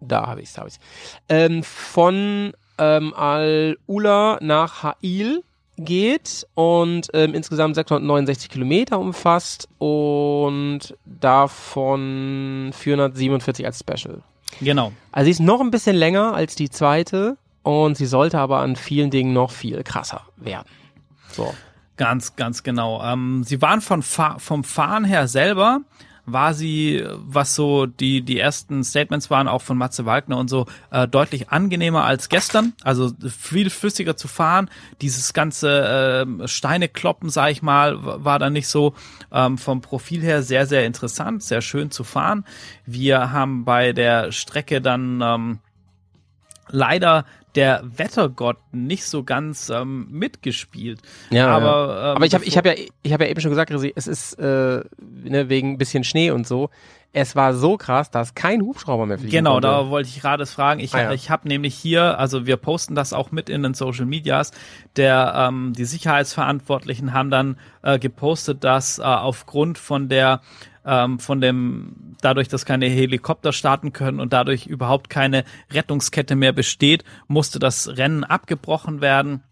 Da 0.00 0.26
habe 0.26 0.40
ich's, 0.42 0.52
da 0.54 0.60
habe 0.60 0.68
ich's. 0.68 0.80
Ähm, 1.28 1.62
von 1.62 2.52
ähm, 2.78 3.14
Al-Ula 3.14 4.38
nach 4.40 4.82
Ha'il 4.82 5.42
geht 5.78 6.46
und 6.54 7.08
ähm, 7.12 7.34
insgesamt 7.34 7.74
669 7.74 8.48
Kilometer 8.48 8.98
umfasst 8.98 9.68
und 9.78 10.94
davon 11.04 12.70
447 12.72 13.66
als 13.66 13.80
Special. 13.80 14.22
Genau. 14.60 14.92
Also 15.12 15.24
sie 15.26 15.30
ist 15.32 15.40
noch 15.40 15.60
ein 15.60 15.70
bisschen 15.70 15.96
länger 15.96 16.34
als 16.34 16.54
die 16.54 16.70
zweite 16.70 17.36
und 17.62 17.96
sie 17.96 18.06
sollte 18.06 18.38
aber 18.38 18.60
an 18.60 18.76
vielen 18.76 19.10
Dingen 19.10 19.32
noch 19.32 19.50
viel 19.50 19.82
krasser 19.82 20.22
werden. 20.36 20.68
So. 21.30 21.52
Ganz, 21.96 22.36
ganz 22.36 22.62
genau. 22.62 23.02
Ähm, 23.02 23.42
sie 23.44 23.62
waren 23.62 23.80
von 23.80 24.02
Fa 24.02 24.38
vom 24.38 24.64
Fahren 24.64 25.04
her 25.04 25.28
selber, 25.28 25.80
war 26.26 26.54
sie, 26.54 27.04
was 27.14 27.54
so 27.54 27.86
die, 27.86 28.22
die 28.22 28.38
ersten 28.38 28.82
Statements 28.82 29.30
waren, 29.30 29.46
auch 29.48 29.62
von 29.62 29.78
Matze 29.78 30.06
Wagner 30.06 30.36
und 30.36 30.50
so, 30.50 30.66
äh, 30.90 31.06
deutlich 31.06 31.50
angenehmer 31.50 32.04
als 32.04 32.28
gestern. 32.28 32.74
Also 32.82 33.12
viel 33.28 33.70
flüssiger 33.70 34.16
zu 34.16 34.26
fahren. 34.26 34.68
Dieses 35.00 35.32
ganze 35.32 36.24
ähm, 36.26 36.42
Steine 36.46 36.88
kloppen, 36.88 37.30
sag 37.30 37.50
ich 37.52 37.62
mal, 37.62 37.96
war 38.24 38.38
dann 38.38 38.52
nicht 38.52 38.68
so 38.68 38.94
ähm, 39.32 39.56
vom 39.56 39.80
Profil 39.80 40.20
her 40.20 40.42
sehr, 40.42 40.66
sehr 40.66 40.84
interessant, 40.84 41.44
sehr 41.44 41.62
schön 41.62 41.90
zu 41.92 42.02
fahren. 42.02 42.44
Wir 42.84 43.30
haben 43.30 43.64
bei 43.64 43.92
der 43.92 44.32
Strecke 44.32 44.80
dann 44.80 45.20
ähm, 45.22 45.58
leider 46.68 47.24
der 47.56 47.82
Wettergott 47.84 48.58
nicht 48.72 49.04
so 49.04 49.24
ganz 49.24 49.68
ähm, 49.70 50.06
mitgespielt. 50.10 51.00
Ja, 51.30 51.48
aber, 51.48 51.64
ja. 51.66 52.10
ähm, 52.10 52.16
aber 52.16 52.26
ich 52.26 52.34
habe 52.34 52.44
ich 52.44 52.56
hab 52.56 52.66
ja 52.66 52.74
ich 53.02 53.12
habe 53.12 53.24
ja 53.24 53.30
eben 53.30 53.40
schon 53.40 53.50
gesagt, 53.50 53.70
es 53.72 54.06
ist 54.06 54.34
äh, 54.34 54.84
ne, 55.00 55.48
wegen 55.48 55.72
ein 55.72 55.78
bisschen 55.78 56.04
Schnee 56.04 56.30
und 56.30 56.46
so. 56.46 56.70
Es 57.12 57.34
war 57.34 57.54
so 57.54 57.78
krass, 57.78 58.10
dass 58.10 58.34
kein 58.34 58.60
Hubschrauber 58.60 59.06
mehr 59.06 59.16
fliegen 59.16 59.32
Genau, 59.32 59.54
konnte. 59.54 59.68
da 59.68 59.88
wollte 59.88 60.10
ich 60.10 60.20
gerade 60.20 60.44
fragen. 60.44 60.80
Ich, 60.80 60.92
Ah, 60.94 61.00
ja. 61.04 61.12
ich 61.12 61.30
habe 61.30 61.48
nämlich 61.48 61.74
hier, 61.74 62.18
also 62.18 62.44
wir 62.44 62.58
posten 62.58 62.94
das 62.94 63.14
auch 63.14 63.30
mit 63.32 63.48
in 63.48 63.62
den 63.62 63.72
Social 63.72 64.04
Medias, 64.04 64.50
der 64.96 65.32
ähm, 65.34 65.72
die 65.74 65.86
Sicherheitsverantwortlichen 65.86 67.14
haben 67.14 67.30
dann 67.30 67.56
äh, 67.82 67.98
gepostet, 67.98 68.64
dass 68.64 68.98
äh, 68.98 69.02
aufgrund 69.02 69.78
von 69.78 70.10
der 70.10 70.42
ähm, 70.86 71.18
von 71.18 71.40
dem 71.40 72.14
dadurch, 72.22 72.48
dass 72.48 72.64
keine 72.64 72.86
Helikopter 72.86 73.52
starten 73.52 73.92
können 73.92 74.20
und 74.20 74.32
dadurch 74.32 74.66
überhaupt 74.66 75.10
keine 75.10 75.44
Rettungskette 75.70 76.36
mehr 76.36 76.52
besteht, 76.52 77.04
musste 77.28 77.58
das 77.58 77.96
Rennen 77.98 78.24
abgebrochen 78.24 79.00
werden. 79.00 79.42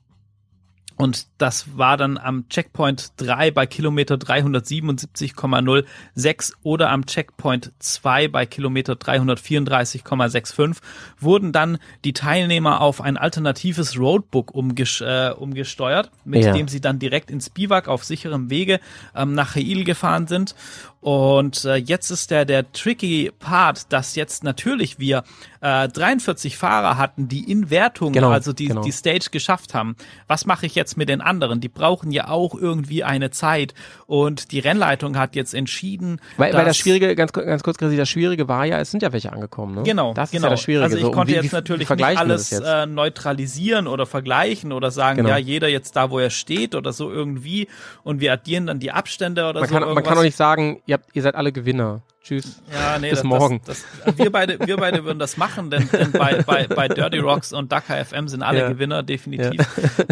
Und 0.97 1.27
das 1.39 1.77
war 1.77 1.97
dann 1.97 2.19
am 2.19 2.49
Checkpoint 2.49 3.15
3 3.17 3.51
bei 3.51 3.67
Kilometer 3.67 4.15
377,06 4.15 6.53
oder 6.63 6.91
am 6.91 7.05
Checkpoint 7.07 7.73
2 7.81 8.29
bei 8.29 8.47
Kilometer 8.47 8.93
334,65 8.93 10.77
wurden 11.19 11.51
dann 11.53 11.79
die 12.05 12.13
Teilnehmer 12.13 12.81
auf 12.81 13.01
ein 13.01 13.17
alternatives 13.17 13.99
Roadbook 13.99 14.55
umges 14.55 15.01
äh, 15.01 15.33
umgesteuert, 15.37 16.13
mit 16.25 16.45
Ja. 16.45 16.53
dem 16.53 16.69
sie 16.69 16.81
dann 16.81 16.99
direkt 17.01 17.29
ins 17.31 17.51
Biwak 17.51 17.89
auf 17.89 18.05
sicherem 18.05 18.49
Wege 18.51 18.79
ähm, 19.17 19.35
nach 19.35 19.57
Heil 19.57 19.83
gefahren 19.85 20.27
sind. 20.29 20.55
Und 21.05 21.67
äh, 21.67 21.75
jetzt 21.77 22.09
ist 22.11 22.31
der, 22.31 22.47
der 22.47 22.73
tricky 22.73 23.31
Part, 23.39 23.93
dass 23.93 24.15
jetzt 24.17 24.43
natürlich 24.43 24.99
wir 24.99 25.23
äh, 25.61 25.87
43 25.87 26.57
Fahrer 26.57 26.97
hatten, 26.97 27.29
die 27.29 27.51
in 27.51 27.69
Wertung, 27.69 28.15
Genau, 28.15 28.31
also 28.31 28.55
die, 28.55 28.69
genau. 28.69 28.81
die 28.81 28.91
Stage 28.91 29.29
geschafft 29.31 29.75
haben. 29.75 29.97
Was 30.29 30.47
mache 30.47 30.65
ich 30.65 30.75
jetzt 30.75 30.97
mit 30.97 31.11
den 31.11 31.21
anderen? 31.21 31.61
Die 31.61 31.69
brauchen 31.69 32.11
ja 32.11 32.29
auch 32.29 32.55
irgendwie 32.55 33.05
eine 33.05 33.31
Zeit. 33.31 33.75
Und 34.07 34.51
die 34.51 34.61
Rennleitung 34.61 35.19
hat 35.19 35.37
jetzt 35.37 35.53
entschieden, 35.53 36.23
Weil, 36.39 36.55
weil 36.55 36.65
das 36.65 36.79
Schwierige, 36.79 37.15
ganz, 37.15 37.35
ganz 37.35 37.63
kurz, 37.63 37.79
Risi, 37.83 37.99
das 37.99 38.09
Schwierige 38.09 38.49
war 38.49 38.65
ja, 38.65 38.79
es 38.81 38.91
sind 38.91 39.03
ja 39.03 39.13
welche 39.13 39.31
angekommen, 39.31 39.75
ne? 39.75 39.83
Genau, 39.83 40.15
Das 40.15 40.31
ist 40.31 40.33
genau. 40.33 40.47
ja 40.47 40.51
das 40.53 40.63
Schwierige. 40.63 40.85
Also 40.85 40.97
ich 40.97 41.03
so. 41.03 41.11
Konnte 41.11 41.33
wie, 41.33 41.37
jetzt 41.37 41.53
natürlich 41.53 41.91
nicht 41.91 42.03
alles 42.19 42.51
äh, 42.51 42.87
neutralisieren 42.87 43.89
oder 43.89 44.07
vergleichen 44.07 44.73
oder 44.73 44.91
sagen, 44.91 45.19
Genau. 45.19 45.29
ja, 45.29 45.37
jeder 45.37 45.69
jetzt 45.69 45.97
da, 45.97 46.09
wo 46.11 46.19
er 46.19 46.31
steht 46.31 46.75
oder 46.75 46.95
so 46.95 47.11
irgendwie 47.13 47.69
und 48.05 48.21
wir 48.21 48.33
addieren 48.33 48.67
dann 48.69 48.79
die 48.79 48.91
Abstände 48.91 49.47
oder 49.51 49.61
man, 49.61 49.69
so. 49.69 49.75
kann, 49.79 49.93
man 49.93 50.03
kann 50.03 50.17
auch 50.17 50.23
nicht 50.23 50.37
sagen, 50.37 50.81
ihr, 50.95 50.99
habt, 50.99 51.17
ihr 51.17 51.23
seid 51.23 51.35
alle 51.35 51.53
Gewinner. 51.53 52.03
Tschüss. 52.23 52.63
Ja, 52.73 52.99
nee, 52.99 53.11
Bis 53.11 53.19
das, 53.19 53.25
morgen. 53.29 53.61
Das, 53.67 53.85
das, 54.05 54.17
wir, 54.17 54.33
beide, 54.33 54.59
wir 54.67 54.77
beide 54.79 55.05
würden 55.05 55.19
das 55.19 55.37
machen, 55.37 55.71
denn, 55.71 55.89
denn 55.91 56.11
bei, 56.13 56.43
bei, 56.43 56.67
bei 56.67 56.89
Dirty 56.89 57.19
Rocks 57.19 57.53
und 57.53 57.71
Dakar 57.71 58.03
FM 58.03 58.29
sind 58.29 58.43
alle 58.43 58.61
Ja. 58.61 58.69
Gewinner, 58.69 59.03
definitiv. 59.03 59.61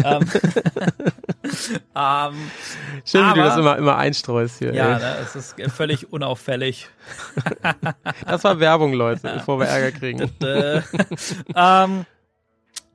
Ähm, 0.03 0.19
ähm, 1.95 2.33
Schön, 3.05 3.21
wie 3.29 3.33
du 3.33 3.41
aber- 3.41 3.43
das 3.43 3.57
immer, 3.57 3.77
immer 3.77 3.97
einstreust 3.97 4.59
hier. 4.59 4.73
ja, 4.75 4.99
ne, 4.99 5.15
es 5.23 5.35
ist 5.35 5.55
völlig 5.71 6.11
unauffällig. 6.11 6.89
Das 8.27 8.43
war 8.43 8.59
Werbung, 8.59 8.93
Leute, 8.93 9.21
bevor 9.35 9.59
wir 9.59 9.65
Ärger 9.67 9.91
kriegen. 9.91 10.31
äh, 10.43 10.81
ähm, 11.55 12.05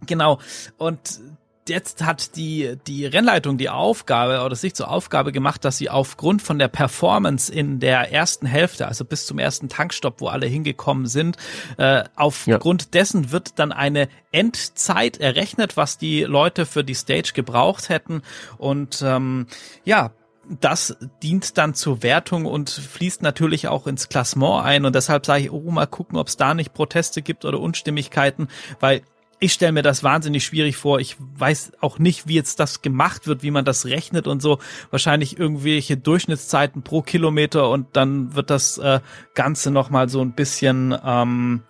genau. 0.07 0.39
Und 0.78 1.20
jetzt 1.69 2.05
hat 2.05 2.37
die, 2.37 2.77
die 2.87 3.07
Rennleitung 3.07 3.59
die 3.59 3.69
Aufgabe 3.69 4.43
oder 4.43 4.57
sich 4.57 4.75
zur 4.75 4.91
Aufgabe 4.91 5.33
gemacht, 5.33 5.64
dass 5.64 5.79
sie 5.79 5.91
aufgrund 5.91 6.43
von 6.43 6.59
der 6.59 6.69
Performance 6.69 7.53
in 7.53 7.81
der 7.81 8.12
ersten 8.12 8.47
Hälfte, 8.47 8.87
also 8.87 9.05
bis 9.05 9.27
zum 9.27 9.39
ersten 9.39 9.69
Tankstopp, 9.69 10.21
wo 10.21 10.29
alle 10.29 10.47
hingekommen 10.47 11.07
sind, 11.07 11.37
äh, 11.77 12.05
aufgrund 12.16 12.95
dessen 12.95 13.31
wird 13.31 13.59
dann 13.59 13.73
eine 13.73 14.09
Endzeit 14.33 15.19
errechnet, 15.19 15.77
was 15.77 15.99
die 15.99 16.23
Leute 16.23 16.66
für 16.66 16.85
die 16.85 16.95
Stage 16.95 17.33
gebraucht 17.35 17.89
hätten. 17.89 18.23
Und 18.59 19.03
ähm, 19.05 19.47
ja, 19.85 20.12
das 20.61 20.97
dient 21.23 21.59
dann 21.59 21.75
zur 21.75 22.03
Wertung 22.03 22.47
und 22.47 22.71
fließt 22.71 23.23
natürlich 23.23 23.69
auch 23.69 23.87
ins 23.87 24.09
Klassement 24.09 24.64
ein. 24.64 24.85
Und 24.85 24.95
deshalb 24.95 25.27
sage 25.27 25.45
ich, 25.45 25.53
oh, 25.53 25.71
mal 25.71 25.87
gucken, 25.87 26.19
ob 26.19 26.29
es 26.29 26.37
da 26.37 26.55
nicht 26.55 26.73
Proteste 26.73 27.23
gibt 27.23 27.45
oder 27.45 27.61
Unstimmigkeiten, 27.61 28.49
weil 28.81 29.03
ich 29.41 29.53
stelle 29.53 29.72
mir 29.72 29.82
das 29.82 30.03
wahnsinnig 30.03 30.45
schwierig 30.45 30.76
vor. 30.76 30.99
Ich 30.99 31.16
weiß 31.18 31.72
auch 31.80 31.99
nicht, 31.99 32.26
wie 32.26 32.34
jetzt 32.34 32.59
das 32.61 32.82
gemacht 32.82 33.26
wird, 33.26 33.43
wie 33.43 33.51
man 33.51 33.64
das 33.64 33.86
rechnet 33.86 34.26
und 34.26 34.43
so. 34.43 34.59
Wahrscheinlich 34.91 35.39
irgendwelche 35.39 35.97
Durchschnittszeiten 35.97 36.82
pro 36.82 37.03
Kilometer 37.03 37.70
und 37.70 37.89
dann 37.95 38.34
wird 38.34 38.51
das 38.51 38.78
äh, 38.78 39.01
Ganze 39.34 39.70
nochmal 39.70 40.09
so 40.09 40.20
ein 40.20 40.32
bisschen, 40.32 40.97
ähm, 41.05 41.62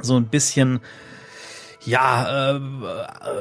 so 0.00 0.16
ein 0.16 0.26
bisschen 0.26 0.80
ja, 1.84 2.56
äh, 2.56 2.60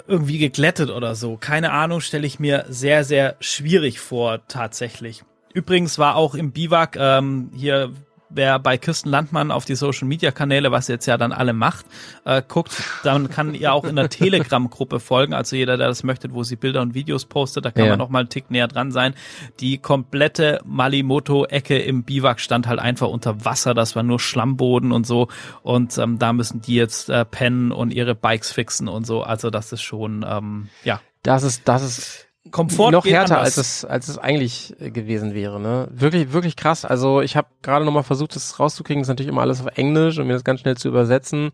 irgendwie 0.07 0.38
geglättet 0.38 0.91
oder 0.91 1.16
so. 1.16 1.36
Keine 1.36 1.72
Ahnung, 1.72 2.01
stelle 2.01 2.26
ich 2.26 2.39
mir 2.39 2.66
sehr, 2.70 3.03
sehr 3.03 3.36
schwierig 3.39 3.99
vor, 3.99 4.39
tatsächlich. 4.47 5.24
Übrigens 5.53 5.97
war 5.97 6.16
auch 6.16 6.36
im 6.36 6.51
Biwak 6.51 6.95
ähm, 6.95 7.51
hier 7.55 7.91
wer 8.30 8.59
bei 8.59 8.77
Kirsten 8.77 9.09
Landmann 9.09 9.51
auf 9.51 9.65
die 9.65 9.75
Social 9.75 10.07
Media 10.07 10.32
Kanäle, 10.32 10.71
was 10.71 10.88
jetzt 10.88 11.05
ja 11.05 11.17
dann 11.17 11.32
alle 11.32 11.53
macht, 11.53 11.86
äh, 12.25 12.41
guckt, 12.47 12.71
dann 13.03 13.30
kann 13.30 13.53
ihr 13.53 13.73
auch 13.73 13.84
in 13.86 13.95
der 13.95 14.09
Telegram-Gruppe 14.09 14.99
folgen. 14.99 15.34
Also 15.34 15.55
jeder, 15.55 15.77
der 15.77 15.88
das 15.88 16.03
möchte, 16.03 16.32
wo 16.34 16.43
sie 16.43 16.55
Bilder 16.55 16.82
und 16.82 16.93
Videos 16.93 17.25
postet, 17.25 17.65
da 17.65 17.71
kann 17.71 17.86
Ja. 17.86 17.89
man 17.91 17.99
noch 17.99 18.09
mal 18.09 18.19
einen 18.19 18.30
Tick 18.30 18.51
näher 18.51 18.67
dran 18.67 18.91
sein. 18.91 19.13
Die 19.59 19.77
komplette 19.77 20.61
Malimoto-Ecke 20.65 21.77
im 21.80 22.03
Biwak 22.03 22.39
stand 22.39 22.67
halt 22.67 22.80
einfach 22.80 23.07
unter 23.07 23.45
Wasser. 23.45 23.73
Das 23.73 23.95
war 23.95 24.03
nur 24.03 24.19
Schlammboden 24.19 24.91
und 24.91 25.07
so. 25.07 25.27
Und 25.63 25.97
ähm, 25.97 26.19
da 26.19 26.34
müssen 26.34 26.61
die 26.61 26.75
jetzt 26.75 27.09
äh, 27.09 27.25
pennen 27.25 27.71
und 27.71 27.91
ihre 27.91 28.15
Bikes 28.15 28.51
fixen 28.51 28.88
und 28.88 29.05
so. 29.05 29.23
Also 29.23 29.49
das 29.49 29.71
ist 29.71 29.82
schon, 29.82 30.25
ähm, 30.27 30.69
ja, 30.84 31.01
Das 31.23 31.43
ist, 31.43 31.67
das 31.67 31.84
ist 31.84 32.28
Komfort 32.52 32.91
noch 32.91 33.06
härter, 33.06 33.38
anders. 33.38 33.58
als 33.58 33.58
es, 33.58 33.86
als 33.86 34.08
es 34.08 34.18
eigentlich 34.18 34.76
äh, 34.80 34.91
gewesen 34.91 35.34
wäre. 35.34 35.60
Ne? 35.60 35.88
Wirklich, 35.91 36.34
wirklich 36.34 36.56
krass. 36.56 36.86
Also 36.86 37.22
ich 37.22 37.36
habe 37.36 37.47
gerade 37.62 37.86
noch 37.86 37.91
mal 37.91 38.04
versucht, 38.04 38.36
das 38.36 38.60
rauszukriegen. 38.60 39.02
Das 39.02 39.08
ist 39.08 39.10
natürlich 39.10 39.32
immer 39.32 39.41
alles 39.41 39.62
auf 39.62 39.78
Englisch 39.78 40.18
und 40.18 40.28
mir 40.28 40.34
das 40.34 40.43
ganz 40.43 40.62
schnell 40.62 40.78
zu 40.78 40.88
übersetzen. 40.88 41.52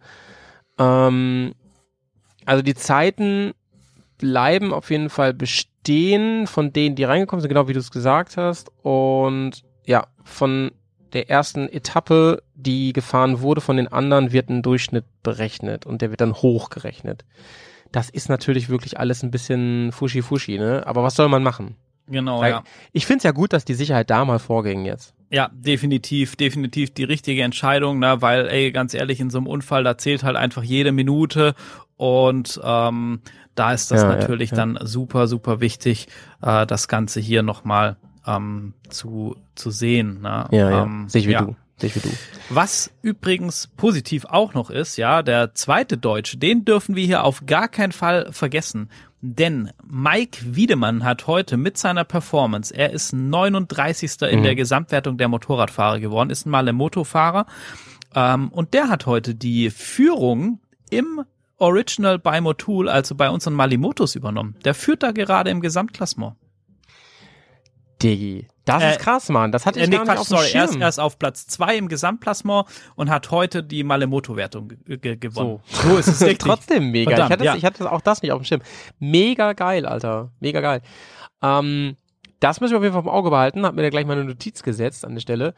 Ähm, 0.77 1.53
also 2.45 2.61
die 2.61 2.75
Zeiten 2.75 3.53
bleiben 4.17 4.73
auf 4.73 4.91
jeden 4.91 5.09
Fall 5.09 5.33
bestehen 5.33 6.47
von 6.47 6.71
denen, 6.71 6.95
die 6.95 7.03
reingekommen 7.03 7.41
sind, 7.41 7.49
genau 7.49 7.67
wie 7.67 7.73
du 7.73 7.79
es 7.79 7.91
gesagt 7.91 8.37
hast. 8.37 8.71
Und 8.81 9.63
ja, 9.85 10.07
von 10.23 10.71
der 11.13 11.29
ersten 11.29 11.69
Etappe, 11.69 12.43
die 12.55 12.93
gefahren 12.93 13.41
wurde, 13.41 13.61
von 13.61 13.77
den 13.77 13.87
anderen 13.87 14.31
wird 14.31 14.49
ein 14.49 14.61
Durchschnitt 14.61 15.05
berechnet 15.23 15.85
und 15.85 16.01
der 16.01 16.09
wird 16.09 16.21
dann 16.21 16.33
hochgerechnet. 16.33 17.23
Das 17.95 18.09
ist 18.09 18.27
natürlich 18.27 18.67
wirklich 18.67 18.99
alles 18.99 19.23
ein 19.23 19.31
bisschen 19.31 19.93
fuschi-fuschi, 19.93 20.57
ne? 20.57 20.83
Aber 20.85 21.01
was 21.01 21.15
soll 21.15 21.29
man 21.29 21.43
machen? 21.43 21.77
genau, 22.07 22.41
Weil 22.41 22.51
ja. 22.51 22.63
Ich 22.91 23.05
finde 23.05 23.19
es 23.19 23.23
ja 23.23 23.31
gut, 23.31 23.53
dass 23.53 23.63
die 23.63 23.73
Sicherheit 23.73 24.09
da 24.09 24.25
mal 24.25 24.37
vorging 24.37 24.83
jetzt. 24.83 25.13
Ja, 25.31 25.49
definitiv, 25.53 26.35
definitiv 26.35 26.93
die 26.93 27.05
richtige 27.05 27.41
Entscheidung, 27.43 27.99
ne, 27.99 28.21
weil, 28.21 28.47
ey, 28.47 28.73
ganz 28.73 28.93
ehrlich, 28.93 29.21
in 29.21 29.29
so 29.29 29.37
einem 29.37 29.47
Unfall, 29.47 29.85
da 29.85 29.97
zählt 29.97 30.23
halt 30.23 30.35
einfach 30.35 30.61
jede 30.61 30.91
Minute 30.91 31.55
und 31.95 32.59
ähm, 32.63 33.21
da 33.55 33.71
ist 33.71 33.91
das 33.91 34.01
Ja, 34.01 34.09
ja, 34.09 34.15
natürlich 34.17 34.51
ja. 34.51 34.57
dann 34.57 34.77
super, 34.81 35.27
super 35.27 35.61
wichtig, 35.61 36.07
äh, 36.41 36.65
das 36.65 36.89
Ganze 36.89 37.21
hier 37.21 37.43
nochmal 37.43 37.95
ähm, 38.27 38.73
zu, 38.89 39.37
zu 39.55 39.71
sehen. 39.71 40.21
Ne? 40.21 40.47
Ähm, 40.51 41.05
Sehe 41.07 41.21
ich 41.21 41.27
wie 41.29 41.31
ja. 41.31 41.43
du. 41.43 41.55
Sehe 41.77 41.93
wie 41.95 41.99
du. 41.99 42.09
Was 42.49 42.91
übrigens 43.01 43.67
positiv 43.75 44.25
auch 44.25 44.53
noch 44.53 44.69
ist, 44.69 44.97
ja, 44.97 45.21
der 45.23 45.53
zweite 45.55 45.97
Deutsche, 45.97 46.37
den 46.37 46.63
dürfen 46.63 46.95
wir 46.95 47.05
hier 47.05 47.23
auf 47.23 47.45
gar 47.45 47.67
keinen 47.67 47.91
Fall 47.91 48.31
vergessen. 48.31 48.89
Denn 49.21 49.71
Mike 49.83 50.39
Wiedemann 50.55 51.03
hat 51.03 51.25
heute 51.27 51.57
mit 51.57 51.77
seiner 51.77 52.03
Performance, 52.03 52.73
er 52.73 52.91
ist 52.91 53.11
39. 53.11 54.21
in 54.21 54.39
Mhm. 54.39 54.43
der 54.43 54.55
Gesamtwertung 54.55 55.17
der 55.17 55.27
Motorradfahrer 55.27 55.99
geworden, 55.99 56.29
ist 56.29 56.45
ein 56.45 56.51
Malemoto-Fahrer. 56.51 57.45
Ähm, 58.13 58.49
und 58.49 58.73
der 58.73 58.87
hat 58.87 59.05
heute 59.07 59.33
die 59.35 59.69
Führung 59.71 60.59
im 60.91 61.23
Original 61.57 62.19
bei 62.19 62.39
Motul, 62.39 62.87
also 62.87 63.15
bei 63.15 63.29
unseren 63.29 63.53
Malimotos 63.53 64.15
übernommen. 64.15 64.55
Der 64.63 64.75
führt 64.75 65.03
da 65.03 65.11
gerade 65.11 65.49
im 65.49 65.61
Gesamtklassement. 65.61 66.35
Diggi. 68.01 68.47
Das 68.65 68.81
Äh, 68.81 68.91
ist 68.91 68.99
krass, 68.99 69.29
Mann. 69.29 69.51
Das 69.51 69.65
hatte 69.65 69.79
ich 69.79 69.85
Äh, 69.85 69.89
nee, 69.89 69.95
gar 69.97 70.05
nicht 70.05 70.15
Quatsch, 70.15 70.27
sorry, 70.27 70.47
er 70.53 70.63
ist 70.65 70.71
Schirm. 70.71 70.81
erst 70.81 70.99
auf 70.99 71.19
Platz 71.19 71.45
zwei 71.47 71.77
im 71.77 71.87
Gesamtklassement 71.87 72.65
und 72.95 73.09
hat 73.09 73.29
heute 73.31 73.61
die 73.63 73.83
Malemoto-Wertung 73.83 74.69
ge 74.85 74.97
ge 74.97 75.15
gewonnen. 75.17 75.59
So. 75.67 75.89
so 75.89 75.97
ist 75.97 76.07
es 76.07 76.21
richtig. 76.21 76.39
Trotzdem 76.39 76.89
mega. 76.91 77.11
Verdammt, 77.11 77.29
ich, 77.29 77.33
hatte, 77.33 77.45
ja. 77.45 77.55
ich 77.55 77.63
hatte 77.65 77.91
auch 77.91 78.01
das 78.01 78.21
nicht 78.21 78.31
auf 78.31 78.41
dem 78.41 78.45
Schirm. 78.45 78.61
Mega 78.99 79.53
geil, 79.53 79.85
Alter. 79.85 80.31
Mega 80.39 80.61
geil. 80.61 80.81
Ähm, 81.43 81.95
das 82.39 82.59
müssen 82.59 82.71
wir 82.73 82.77
auf 82.79 82.83
jeden 82.83 82.93
Fall 82.93 83.03
im 83.03 83.09
Auge 83.09 83.29
behalten. 83.29 83.65
Hab 83.65 83.75
mir 83.75 83.83
da 83.83 83.89
gleich 83.89 84.05
mal 84.05 84.13
eine 84.13 84.25
Notiz 84.25 84.63
gesetzt 84.63 85.05
an 85.05 85.13
der 85.13 85.21
Stelle, 85.21 85.53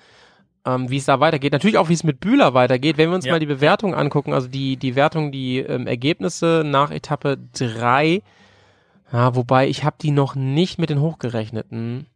ähm, 0.66 0.90
wie 0.90 0.98
es 0.98 1.06
da 1.06 1.20
weitergeht. 1.22 1.54
Natürlich 1.54 1.78
auch, 1.78 1.90
wie 1.90 1.94
es 1.94 2.04
mit 2.04 2.20
Bühler 2.20 2.54
weitergeht. 2.54 2.98
Wenn 2.98 3.10
wir 3.10 3.16
uns 3.16 3.26
Ja. 3.26 3.32
mal 3.32 3.40
die 3.40 3.46
Bewertung 3.46 3.96
angucken, 3.96 4.34
also 4.34 4.48
die, 4.50 4.76
die 4.78 4.96
Wertung, 4.96 5.32
die 5.32 5.60
ähm, 5.60 5.88
Ergebnisse 5.88 6.64
nach 6.66 6.92
Etappe 6.92 7.38
drei. 7.58 8.22
ja, 9.14 9.34
wobei 9.36 9.70
ich 9.70 9.86
habe 9.86 9.96
die 10.02 10.12
noch 10.12 10.36
nicht 10.36 10.78
mit 10.78 10.90
den 10.90 11.00
hochgerechneten. 11.00 12.08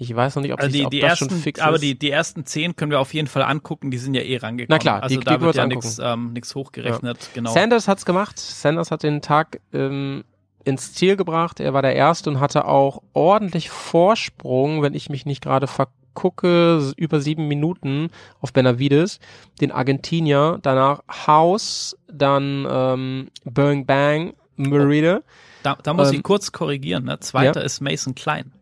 Ich 0.00 0.14
weiß 0.14 0.36
noch 0.36 0.42
nicht, 0.44 0.52
ob, 0.52 0.60
Also 0.60 0.70
die, 0.72 0.84
ob 0.84 0.90
die 0.92 1.00
das 1.00 1.10
ersten, 1.10 1.30
schon 1.30 1.38
fix 1.40 1.60
aber 1.60 1.74
ist. 1.74 1.82
die, 1.82 1.98
die 1.98 2.10
ersten 2.10 2.46
zehn 2.46 2.76
können 2.76 2.92
wir 2.92 3.00
auf 3.00 3.12
jeden 3.12 3.26
Fall 3.26 3.42
angucken, 3.42 3.90
die 3.90 3.98
sind 3.98 4.14
ja 4.14 4.22
eh 4.22 4.36
rangekommen. 4.36 4.68
Na 4.70 4.78
klar, 4.78 5.02
also 5.02 5.18
die- 5.18 5.24
da 5.24 5.36
die 5.36 5.40
wird 5.42 5.56
ja 5.56 5.66
nichts 5.66 5.98
ähm, 6.00 6.32
nix 6.34 6.54
hochgerechnet, 6.54 7.30
genau. 7.34 7.52
Sanders 7.52 7.88
hat's 7.88 8.04
gemacht. 8.04 8.38
Sanders 8.38 8.92
hat 8.92 9.02
den 9.02 9.22
Tag 9.22 9.60
ähm, 9.72 10.22
ins 10.64 10.94
Ziel 10.94 11.16
gebracht. 11.16 11.58
Er 11.58 11.74
war 11.74 11.82
der 11.82 11.96
Erste 11.96 12.30
und 12.30 12.38
hatte 12.38 12.66
auch 12.66 13.02
ordentlich 13.12 13.70
Vorsprung, 13.70 14.82
wenn 14.82 14.94
ich 14.94 15.08
mich 15.10 15.26
nicht 15.26 15.42
gerade 15.42 15.66
vergucke, 15.66 16.92
über 16.96 17.20
sieben 17.20 17.48
Minuten 17.48 18.10
auf 18.40 18.52
Benavides, 18.52 19.18
den 19.60 19.72
Argentinier. 19.72 20.58
Danach 20.62 21.02
House, 21.26 21.96
dann 22.12 22.66
ähm, 22.70 23.28
Bang 23.44 23.84
Bang, 23.84 24.34
Merida. 24.56 25.22
Da, 25.64 25.76
da 25.82 25.92
muss 25.92 26.10
Ähm, 26.10 26.16
ich 26.18 26.22
kurz 26.22 26.52
korrigieren. 26.52 27.04
Ne? 27.04 27.18
Zweiter 27.18 27.60
ja. 27.60 27.66
ist 27.66 27.80
Mason 27.80 28.14
Klein. 28.14 28.52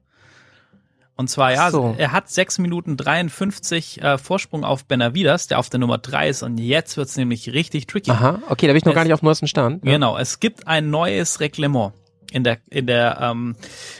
Und 1.19 1.31
zwar, 1.31 1.53
ja, 1.53 1.71
so. 1.71 1.95
er 1.97 2.12
hat 2.12 2.29
6 2.29 2.59
Minuten 2.59 2.97
53 2.99 4.03
äh, 4.03 4.19
Vorsprung 4.19 4.64
auf 4.64 4.85
Benavides, 4.85 5.47
der 5.47 5.59
auf 5.59 5.71
der 5.71 5.81
Nummer 5.81 5.97
3 5.99 6.29
ist. 6.29 6.43
Und 6.43 6.59
jetzt 6.59 6.97
wird's 6.99 7.17
nämlich 7.17 7.53
richtig 7.53 7.87
tricky. 7.87 8.11
Aha, 8.11 8.43
okay, 8.49 8.67
da 8.67 8.73
bin 8.75 8.79
ich 8.79 8.85
noch 8.85 8.93
Es- 8.93 8.97
gar 8.97 9.05
nicht 9.05 9.14
auf 9.14 9.21
dem 9.21 9.27
neuesten 9.27 9.49
Stand. 9.49 9.83
Ja. 9.85 9.93
Genau, 9.93 10.19
es 10.19 10.41
gibt 10.41 10.67
ein 10.67 10.91
neues 10.91 11.41
Reglement 11.41 11.95
in 12.33 12.45
der 12.45 12.59
in 12.69 12.87
der 12.87 13.19
ähm, 13.21 13.57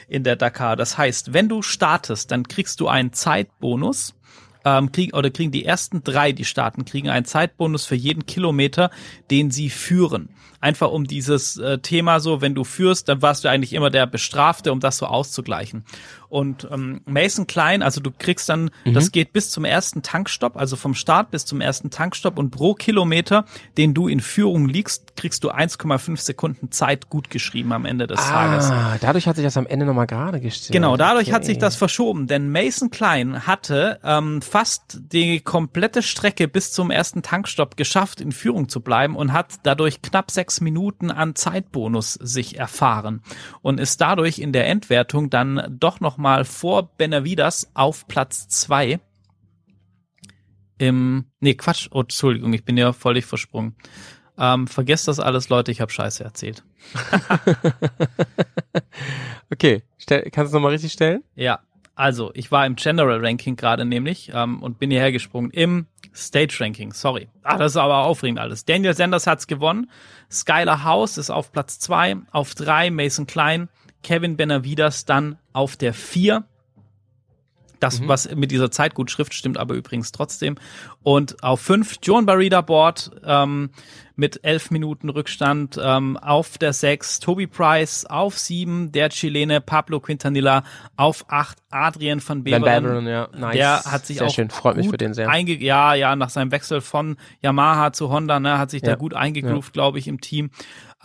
in 0.09 0.25
der 0.25 0.37
Dakar. 0.37 0.77
Das 0.77 0.99
heißt, 0.99 1.33
wenn 1.33 1.49
du 1.49 1.63
startest, 1.63 2.31
dann 2.33 2.47
kriegst 2.49 2.81
du 2.81 2.89
einen 2.89 3.13
Zeitbonus. 3.15 4.15
Ähm, 4.65 4.91
krieg, 4.91 5.15
oder 5.17 5.31
kriegen 5.31 5.53
die 5.53 5.65
ersten 5.65 6.03
drei, 6.03 6.33
die 6.33 6.45
starten, 6.45 6.85
kriegen 6.85 7.09
einen 7.09 7.25
Zeitbonus 7.25 7.87
für 7.87 7.95
jeden 7.95 8.27
Kilometer, 8.27 8.91
den 9.31 9.53
sie 9.53 9.71
führen. 9.71 10.31
Einfach 10.67 10.91
um 10.91 11.05
dieses 11.05 11.59
äh, 11.59 11.79
Thema 11.79 12.19
so, 12.19 12.41
wenn 12.41 12.57
du 12.57 12.65
führst, 12.65 13.09
dann 13.09 13.23
warst 13.23 13.45
du 13.45 13.49
eigentlich 13.49 13.73
immer 13.73 13.89
der 13.89 14.09
Bestrafte, 14.09 14.73
um 14.73 14.81
das 14.81 14.99
so 14.99 15.07
auszugleichen. 15.07 15.85
Und 16.29 16.67
ähm, 16.73 17.03
Mason 17.07 17.47
Klein, 17.47 17.83
also 17.83 18.01
du 18.01 18.11
kriegst 18.11 18.49
dann, 18.49 18.71
das 18.85 19.13
geht 19.13 19.33
bis 19.33 19.51
zum 19.51 19.65
ersten 19.65 20.03
Tankstopp, 20.03 20.57
also 20.57 20.75
vom 20.75 20.95
Start 20.95 21.31
bis 21.31 21.45
zum 21.47 21.61
ersten 21.61 21.91
Tankstopp 21.91 22.37
und 22.37 22.51
pro 22.51 22.75
Kilometer, 22.75 23.45
den 23.79 23.95
du 23.95 24.09
in 24.09 24.19
Führung 24.19 24.69
liegst, 24.69 25.15
kriegst 25.17 25.45
du 25.45 25.53
1,5 25.53 26.17
Sekunden 26.17 26.73
Zeit 26.73 27.11
gut 27.11 27.31
geschrieben 27.31 27.73
am 27.73 27.85
Ende 27.85 28.09
des 28.09 28.19
Tages. 28.29 28.65
Ah, 28.73 28.97
dadurch 29.01 29.29
hat 29.29 29.37
sich 29.37 29.45
das 29.45 29.57
am 29.57 29.69
Ende 29.69 29.87
nochmal 29.87 30.09
gerade 30.09 30.41
gestellt. 30.41 30.73
Genau, 30.73 30.97
dadurch 30.97 31.31
hat 31.31 31.43
Okay. 31.43 31.53
sich 31.53 31.59
das 31.59 31.77
verschoben, 31.77 32.27
denn 32.27 32.51
Mason 32.51 32.91
Klein 32.91 33.47
hatte 33.47 34.01
ähm, 34.03 34.43
fast 34.43 34.99
die 35.13 35.39
komplette 35.41 36.03
Strecke 36.03 36.49
bis 36.49 36.73
zum 36.73 36.91
ersten 36.91 37.23
Tankstopp 37.23 37.77
geschafft, 37.77 38.21
in 38.21 38.33
Führung 38.33 38.69
zu 38.69 38.81
bleiben 38.81 39.15
und 39.15 39.33
hat 39.33 39.55
dadurch 39.63 40.03
knapp 40.03 40.33
sechs 40.33 40.56
Minuten 40.61 41.11
an 41.11 41.35
Zeitbonus 41.35 42.15
sich 42.15 42.59
erfahren 42.59 43.23
und 43.63 43.81
ist 43.81 44.01
dadurch 44.01 44.39
in 44.39 44.53
der 44.53 44.67
Endwertung 44.67 45.31
dann 45.31 45.77
doch 45.79 46.01
nochmal 46.01 46.45
vor 46.45 46.91
Benavidas 46.97 47.71
auf 47.75 48.07
Platz 48.09 48.49
zwei 48.49 49.01
im, 50.79 51.27
nee, 51.41 51.55
Quatsch, 51.55 51.89
oh, 51.91 52.01
Entschuldigung, 52.01 52.53
ich 52.53 52.65
bin 52.65 52.77
ja 52.77 52.93
völlig 52.93 53.25
versprungen. 53.25 53.77
Ähm, 54.39 54.67
vergesst 54.67 55.09
das 55.09 55.19
alles, 55.19 55.49
Leute, 55.49 55.73
ich 55.73 55.81
habe 55.81 55.91
Scheiße 55.91 56.23
erzählt. 56.23 56.63
okay, 59.51 59.83
stell, 59.97 60.29
kannst 60.31 60.53
du 60.53 60.57
nochmal 60.57 60.73
richtig 60.73 60.93
stellen? 60.93 61.25
Ja, 61.35 61.61
also 61.95 62.31
ich 62.35 62.53
war 62.53 62.67
im 62.67 62.77
General 62.77 63.25
Ranking 63.25 63.57
gerade 63.57 63.87
nämlich 63.87 64.31
ähm, 64.35 64.63
und 64.63 64.79
bin 64.79 64.91
hierher 64.91 65.13
gesprungen 65.13 65.51
im 65.51 65.87
Stage 66.17 66.57
Ranking, 66.61 66.93
sorry. 66.93 67.29
Ah, 67.43 67.59
das 67.59 67.73
ist 67.73 67.77
aber 67.77 67.99
aufregend 67.99 68.39
alles. 68.39 68.65
Daniel 68.65 68.95
Sanders 68.95 69.27
hat's 69.27 69.47
gewonnen. 69.47 69.91
Skylar 70.31 70.83
House 70.85 71.19
ist 71.19 71.31
auf 71.31 71.53
Platz 71.53 71.79
zwei, 71.79 72.17
auf 72.33 72.55
drei 72.55 72.91
Mason 72.91 73.27
Klein, 73.27 73.69
Kevin 74.03 74.37
Benavidas 74.37 75.05
dann 75.05 75.39
auf 75.53 75.77
der 75.77 75.93
vier 75.93 76.45
das, 77.81 78.01
mhm. 78.01 78.09
was 78.09 78.35
mit 78.35 78.51
dieser 78.51 78.71
Zeitgutschrift 78.71 79.35
stimmt 79.35 79.59
aber 79.59 79.75
übrigens 79.75 80.13
trotzdem. 80.13 80.57
Und 81.03 81.43
auf 81.43 81.61
fünf 81.61 81.97
John 82.03 82.27
Barida 82.27 82.61
Board 82.61 83.11
ähm, 83.25 83.71
mit 84.17 84.41
elf 84.43 84.71
Minuten 84.71 85.11
Rückstand. 85.11 85.79
Ähm, 85.81 86.17
auf 86.17 86.59
der 86.59 86.73
sechs 86.73 87.21
Toby 87.21 87.47
Price, 87.47 88.07
auf 88.07 88.39
sieben 88.39 88.91
der 88.91 89.11
Chilene 89.11 89.61
Pablo 89.61 90.01
Quintanilla, 90.01 90.65
auf 90.97 91.27
acht 91.29 91.59
Adrian 91.71 92.21
van 92.27 92.43
Beveren. 92.43 92.65
Van 92.65 92.83
Beveren 92.83 93.07
ja. 93.07 93.29
nice. 93.37 93.57
Der 93.57 93.85
hat 93.85 94.07
sich 94.07 94.19
sehr 94.19 94.27
auch 94.27 94.31
schön. 94.33 94.51
Freut 94.51 94.77
mich 94.77 94.89
für 94.89 94.97
den 94.97 95.15
sehr. 95.15 95.29
Einge 95.29 95.55
ja, 95.55 95.95
ja, 95.95 96.17
nach 96.17 96.31
seinem 96.31 96.51
Wechsel 96.51 96.81
von 96.81 97.17
Yamaha 97.43 97.93
zu 97.93 98.09
Honda, 98.11 98.41
ne, 98.41 98.59
hat 98.59 98.71
sich 98.71 98.83
ja. 98.83 98.91
da 98.91 98.95
gut 98.97 99.15
eingegroovt, 99.15 99.69
ja. 99.69 99.73
glaube 99.73 99.99
ich, 99.99 100.09
im 100.09 100.21
Team. 100.21 100.51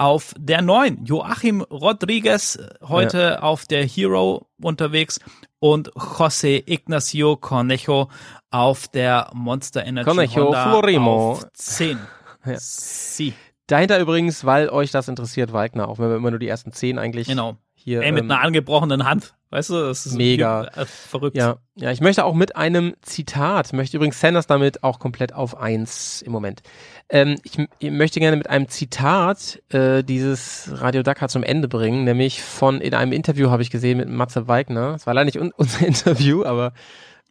Auf 0.01 0.33
der 0.35 0.63
neun 0.63 1.05
Joachim 1.05 1.61
Rodriguez, 1.61 2.57
heute 2.81 3.19
ja. 3.19 3.39
auf 3.43 3.65
der 3.65 3.85
Hero 3.85 4.47
unterwegs 4.59 5.19
und 5.59 5.93
José 5.93 6.63
Ignacio 6.67 7.35
Cornejo 7.35 8.09
auf 8.49 8.87
der 8.87 9.29
Monster 9.35 9.85
Energy 9.85 10.05
Cornejo 10.05 10.45
Honda 10.45 10.69
Florimo. 10.69 11.31
auf 11.33 11.53
10. 11.53 11.99
Ja. 12.43 12.55
Sie. 12.57 13.35
Dahinter 13.67 13.99
übrigens, 13.99 14.43
weil 14.43 14.69
euch 14.69 14.89
das 14.89 15.07
interessiert, 15.07 15.53
Wagner, 15.53 15.87
auch 15.87 15.99
wenn 15.99 16.09
wir 16.09 16.15
immer 16.15 16.31
nur 16.31 16.39
die 16.39 16.47
ersten 16.47 16.73
zehn 16.73 16.97
eigentlich 16.97 17.27
genau. 17.27 17.57
Hier. 17.83 18.01
Ey, 18.01 18.11
mit 18.11 18.23
ähm, 18.23 18.31
einer 18.31 18.41
angebrochenen 18.41 19.05
Hand. 19.05 19.33
Weißt 19.49 19.69
du, 19.69 19.73
das 19.73 20.05
ist 20.05 20.15
mega 20.15 20.63
äh, 20.75 20.85
verrückt. 20.85 21.35
Ja, 21.35 21.57
ja, 21.75 21.91
ich 21.91 21.99
möchte 21.99 22.23
auch 22.23 22.33
mit 22.33 22.55
einem 22.55 22.93
Zitat, 23.01 23.73
möchte 23.73 23.97
übrigens 23.97 24.19
Sanders 24.21 24.47
damit 24.47 24.81
auch 24.81 24.97
komplett 24.97 25.33
auf 25.33 25.57
eins 25.57 26.21
im 26.21 26.31
Moment. 26.31 26.61
Ähm, 27.09 27.35
ich, 27.43 27.57
ich, 27.79 27.91
möchte 27.91 28.21
gerne 28.21 28.37
mit 28.37 28.49
einem 28.49 28.69
Zitat 28.69 29.61
äh, 29.69 30.03
dieses 30.03 30.71
Radio 30.75 31.03
Dakar 31.03 31.27
zum 31.27 31.43
Ende 31.43 31.67
bringen, 31.67 32.05
nämlich 32.05 32.41
von 32.41 32.79
in 32.79 32.93
einem 32.93 33.11
Interview 33.11 33.49
habe 33.49 33.61
ich 33.61 33.69
gesehen 33.69 33.97
mit 33.97 34.07
Matze 34.07 34.47
Weigner. 34.47 34.95
Es 34.95 35.05
war 35.05 35.13
leider 35.13 35.25
nicht 35.25 35.37
un 35.37 35.51
unser 35.57 35.85
Interview, 35.85 36.45
aber 36.45 36.71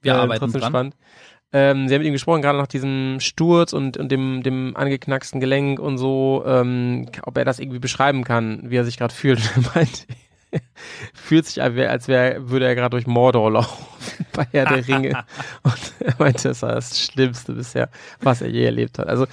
wir 0.02 0.12
äh, 0.12 0.16
arbeiten 0.16 0.40
trotzdem 0.40 0.60
dran. 0.60 0.70
spannend. 0.72 0.96
Ähm, 1.52 1.88
sie 1.88 1.94
haben 1.94 2.00
mit 2.00 2.08
ihm 2.08 2.12
gesprochen, 2.12 2.42
gerade 2.42 2.58
nach 2.58 2.68
diesem 2.68 3.18
Sturz 3.18 3.72
und, 3.72 3.96
und 3.96 4.12
dem, 4.12 4.42
dem 4.42 4.76
angeknacksten 4.76 5.40
Gelenk 5.40 5.80
und 5.80 5.98
so, 5.98 6.44
ähm, 6.46 7.06
ob 7.22 7.36
er 7.38 7.44
das 7.44 7.58
irgendwie 7.58 7.80
beschreiben 7.80 8.24
kann, 8.24 8.70
wie 8.70 8.76
er 8.76 8.84
sich 8.84 8.98
gerade 8.98 9.14
fühlt. 9.14 9.40
Fühlt 11.14 11.46
sich, 11.46 11.62
als 11.62 11.74
wäre, 11.74 12.06
wär, 12.08 12.50
würde 12.50 12.66
er 12.66 12.74
gerade 12.74 12.90
durch 12.90 13.06
Mordor 13.06 13.52
laufen 13.52 13.84
bei 14.32 14.46
Herr 14.50 14.66
der 14.66 14.86
Ringe. 14.86 15.24
und 15.62 15.92
er 16.00 16.14
meinte, 16.18 16.48
das 16.48 16.62
war 16.62 16.74
das 16.74 16.98
Schlimmste 16.98 17.52
bisher, 17.52 17.88
was 18.20 18.42
er 18.42 18.48
je 18.48 18.64
erlebt 18.64 18.98
hat. 18.98 19.08
Also 19.08 19.26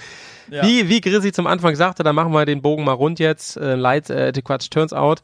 ja. 0.50 0.62
wie, 0.62 0.88
wie 0.88 1.00
Grissi 1.00 1.32
zum 1.32 1.46
Anfang 1.46 1.74
sagte, 1.76 2.02
da 2.02 2.12
machen 2.12 2.32
wir 2.32 2.44
den 2.44 2.62
Bogen 2.62 2.84
mal 2.84 2.92
rund 2.92 3.18
jetzt. 3.18 3.56
Äh, 3.56 3.74
Light, 3.74 4.10
äh, 4.10 4.32
the 4.34 4.42
Quatsch 4.42 4.70
turns 4.70 4.92
out. 4.92 5.22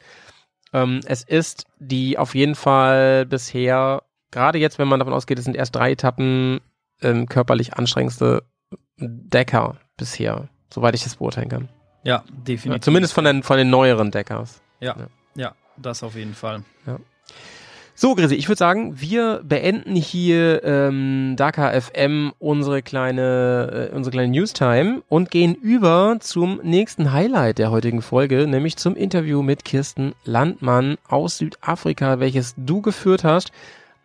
Ähm, 0.73 1.01
es 1.07 1.23
ist 1.23 1.67
die 1.79 2.19
auf 2.19 2.35
jeden 2.35 2.55
Fall 2.55 3.27
bisher, 3.27 4.03
gerade 4.31 4.59
jetzt, 4.59 4.79
wenn 4.79 4.89
man 4.89 4.99
davon 4.99 5.15
ausgeht, 5.15 5.39
es 5.39 5.45
sind 5.45 5.57
erst 5.57 5.77
drei 5.77 5.93
Etappen, 5.93 6.61
ähm, 7.03 7.27
körperlich 7.27 7.75
anstrengendste 7.75 8.43
Decker 8.99 9.77
bisher, 9.97 10.49
soweit 10.73 10.95
ich 10.95 11.05
das 11.05 11.17
beurteilen 11.17 11.49
kann. 11.49 11.69
Ja, 12.03 12.25
definitiv. 12.29 12.73
Ja, 12.73 12.81
zumindest 12.81 13.15
von 13.15 13.25
den, 13.25 13.43
von 13.43 13.57
den 13.57 13.71
neueren 13.71 14.11
Deckers. 14.11 14.61
Ja, 14.81 14.97
ja, 14.99 15.07
ja 15.37 15.55
das 15.77 16.03
auf 16.03 16.15
jeden 16.15 16.35
Fall. 16.35 16.63
Ja. 16.87 16.99
So, 17.97 18.17
Grisi, 18.17 18.35
ich 18.35 18.49
würde 18.49 18.59
sagen, 18.59 19.01
wir 19.01 19.41
beenden 19.45 19.95
hier 19.95 20.65
ähm, 20.65 21.35
Dakar 21.37 21.81
FM 21.81 22.33
unsere 22.41 22.83
kleine, 22.83 23.91
äh, 23.93 23.95
unsere 23.95 24.11
kleine 24.11 24.33
Newstime 24.33 25.03
und 25.09 25.31
gehen 25.31 25.55
über 25.55 26.17
zum 26.19 26.61
nächsten 26.65 27.13
Highlight 27.13 27.59
der 27.59 27.71
heutigen 27.71 28.03
Folge, 28.03 28.49
nämlich 28.49 28.77
zum 28.79 28.97
Interview 28.97 29.43
mit 29.43 29.65
Kirsten 29.65 30.15
Landmann 30.25 30.97
aus 31.07 31.39
Südafrika, 31.39 32.19
welches 32.19 32.55
du 32.57 32.83
geführt 32.83 33.23
hast. 33.23 33.53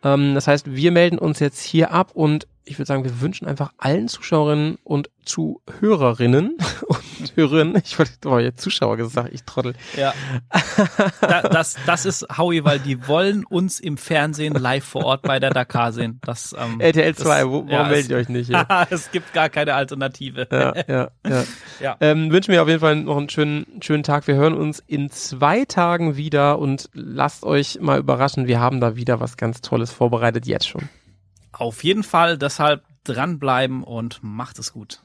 Ähm, 0.04 0.36
das 0.36 0.46
heißt, 0.46 0.76
wir 0.76 0.92
melden 0.92 1.18
uns 1.18 1.40
jetzt 1.40 1.64
hier 1.64 1.92
ab 1.92 2.12
und 2.14 2.46
ich 2.66 2.78
würde 2.78 2.88
sagen, 2.88 3.04
wir 3.04 3.22
wünschen 3.22 3.48
einfach 3.48 3.74
allen 3.80 4.08
Zuschauerinnen 4.08 4.78
und 4.84 5.10
Zuhörerinnen 5.26 6.58
und 6.88 7.19
Hörerinnen, 7.40 7.82
ich 7.84 7.98
wollte 7.98 8.12
oh, 8.26 8.38
jetzt 8.38 8.62
Zuschauer 8.62 8.98
gesagt, 8.98 9.30
ich 9.34 9.44
trottel. 9.44 9.74
Ja. 9.96 10.14
da, 11.22 11.42
das, 11.42 11.78
das 11.86 12.06
ist 12.06 12.28
Howie, 12.38 12.64
weil 12.64 12.80
die 12.80 13.08
wollen 13.08 13.46
uns 13.46 13.80
im 13.80 13.98
Fernsehen 13.98 14.54
live 14.54 14.84
vor 14.84 15.06
Ort 15.06 15.22
bei 15.22 15.40
der 15.40 15.52
Dakar 15.52 15.92
sehen. 15.92 16.20
Das, 16.24 16.56
ähm, 16.58 16.80
RTL 16.80 17.16
2, 17.16 17.48
wo, 17.48 17.52
warum 17.52 17.70
ja, 17.70 17.84
meldet 17.88 18.12
ihr 18.12 18.18
euch 18.18 18.30
nicht? 18.30 18.50
Ja? 18.50 18.68
es 18.90 19.12
gibt 19.12 19.34
gar 19.34 19.50
keine 19.50 19.74
Alternative. 19.74 20.48
Ja, 20.52 20.74
ja, 20.88 21.10
ja. 21.28 21.44
ja. 21.80 21.98
Ähm, 22.02 22.32
wünschen 22.32 22.52
wir 22.52 22.62
auf 22.62 22.68
jeden 22.68 22.82
Fall 22.82 22.96
noch 22.98 23.18
einen 23.18 23.30
schönen, 23.30 23.66
schönen 23.82 24.04
Tag. 24.04 24.28
Wir 24.28 24.36
hören 24.36 24.56
uns 24.56 24.80
in 24.86 25.10
zwei 25.10 25.66
Tagen 25.66 26.18
wieder 26.18 26.60
und 26.60 26.90
lasst 26.94 27.44
euch 27.44 27.80
mal 27.80 28.00
überraschen. 28.00 28.48
Wir 28.48 28.60
haben 28.60 28.82
da 28.82 28.96
wieder 28.96 29.20
was 29.20 29.38
ganz 29.38 29.62
Tolles 29.62 29.92
vorbereitet, 29.92 30.46
jetzt 30.46 30.68
schon. 30.68 30.90
Auf 31.52 31.84
jeden 31.84 32.04
Fall, 32.04 32.38
deshalb 32.38 32.84
dranbleiben 33.04 33.84
und 33.84 34.20
macht 34.22 34.60
es 34.60 34.74
gut. 34.74 35.02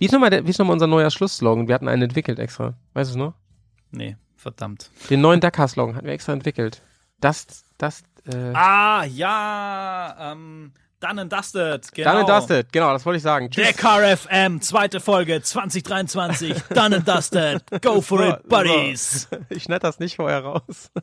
Wie 0.00 0.06
ist 0.06 0.12
nochmal, 0.12 0.30
nochmal 0.30 0.72
unser 0.72 0.86
neuer 0.86 1.10
Schlussslogan? 1.10 1.68
Wir 1.68 1.74
hatten 1.74 1.86
einen 1.86 2.00
entwickelt 2.00 2.38
extra. 2.38 2.72
Weißt 2.94 3.10
du 3.10 3.12
es 3.12 3.16
noch? 3.16 3.34
Nee, 3.90 4.16
verdammt. 4.34 4.90
Den 5.10 5.20
neuen 5.20 5.40
Dakar-Slogan 5.40 5.94
hatten 5.94 6.06
wir 6.06 6.14
extra 6.14 6.32
entwickelt. 6.32 6.80
Das, 7.20 7.66
das, 7.76 8.02
äh 8.24 8.52
Ah, 8.54 9.04
ja, 9.04 10.32
ähm, 10.32 10.72
Done 11.00 11.20
and 11.20 11.30
Dusted, 11.30 11.92
genau. 11.92 12.12
Done 12.12 12.20
and 12.20 12.28
Dusted, 12.30 12.72
genau, 12.72 12.94
das 12.94 13.04
wollte 13.04 13.18
ich 13.18 13.22
sagen. 13.22 13.50
Tschüss. 13.50 13.66
Dakar 13.76 14.16
FM, 14.16 14.62
zweite 14.62 15.00
Folge 15.00 15.42
2023. 15.42 16.62
Done 16.70 16.96
and 16.96 17.06
Dusted. 17.06 17.62
Go 17.82 18.00
for 18.00 18.26
it, 18.26 18.48
buddies. 18.48 19.28
Ich 19.50 19.64
schneide 19.64 19.80
das 19.80 19.98
nicht 19.98 20.16
vorher 20.16 20.40
raus. 20.40 20.90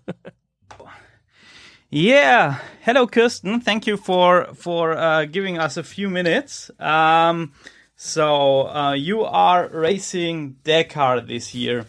Yeah. 1.89 2.59
Hello, 2.81 3.07
Kirsten. 3.07 3.61
Thank 3.61 3.87
you 3.87 3.95
for 3.95 4.49
for 4.53 4.97
uh, 4.97 5.25
giving 5.25 5.57
us 5.57 5.77
a 5.77 5.83
few 5.83 6.09
minutes. 6.09 6.69
Um, 6.79 7.53
so 7.97 8.67
uh, 8.67 8.93
you 8.93 9.23
are 9.23 9.67
racing 9.69 10.57
Dakar 10.63 11.19
this 11.19 11.53
year, 11.55 11.85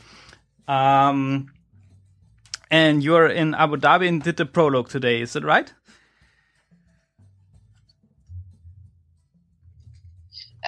um, 0.67 1.53
and 2.71 3.05
you're 3.05 3.29
in 3.29 3.55
Abu 3.55 3.77
Dhabi 3.77 4.09
and 4.09 4.23
did 4.23 4.39
the 4.39 4.47
prologue 4.47 4.89
today. 4.89 5.21
Is 5.21 5.35
that 5.35 5.45
right? 5.45 5.73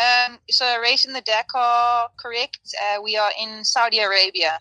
Um, 0.00 0.38
so 0.50 0.78
racing 0.80 1.14
the 1.14 1.22
Dakar, 1.22 2.08
correct? 2.18 2.60
Uh, 2.80 3.02
we 3.02 3.16
are 3.16 3.32
in 3.40 3.64
Saudi 3.64 3.98
Arabia. 3.98 4.60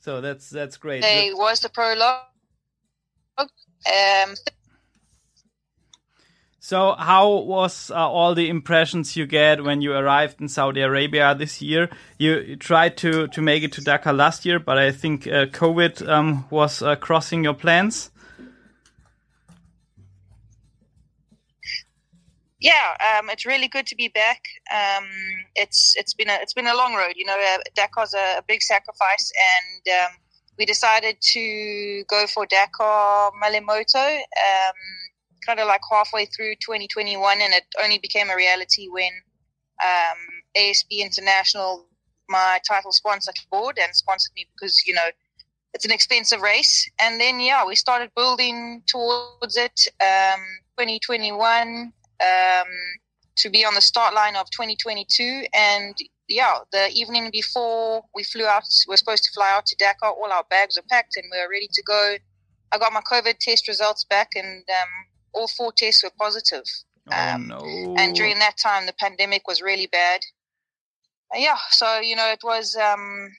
So 0.00 0.20
that's 0.20 0.50
that's 0.50 0.76
great. 0.76 1.02
Today 1.02 1.32
was 1.32 1.60
the 1.60 1.68
prologue 1.68 2.24
um, 3.38 4.34
so, 6.64 6.94
how 6.98 7.30
was 7.30 7.90
uh, 7.90 7.96
all 7.96 8.34
the 8.34 8.48
impressions 8.48 9.18
you 9.18 9.26
get 9.26 9.62
when 9.62 9.82
you 9.82 9.92
arrived 9.92 10.40
in 10.40 10.48
Saudi 10.48 10.80
Arabia 10.80 11.34
this 11.34 11.60
year? 11.60 11.90
You, 12.16 12.38
you 12.38 12.56
tried 12.56 12.96
to 12.96 13.28
to 13.28 13.42
make 13.42 13.62
it 13.64 13.72
to 13.72 13.82
Dakar 13.82 14.14
last 14.14 14.46
year, 14.46 14.58
but 14.58 14.78
I 14.78 14.90
think 14.90 15.26
uh, 15.26 15.44
COVID 15.44 16.08
um, 16.08 16.46
was 16.48 16.80
uh, 16.80 16.96
crossing 16.96 17.44
your 17.44 17.52
plans. 17.52 18.10
Yeah, 22.58 22.96
um, 23.08 23.28
it's 23.28 23.44
really 23.44 23.68
good 23.68 23.86
to 23.88 23.94
be 23.94 24.08
back. 24.08 24.40
Um, 24.72 25.04
it's 25.54 25.94
it's 25.98 26.14
been 26.14 26.30
a 26.30 26.38
it's 26.40 26.54
been 26.54 26.66
a 26.66 26.74
long 26.74 26.94
road. 26.94 27.12
You 27.16 27.26
know, 27.26 27.38
uh, 27.38 27.58
Dakar's 27.74 28.14
a, 28.14 28.38
a 28.38 28.42
big 28.48 28.62
sacrifice, 28.62 29.30
and 29.52 30.00
um, 30.00 30.16
we 30.58 30.64
decided 30.64 31.16
to 31.20 32.04
go 32.08 32.26
for 32.26 32.46
Dakar 32.46 33.32
Malimoto, 33.42 34.16
um, 34.16 34.80
kind 35.46 35.60
of 35.60 35.66
like 35.66 35.80
halfway 35.90 36.26
through 36.26 36.54
2021, 36.56 37.40
and 37.40 37.52
it 37.52 37.64
only 37.82 37.98
became 37.98 38.30
a 38.30 38.36
reality 38.36 38.88
when 38.88 39.10
um, 39.82 40.18
ASB 40.56 41.00
International, 41.00 41.86
my 42.28 42.58
title 42.66 42.92
sponsor, 42.92 43.32
board 43.50 43.78
and 43.80 43.94
sponsored 43.94 44.32
me 44.36 44.46
because 44.54 44.82
you 44.86 44.94
know 44.94 45.08
it's 45.72 45.84
an 45.84 45.92
expensive 45.92 46.40
race. 46.40 46.88
And 47.00 47.20
then 47.20 47.40
yeah, 47.40 47.64
we 47.66 47.74
started 47.74 48.10
building 48.14 48.82
towards 48.86 49.56
it. 49.56 49.80
Um, 50.00 50.40
2021 50.78 51.92
um, 52.20 52.66
to 53.36 53.50
be 53.50 53.64
on 53.64 53.74
the 53.74 53.80
start 53.80 54.14
line 54.14 54.36
of 54.36 54.50
2022, 54.50 55.44
and 55.54 55.96
yeah, 56.28 56.58
the 56.72 56.88
evening 56.92 57.30
before 57.32 58.02
we 58.14 58.22
flew 58.22 58.46
out, 58.46 58.62
we 58.88 58.94
are 58.94 58.96
supposed 58.96 59.24
to 59.24 59.32
fly 59.34 59.50
out 59.52 59.66
to 59.66 59.76
Dakar. 59.78 60.10
All 60.10 60.32
our 60.32 60.44
bags 60.48 60.78
are 60.78 60.84
packed 60.88 61.16
and 61.16 61.26
we 61.30 61.38
are 61.38 61.50
ready 61.50 61.68
to 61.72 61.82
go. 61.82 62.16
I 62.72 62.78
got 62.78 62.92
my 62.92 63.02
COVID 63.02 63.38
test 63.38 63.68
results 63.68 64.04
back, 64.04 64.30
and 64.34 64.64
um, 64.68 64.88
all 65.34 65.48
four 65.48 65.72
tests 65.72 66.02
were 66.02 66.12
positive. 66.18 66.64
Oh 67.10 67.34
Um, 67.34 67.48
no! 67.48 67.94
And 67.98 68.14
during 68.14 68.38
that 68.38 68.56
time, 68.56 68.86
the 68.86 68.94
pandemic 68.94 69.46
was 69.46 69.60
really 69.60 69.86
bad. 69.86 70.20
Uh, 71.34 71.38
yeah, 71.38 71.58
so 71.70 72.00
you 72.00 72.16
know, 72.16 72.30
it 72.30 72.40
was 72.42 72.76
um, 72.76 73.30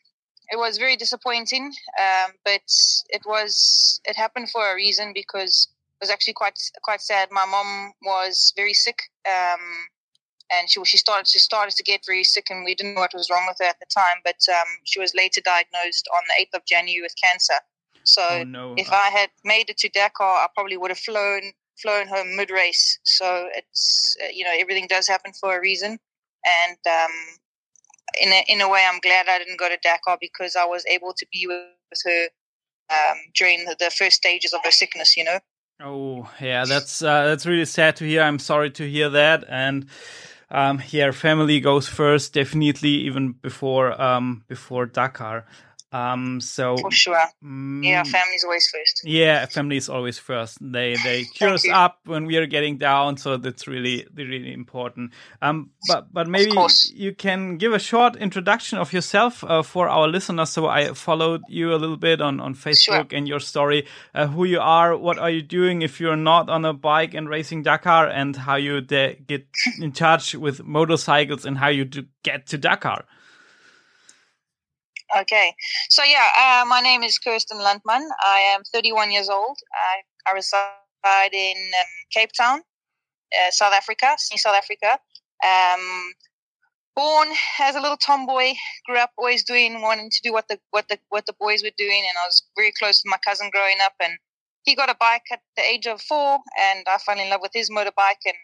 it 0.49 0.57
was 0.57 0.77
very 0.77 0.95
disappointing, 0.95 1.73
um, 1.99 2.33
but 2.43 2.61
it 3.09 3.21
was 3.25 3.99
it 4.05 4.15
happened 4.15 4.49
for 4.49 4.71
a 4.71 4.75
reason 4.75 5.11
because 5.13 5.67
it 5.99 6.03
was 6.03 6.09
actually 6.09 6.33
quite 6.33 6.59
quite 6.83 7.01
sad. 7.01 7.29
My 7.31 7.45
mom 7.45 7.93
was 8.03 8.53
very 8.55 8.73
sick, 8.73 8.99
um, 9.27 9.87
and 10.53 10.69
she 10.69 10.83
she 10.85 10.97
started 10.97 11.27
she 11.27 11.39
started 11.39 11.75
to 11.75 11.83
get 11.83 12.05
very 12.05 12.23
sick, 12.23 12.47
and 12.49 12.65
we 12.65 12.75
didn't 12.75 12.95
know 12.95 13.01
what 13.01 13.13
was 13.13 13.29
wrong 13.31 13.45
with 13.47 13.57
her 13.59 13.65
at 13.65 13.79
the 13.79 13.87
time. 13.93 14.17
But 14.23 14.37
um, 14.49 14.67
she 14.83 14.99
was 14.99 15.15
later 15.15 15.41
diagnosed 15.41 16.07
on 16.13 16.21
the 16.27 16.41
eighth 16.41 16.53
of 16.53 16.65
January 16.65 17.01
with 17.01 17.15
cancer. 17.21 17.55
So 18.03 18.21
oh 18.29 18.43
no! 18.43 18.75
if 18.77 18.91
I 18.91 19.09
had 19.09 19.31
made 19.43 19.69
it 19.71 19.77
to 19.79 19.89
Dakar, 19.89 20.35
I 20.43 20.47
probably 20.53 20.77
would 20.77 20.91
have 20.91 20.99
flown 20.99 21.53
flown 21.81 22.07
home 22.07 22.35
mid 22.35 22.49
race. 22.51 22.99
So 23.03 23.49
it's 23.55 24.15
uh, 24.23 24.27
you 24.33 24.43
know 24.43 24.53
everything 24.57 24.87
does 24.87 25.07
happen 25.07 25.33
for 25.33 25.57
a 25.57 25.61
reason, 25.61 25.99
and 26.45 26.77
um, 26.87 27.11
in 28.21 28.31
a, 28.31 28.43
in 28.47 28.61
a 28.61 28.69
way, 28.69 28.85
I'm 28.89 28.99
glad 28.99 29.27
I 29.27 29.39
didn't 29.39 29.59
go 29.59 29.69
to 29.69 29.77
Dakar 29.81 30.17
because 30.19 30.55
I 30.55 30.65
was 30.65 30.85
able 30.85 31.13
to 31.13 31.25
be 31.31 31.47
with 31.47 32.01
her 32.05 32.27
um, 32.89 33.17
during 33.33 33.65
the, 33.65 33.75
the 33.79 33.91
first 33.91 34.17
stages 34.17 34.53
of 34.53 34.61
her 34.63 34.71
sickness. 34.71 35.17
You 35.17 35.25
know. 35.25 35.39
Oh 35.81 36.31
yeah, 36.39 36.65
that's 36.65 37.01
uh, 37.01 37.25
that's 37.25 37.45
really 37.45 37.65
sad 37.65 37.97
to 37.97 38.05
hear. 38.05 38.21
I'm 38.21 38.39
sorry 38.39 38.71
to 38.71 38.89
hear 38.89 39.09
that, 39.09 39.43
and 39.49 39.87
um, 40.49 40.81
yeah, 40.89 41.11
family 41.11 41.59
goes 41.59 41.87
first, 41.87 42.33
definitely, 42.33 42.89
even 42.89 43.33
before 43.33 43.99
um, 44.01 44.43
before 44.47 44.85
Dakar. 44.85 45.45
Um, 45.91 46.41
so 46.41 46.75
For 46.77 46.91
sure. 46.91 47.23
mm, 47.43 47.83
Yeah, 47.83 48.03
family's 48.03 48.43
always 48.43 48.67
first. 48.67 49.01
yeah, 49.05 49.45
family 49.45 49.77
is 49.77 49.87
always 49.87 50.19
first. 50.19 50.57
They 50.59 50.95
they 51.03 51.23
cheer 51.33 51.53
us 51.53 51.63
you. 51.63 51.71
up 51.73 51.99
when 52.05 52.25
we 52.25 52.35
are 52.37 52.45
getting 52.45 52.77
down, 52.77 53.17
so 53.17 53.37
that's 53.37 53.65
really 53.67 54.05
really 54.13 54.51
important. 54.51 55.11
Um, 55.41 55.69
but 55.87 56.11
but 56.11 56.27
maybe 56.27 56.51
you 56.93 57.13
can 57.13 57.57
give 57.57 57.71
a 57.73 57.79
short 57.79 58.15
introduction 58.17 58.77
of 58.77 58.91
yourself 58.91 59.43
uh, 59.43 59.61
for 59.63 59.87
our 59.87 60.07
listeners. 60.07 60.49
So 60.49 60.67
I 60.67 60.93
followed 60.93 61.43
you 61.47 61.73
a 61.73 61.77
little 61.79 61.97
bit 61.97 62.19
on 62.19 62.39
on 62.41 62.55
Facebook 62.55 63.13
and 63.13 63.27
your 63.27 63.39
story, 63.39 63.85
uh, 64.13 64.27
who 64.27 64.43
you 64.43 64.59
are, 64.59 64.97
what 64.97 65.17
are 65.17 65.29
you 65.29 65.41
doing 65.41 65.81
if 65.81 65.99
you're 66.01 66.17
not 66.17 66.49
on 66.49 66.65
a 66.65 66.73
bike 66.73 67.13
and 67.13 67.29
racing 67.29 67.63
Dakar, 67.63 68.07
and 68.09 68.35
how 68.35 68.55
you 68.57 68.81
get 68.81 69.45
in 69.79 69.91
touch 69.93 70.35
with 70.35 70.63
motorcycles 70.63 71.45
and 71.45 71.57
how 71.57 71.69
you 71.69 71.85
do 71.85 72.03
get 72.23 72.47
to 72.47 72.57
Dakar. 72.57 73.05
Okay. 75.15 75.55
So 75.89 76.03
yeah, 76.03 76.27
uh, 76.37 76.65
my 76.65 76.81
name 76.81 77.01
is 77.01 77.17
Kirsten 77.17 77.57
Landman. 77.59 78.09
I 78.21 78.39
am 78.39 78.63
31 78.73 79.11
years 79.11 79.29
old. 79.29 79.57
I, 79.73 80.29
I 80.29 80.33
reside 80.33 81.33
in 81.33 81.55
um, 81.79 81.85
Cape 82.11 82.31
Town, 82.37 82.59
uh, 82.59 83.51
South 83.51 83.73
Africa, 83.73 84.15
Sydney, 84.17 84.39
South 84.39 84.55
Africa. 84.55 84.99
Um, 85.45 86.11
born 86.97 87.29
as 87.61 87.75
a 87.75 87.79
little 87.81 87.97
tomboy, 87.97 88.53
grew 88.85 88.97
up 88.97 89.11
always 89.17 89.45
doing 89.45 89.81
wanting 89.81 90.09
to 90.09 90.19
do 90.21 90.33
what 90.33 90.49
the 90.49 90.59
what 90.71 90.89
the 90.89 90.99
what 91.09 91.25
the 91.27 91.35
boys 91.39 91.63
were 91.63 91.75
doing, 91.77 92.03
and 92.07 92.17
I 92.21 92.27
was 92.27 92.43
very 92.57 92.73
close 92.77 93.01
to 93.01 93.09
my 93.09 93.17
cousin 93.25 93.49
growing 93.53 93.77
up. 93.81 93.93
And 94.01 94.17
he 94.63 94.75
got 94.75 94.89
a 94.89 94.97
bike 94.99 95.23
at 95.31 95.39
the 95.55 95.63
age 95.63 95.87
of 95.87 96.01
four, 96.01 96.39
and 96.61 96.85
I 96.93 96.97
fell 96.97 97.19
in 97.19 97.29
love 97.29 97.41
with 97.41 97.51
his 97.53 97.69
motorbike 97.69 98.23
and 98.25 98.35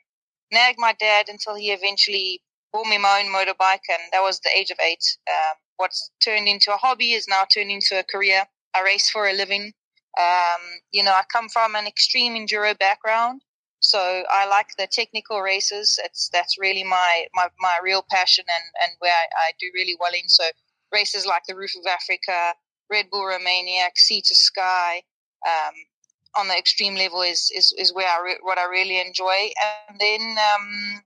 nagged 0.54 0.80
my 0.80 0.96
dad 1.02 1.26
until 1.28 1.56
he 1.56 1.72
eventually 1.72 2.42
bought 2.72 2.88
me 2.88 2.98
my 2.98 3.22
own 3.22 3.34
motorbike, 3.34 3.88
and 3.90 4.02
that 4.14 4.22
was 4.22 4.40
the 4.40 4.50
age 4.58 4.70
of 4.72 4.78
eight. 4.82 5.04
Um, 5.30 5.58
what's 5.78 6.12
turned 6.24 6.48
into 6.48 6.74
a 6.74 6.78
hobby 6.78 7.14
is 7.14 7.28
now 7.28 7.44
turned 7.52 7.72
into 7.72 8.00
a 8.00 8.04
career. 8.04 8.46
I 8.76 8.82
race 8.84 9.10
for 9.10 9.28
a 9.28 9.34
living. 9.34 9.74
Um, 10.20 10.62
you 10.92 11.04
know, 11.04 11.12
I 11.12 11.24
come 11.32 11.50
from 11.50 11.76
an 11.76 11.88
extreme 11.88 12.36
enduro 12.36 12.78
background, 12.78 13.42
so 13.80 14.24
I 14.30 14.46
like 14.48 14.68
the 14.78 14.88
technical 14.88 15.42
races. 15.42 16.00
It's 16.04 16.30
that's 16.30 16.60
really 16.60 16.84
my 16.84 17.26
my, 17.34 17.48
my 17.60 17.78
real 17.84 18.06
passion 18.10 18.46
and 18.48 18.64
and 18.84 18.92
where 19.00 19.14
I, 19.14 19.26
I 19.48 19.52
do 19.60 19.68
really 19.74 19.96
well 20.00 20.14
in. 20.14 20.28
So 20.28 20.44
races 20.92 21.26
like 21.26 21.44
the 21.48 21.56
Roof 21.56 21.72
of 21.76 21.86
Africa, 21.88 22.54
Red 22.90 23.10
Bull 23.10 23.24
Romaniac, 23.24 23.98
Sea 23.98 24.22
to 24.22 24.36
Sky. 24.36 25.04
Um, 25.48 25.74
on 26.38 26.48
the 26.48 26.58
extreme 26.58 26.96
level 26.96 27.22
is 27.22 27.52
is, 27.56 27.74
is 27.78 27.94
where 27.94 28.08
I 28.08 28.22
re- 28.24 28.40
what 28.42 28.58
I 28.58 28.66
really 28.66 29.00
enjoy, 29.00 29.52
and 29.90 30.00
then 30.00 30.36
um, 30.56 31.02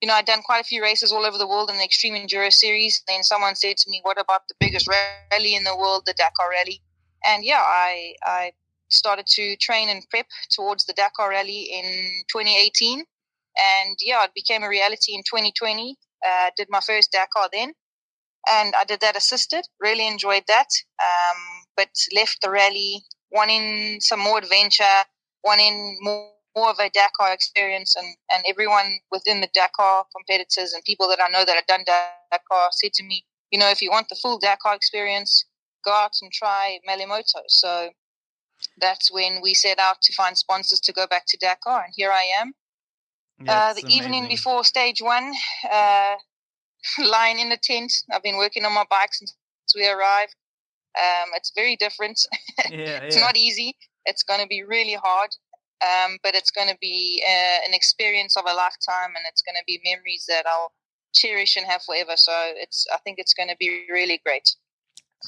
you 0.00 0.06
know, 0.08 0.14
I'd 0.14 0.24
done 0.24 0.42
quite 0.42 0.60
a 0.60 0.64
few 0.64 0.82
races 0.82 1.12
all 1.12 1.26
over 1.26 1.36
the 1.36 1.46
world 1.46 1.70
in 1.70 1.76
the 1.76 1.84
Extreme 1.84 2.14
Enduro 2.14 2.52
Series. 2.52 3.02
Then 3.06 3.22
someone 3.22 3.54
said 3.54 3.76
to 3.78 3.90
me, 3.90 4.00
"What 4.02 4.18
about 4.18 4.48
the 4.48 4.54
biggest 4.58 4.88
rally 4.88 5.54
in 5.54 5.64
the 5.64 5.76
world, 5.76 6.04
the 6.06 6.14
Dakar 6.14 6.50
Rally?" 6.50 6.82
And 7.24 7.44
yeah, 7.44 7.60
I 7.60 8.14
I 8.24 8.52
started 8.88 9.26
to 9.26 9.56
train 9.56 9.88
and 9.88 10.02
prep 10.10 10.26
towards 10.50 10.86
the 10.86 10.94
Dakar 10.94 11.30
Rally 11.30 11.68
in 11.72 12.24
2018, 12.32 13.04
and 13.58 13.96
yeah, 14.00 14.24
it 14.24 14.32
became 14.34 14.62
a 14.62 14.68
reality 14.68 15.14
in 15.14 15.22
2020. 15.22 15.96
Uh, 16.26 16.50
did 16.56 16.68
my 16.70 16.80
first 16.80 17.12
Dakar 17.12 17.48
then, 17.52 17.74
and 18.48 18.74
I 18.74 18.84
did 18.84 19.00
that 19.00 19.16
assisted. 19.16 19.66
Really 19.80 20.06
enjoyed 20.06 20.44
that, 20.48 20.68
um, 21.02 21.66
but 21.76 21.90
left 22.14 22.40
the 22.42 22.50
rally 22.50 23.04
wanting 23.30 24.00
some 24.00 24.20
more 24.20 24.38
adventure, 24.38 25.04
wanting 25.44 25.98
more 26.00 26.32
more 26.56 26.70
of 26.70 26.78
a 26.78 26.90
Dakar 26.90 27.32
experience, 27.32 27.94
and, 27.96 28.06
and 28.32 28.44
everyone 28.48 28.98
within 29.10 29.40
the 29.40 29.48
Dakar 29.54 30.04
competitors 30.14 30.72
and 30.72 30.82
people 30.84 31.08
that 31.08 31.20
I 31.20 31.30
know 31.30 31.44
that 31.44 31.54
have 31.54 31.66
done 31.66 31.84
Dakar 31.84 32.68
said 32.72 32.92
to 32.94 33.04
me, 33.04 33.24
you 33.50 33.58
know, 33.58 33.68
if 33.70 33.82
you 33.82 33.90
want 33.90 34.08
the 34.08 34.16
full 34.16 34.38
Dakar 34.38 34.74
experience, 34.74 35.44
go 35.84 35.92
out 35.92 36.12
and 36.22 36.30
try 36.32 36.78
Melimoto. 36.88 37.42
So 37.48 37.90
that's 38.80 39.10
when 39.12 39.40
we 39.42 39.54
set 39.54 39.78
out 39.78 40.00
to 40.02 40.12
find 40.12 40.36
sponsors 40.36 40.80
to 40.80 40.92
go 40.92 41.06
back 41.06 41.24
to 41.28 41.38
Dakar, 41.40 41.84
and 41.84 41.92
here 41.96 42.10
I 42.10 42.24
am. 42.40 42.52
uh, 43.40 43.44
That's 43.72 43.82
the 43.82 43.92
evening 43.92 44.28
before 44.28 44.64
stage 44.64 45.00
one, 45.00 45.32
uh, 45.70 46.14
lying 47.04 47.38
in 47.38 47.48
the 47.48 47.58
tent. 47.62 47.92
I've 48.12 48.22
been 48.22 48.36
working 48.36 48.64
on 48.64 48.72
my 48.72 48.84
bike 48.90 49.14
since 49.14 49.34
we 49.74 49.88
arrived. 49.88 50.34
Um, 50.98 51.30
it's 51.34 51.52
very 51.54 51.76
different. 51.76 52.20
Yeah, 52.70 53.00
it's 53.02 53.16
yeah. 53.16 53.22
not 53.22 53.36
easy. 53.36 53.74
It's 54.04 54.22
going 54.22 54.40
to 54.40 54.46
be 54.46 54.62
really 54.62 54.94
hard, 54.94 55.30
um, 55.82 56.18
but 56.22 56.34
it's 56.34 56.50
going 56.50 56.68
to 56.68 56.76
be 56.80 57.22
uh, 57.26 57.66
an 57.66 57.74
experience 57.74 58.36
of 58.36 58.44
a 58.44 58.54
lifetime, 58.54 59.14
and 59.16 59.24
it's 59.28 59.42
going 59.42 59.56
to 59.56 59.64
be 59.66 59.80
memories 59.84 60.24
that 60.28 60.44
I'll 60.46 60.72
cherish 61.14 61.56
and 61.56 61.66
have 61.66 61.82
forever. 61.82 62.12
So 62.16 62.32
it's, 62.56 62.86
I 62.92 62.98
think 62.98 63.18
it's 63.18 63.34
going 63.34 63.48
to 63.48 63.56
be 63.58 63.86
really 63.90 64.20
great. 64.24 64.48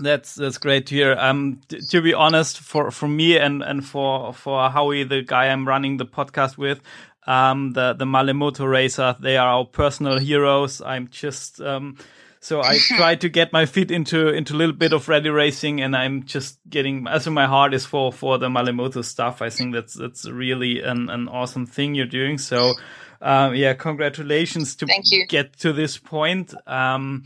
That's 0.01 0.35
that's 0.35 0.57
great 0.57 0.87
to 0.87 0.95
hear. 0.95 1.17
Um, 1.19 1.61
to 1.91 2.01
be 2.01 2.15
honest, 2.15 2.61
for 2.61 2.91
for 2.91 3.09
me 3.09 3.37
and 3.37 3.63
and 3.63 3.85
for 3.85 4.33
for 4.33 4.71
Howie, 4.71 5.05
the 5.05 5.21
guy 5.21 5.49
I'm 5.49 5.69
running 5.69 5.99
the 5.99 6.07
podcast 6.07 6.57
with, 6.57 6.81
um, 7.27 7.73
the 7.73 7.93
the 7.93 8.07
Malemoto 8.07 8.67
racer, 8.67 9.15
they 9.21 9.37
are 9.37 9.49
our 9.49 9.67
personal 9.67 10.19
heroes. 10.19 10.81
I'm 10.81 11.09
just 11.09 11.61
um, 11.61 11.99
so 12.43 12.61
I 12.61 12.79
try 12.97 13.15
to 13.15 13.29
get 13.29 13.53
my 13.53 13.67
feet 13.67 13.91
into 13.91 14.29
into 14.29 14.55
a 14.55 14.59
little 14.59 14.75
bit 14.75 14.93
of 14.93 15.09
rally 15.09 15.31
racing, 15.31 15.81
and 15.81 15.97
I'm 15.97 16.25
just 16.25 16.59
getting. 16.69 17.07
Also, 17.07 17.31
my 17.31 17.47
heart 17.47 17.73
is 17.73 17.87
for 17.87 18.13
for 18.13 18.37
the 18.37 18.49
Malemoto 18.49 19.05
stuff. 19.05 19.41
I 19.41 19.49
think 19.49 19.73
that's 19.73 19.95
that's 19.95 20.29
really 20.29 20.83
an 20.83 21.09
an 21.09 21.29
awesome 21.29 21.67
thing 21.67 21.95
you're 21.95 22.05
doing. 22.05 22.39
So, 22.39 22.75
um, 23.21 23.55
yeah, 23.55 23.75
congratulations 23.75 24.75
to 24.77 24.87
get 25.29 25.57
to 25.59 25.73
this 25.73 25.97
point. 25.97 26.53
Um, 26.67 27.25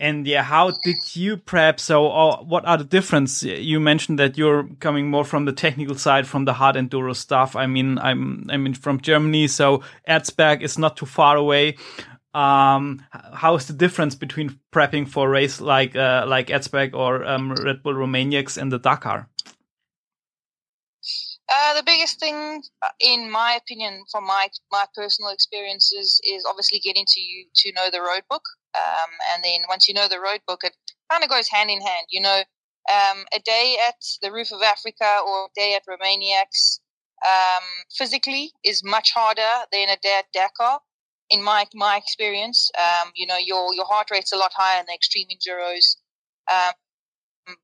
and 0.00 0.26
yeah, 0.26 0.42
how 0.42 0.70
did 0.84 0.96
you 1.14 1.36
prep? 1.36 1.80
So, 1.80 2.06
or 2.06 2.36
what 2.38 2.64
are 2.64 2.78
the 2.78 2.84
difference? 2.84 3.42
You 3.42 3.80
mentioned 3.80 4.18
that 4.18 4.38
you're 4.38 4.68
coming 4.80 5.10
more 5.10 5.24
from 5.24 5.44
the 5.44 5.52
technical 5.52 5.96
side, 5.96 6.26
from 6.26 6.44
the 6.44 6.52
hard 6.52 6.76
enduro 6.76 7.14
stuff. 7.14 7.56
I 7.56 7.66
mean, 7.66 7.98
I'm 7.98 8.46
I 8.48 8.56
mean 8.56 8.74
from 8.74 9.00
Germany, 9.00 9.48
so 9.48 9.82
Erzberg 10.08 10.62
is 10.62 10.78
not 10.78 10.96
too 10.96 11.06
far 11.06 11.36
away. 11.36 11.76
Um, 12.34 13.02
how 13.12 13.54
is 13.56 13.66
the 13.66 13.72
difference 13.72 14.14
between 14.14 14.60
prepping 14.72 15.08
for 15.08 15.28
a 15.28 15.30
race 15.30 15.60
like 15.60 15.96
uh, 15.96 16.24
like 16.26 16.48
Erzberg 16.48 16.94
or 16.94 17.24
um, 17.24 17.52
Red 17.52 17.82
Bull 17.82 17.94
Romaniacs 17.94 18.58
and 18.58 18.70
the 18.70 18.78
Dakar? 18.78 19.28
Uh, 21.50 21.74
the 21.74 21.82
biggest 21.82 22.20
thing, 22.20 22.62
uh, 22.82 22.88
in 23.00 23.30
my 23.30 23.54
opinion, 23.54 24.04
from 24.12 24.26
my 24.26 24.48
my 24.70 24.84
personal 24.94 25.30
experiences, 25.30 26.20
is 26.22 26.44
obviously 26.46 26.78
getting 26.78 27.06
to 27.08 27.20
you 27.20 27.46
to 27.54 27.72
know 27.72 27.88
the 27.90 28.02
road 28.02 28.22
book, 28.28 28.44
um, 28.76 29.10
and 29.32 29.42
then 29.42 29.60
once 29.68 29.88
you 29.88 29.94
know 29.94 30.08
the 30.08 30.20
road 30.20 30.40
book, 30.46 30.60
it 30.64 30.76
kind 31.10 31.24
of 31.24 31.30
goes 31.30 31.48
hand 31.48 31.70
in 31.70 31.80
hand. 31.80 32.06
You 32.10 32.20
know, 32.20 32.42
um, 32.92 33.24
a 33.34 33.40
day 33.40 33.76
at 33.88 33.96
the 34.20 34.30
Roof 34.30 34.52
of 34.52 34.62
Africa 34.62 35.20
or 35.26 35.46
a 35.46 35.48
day 35.54 35.74
at 35.74 35.86
Romaniacs 35.86 36.80
um, 37.26 37.64
physically 37.96 38.52
is 38.64 38.84
much 38.84 39.12
harder 39.12 39.66
than 39.72 39.88
a 39.88 39.96
day 40.02 40.18
at 40.18 40.26
Dakar. 40.34 40.80
In 41.30 41.42
my 41.42 41.66
my 41.74 41.96
experience, 41.96 42.70
um, 42.78 43.12
you 43.14 43.26
know, 43.26 43.36
your 43.38 43.74
your 43.74 43.84
heart 43.86 44.10
rate's 44.10 44.32
a 44.32 44.36
lot 44.36 44.52
higher 44.54 44.80
in 44.80 44.86
the 44.86 44.94
extreme 44.94 45.28
enduros, 45.28 45.96
um, 46.52 46.72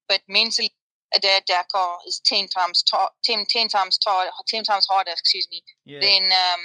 but 0.09 0.21
mentally 0.29 0.71
a 1.17 1.21
day 1.21 1.37
at 1.39 1.47
Dakar 1.47 1.99
is 2.07 2.21
ten 2.25 2.49
times 2.49 2.83
ta- 2.83 3.11
10, 3.25 3.47
10 3.49 3.69
times 3.69 3.99
ten 4.47 4.65
times 4.65 4.87
harder, 4.91 5.13
excuse 5.13 5.49
me, 5.51 5.63
Yeah. 5.85 6.01
than 6.01 6.25
um, 6.25 6.61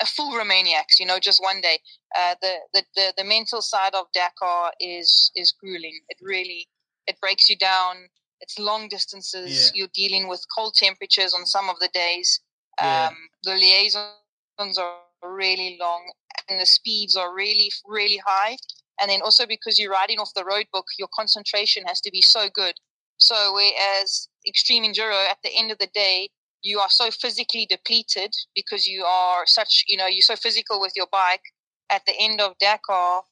a 0.00 0.06
full 0.06 0.32
Romaniacs. 0.32 0.98
You 0.98 1.06
know, 1.06 1.18
just 1.18 1.42
one 1.42 1.60
day. 1.60 1.80
Uh, 2.18 2.34
the, 2.40 2.54
the 2.72 2.82
the 2.94 3.12
the 3.18 3.24
mental 3.24 3.60
side 3.60 3.94
of 3.94 4.06
Dakar 4.14 4.72
is 4.80 5.30
is 5.34 5.52
grueling. 5.52 6.00
It 6.08 6.18
really 6.22 6.68
it 7.06 7.20
breaks 7.20 7.48
you 7.50 7.56
down. 7.56 8.08
it's 8.40 8.58
long 8.58 8.88
distances. 8.88 9.50
Yeah. 9.66 9.70
You're 9.74 9.94
dealing 9.94 10.28
with 10.28 10.44
cold 10.54 10.74
temperatures 10.74 11.32
on 11.34 11.46
some 11.46 11.68
of 11.70 11.78
the 11.80 11.88
days. 11.92 12.40
Yeah. 12.80 13.08
Um, 13.08 13.16
the 13.44 13.54
liaisons 13.54 14.78
are 14.78 14.96
really 15.34 15.76
long, 15.80 16.10
and 16.48 16.60
the 16.60 16.66
speeds 16.66 17.16
are 17.16 17.34
really, 17.34 17.70
really 17.86 18.20
high. 18.26 18.56
And 19.00 19.10
then 19.10 19.20
also 19.22 19.46
because 19.46 19.78
you're 19.78 19.92
riding 19.92 20.18
off 20.18 20.32
the 20.34 20.44
road 20.44 20.66
book, 20.72 20.86
your 20.98 21.08
concentration 21.14 21.84
has 21.86 22.00
to 22.00 22.10
be 22.10 22.22
so 22.22 22.48
good. 22.52 22.74
So 23.18 23.52
whereas 23.54 24.28
extreme 24.46 24.84
enduro, 24.84 25.28
at 25.28 25.38
the 25.42 25.50
end 25.56 25.70
of 25.70 25.78
the 25.78 25.88
day, 25.94 26.30
you 26.62 26.80
are 26.80 26.90
so 26.90 27.10
physically 27.10 27.66
depleted 27.68 28.32
because 28.54 28.86
you 28.86 29.04
are 29.04 29.44
such, 29.46 29.84
you 29.86 29.96
know, 29.96 30.06
you're 30.06 30.22
so 30.22 30.36
physical 30.36 30.80
with 30.80 30.92
your 30.96 31.06
bike. 31.10 31.42
At 31.90 32.04
the 32.06 32.14
end 32.18 32.40
of 32.40 32.58
Dakar, 32.58 33.22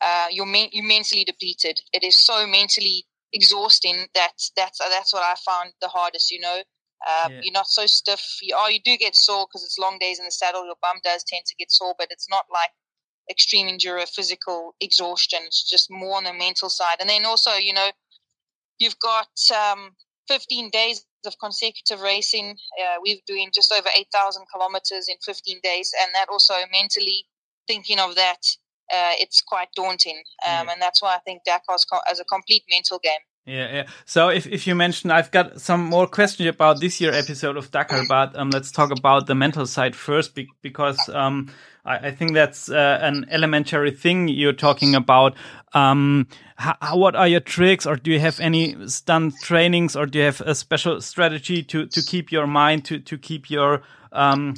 uh, 0.00 0.26
you're 0.30 0.46
men- 0.46 0.68
you're 0.72 0.84
mentally 0.84 1.24
depleted. 1.24 1.80
It 1.92 2.04
is 2.04 2.18
so 2.18 2.46
mentally 2.46 3.06
exhausting 3.32 4.08
that 4.14 4.32
that's 4.56 4.78
that's 4.90 5.12
what 5.12 5.22
I 5.22 5.34
found 5.46 5.72
the 5.80 5.88
hardest. 5.88 6.30
You 6.30 6.40
know, 6.40 6.62
uh, 7.06 7.28
Yeah. 7.30 7.40
you're 7.42 7.52
not 7.52 7.68
so 7.68 7.86
stiff. 7.86 8.38
You, 8.42 8.54
oh, 8.58 8.68
you 8.68 8.80
do 8.84 8.96
get 8.96 9.16
sore 9.16 9.46
because 9.46 9.64
it's 9.64 9.78
long 9.78 9.98
days 9.98 10.18
in 10.18 10.24
the 10.24 10.30
saddle. 10.30 10.64
Your 10.64 10.76
bum 10.80 10.98
does 11.02 11.24
tend 11.24 11.44
to 11.46 11.54
get 11.56 11.70
sore, 11.70 11.94
but 11.98 12.08
it's 12.10 12.28
not 12.28 12.46
like 12.52 12.70
extreme 13.30 13.66
enduro 13.68 14.08
physical 14.08 14.74
exhaustion. 14.80 15.40
It's 15.46 15.68
just 15.68 15.90
more 15.90 16.16
on 16.16 16.24
the 16.24 16.32
mental 16.32 16.68
side. 16.68 16.96
And 17.00 17.08
then 17.08 17.24
also, 17.24 17.52
you 17.54 17.72
know, 17.72 17.90
you've 18.78 18.98
got 18.98 19.28
um, 19.54 19.96
15 20.28 20.70
days 20.70 21.04
of 21.24 21.38
consecutive 21.38 22.00
racing. 22.00 22.56
Uh, 22.80 22.96
we're 23.04 23.18
doing 23.26 23.50
just 23.54 23.72
over 23.72 23.88
8,000 23.96 24.44
kilometers 24.52 25.08
in 25.08 25.16
15 25.24 25.60
days, 25.62 25.92
and 26.02 26.14
that 26.14 26.28
also 26.28 26.54
mentally 26.72 27.26
thinking 27.68 28.00
of 28.00 28.16
that, 28.16 28.40
uh, 28.92 29.14
it's 29.20 29.40
quite 29.40 29.68
daunting. 29.76 30.22
Um, 30.44 30.66
Yeah. 30.66 30.72
And 30.72 30.82
that's 30.82 31.00
why 31.00 31.14
I 31.14 31.20
think 31.20 31.42
Dakar's 31.44 31.84
co- 31.84 32.00
as 32.10 32.18
a 32.20 32.24
complete 32.24 32.64
mental 32.68 32.98
game. 32.98 33.20
Yeah, 33.44 33.72
yeah. 33.74 33.86
So 34.04 34.28
if, 34.28 34.46
if 34.46 34.68
you 34.68 34.76
mentioned, 34.76 35.12
I've 35.12 35.32
got 35.32 35.60
some 35.60 35.84
more 35.84 36.06
questions 36.06 36.48
about 36.48 36.80
this 36.80 37.00
year 37.00 37.12
episode 37.12 37.56
of 37.56 37.72
Dakar, 37.72 38.04
but 38.08 38.36
um, 38.36 38.50
let's 38.50 38.70
talk 38.70 38.92
about 38.96 39.26
the 39.26 39.34
mental 39.34 39.66
side 39.66 39.96
first, 39.96 40.36
be- 40.36 40.48
because 40.62 41.08
um, 41.08 41.52
I, 41.84 41.96
I 41.96 42.10
think 42.12 42.34
that's 42.34 42.70
uh, 42.70 43.00
an 43.02 43.26
elementary 43.30 43.90
thing 43.90 44.28
you're 44.28 44.52
talking 44.52 44.94
about. 44.94 45.34
Um, 45.72 46.28
how, 46.54 46.96
what 46.96 47.16
are 47.16 47.26
your 47.26 47.40
tricks, 47.40 47.84
or 47.84 47.96
do 47.96 48.12
you 48.12 48.20
have 48.20 48.38
any 48.38 48.76
stunt 48.86 49.34
trainings, 49.42 49.96
or 49.96 50.06
do 50.06 50.20
you 50.20 50.24
have 50.26 50.40
a 50.42 50.54
special 50.54 51.00
strategy 51.00 51.64
to 51.64 51.86
to 51.86 52.02
keep 52.02 52.30
your 52.30 52.46
mind 52.46 52.84
to 52.84 53.00
to 53.00 53.18
keep 53.18 53.50
your 53.50 53.82
um, 54.12 54.54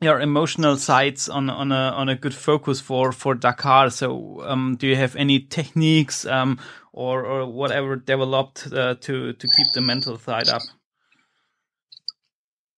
your 0.00 0.20
emotional 0.20 0.76
sides 0.76 1.28
on 1.28 1.48
on 1.48 1.72
a 1.72 1.92
on 1.96 2.08
a 2.08 2.16
good 2.16 2.34
focus 2.34 2.80
for 2.80 3.12
for 3.12 3.34
Dakar. 3.34 3.90
So, 3.90 4.42
um, 4.44 4.76
do 4.76 4.86
you 4.86 4.96
have 4.96 5.16
any 5.16 5.40
techniques 5.40 6.26
um, 6.26 6.58
or 6.92 7.24
or 7.24 7.46
whatever 7.46 7.96
developed 7.96 8.68
uh, 8.72 8.94
to 9.00 9.32
to 9.32 9.48
keep 9.56 9.66
the 9.74 9.80
mental 9.80 10.18
side 10.18 10.48
up? 10.48 10.62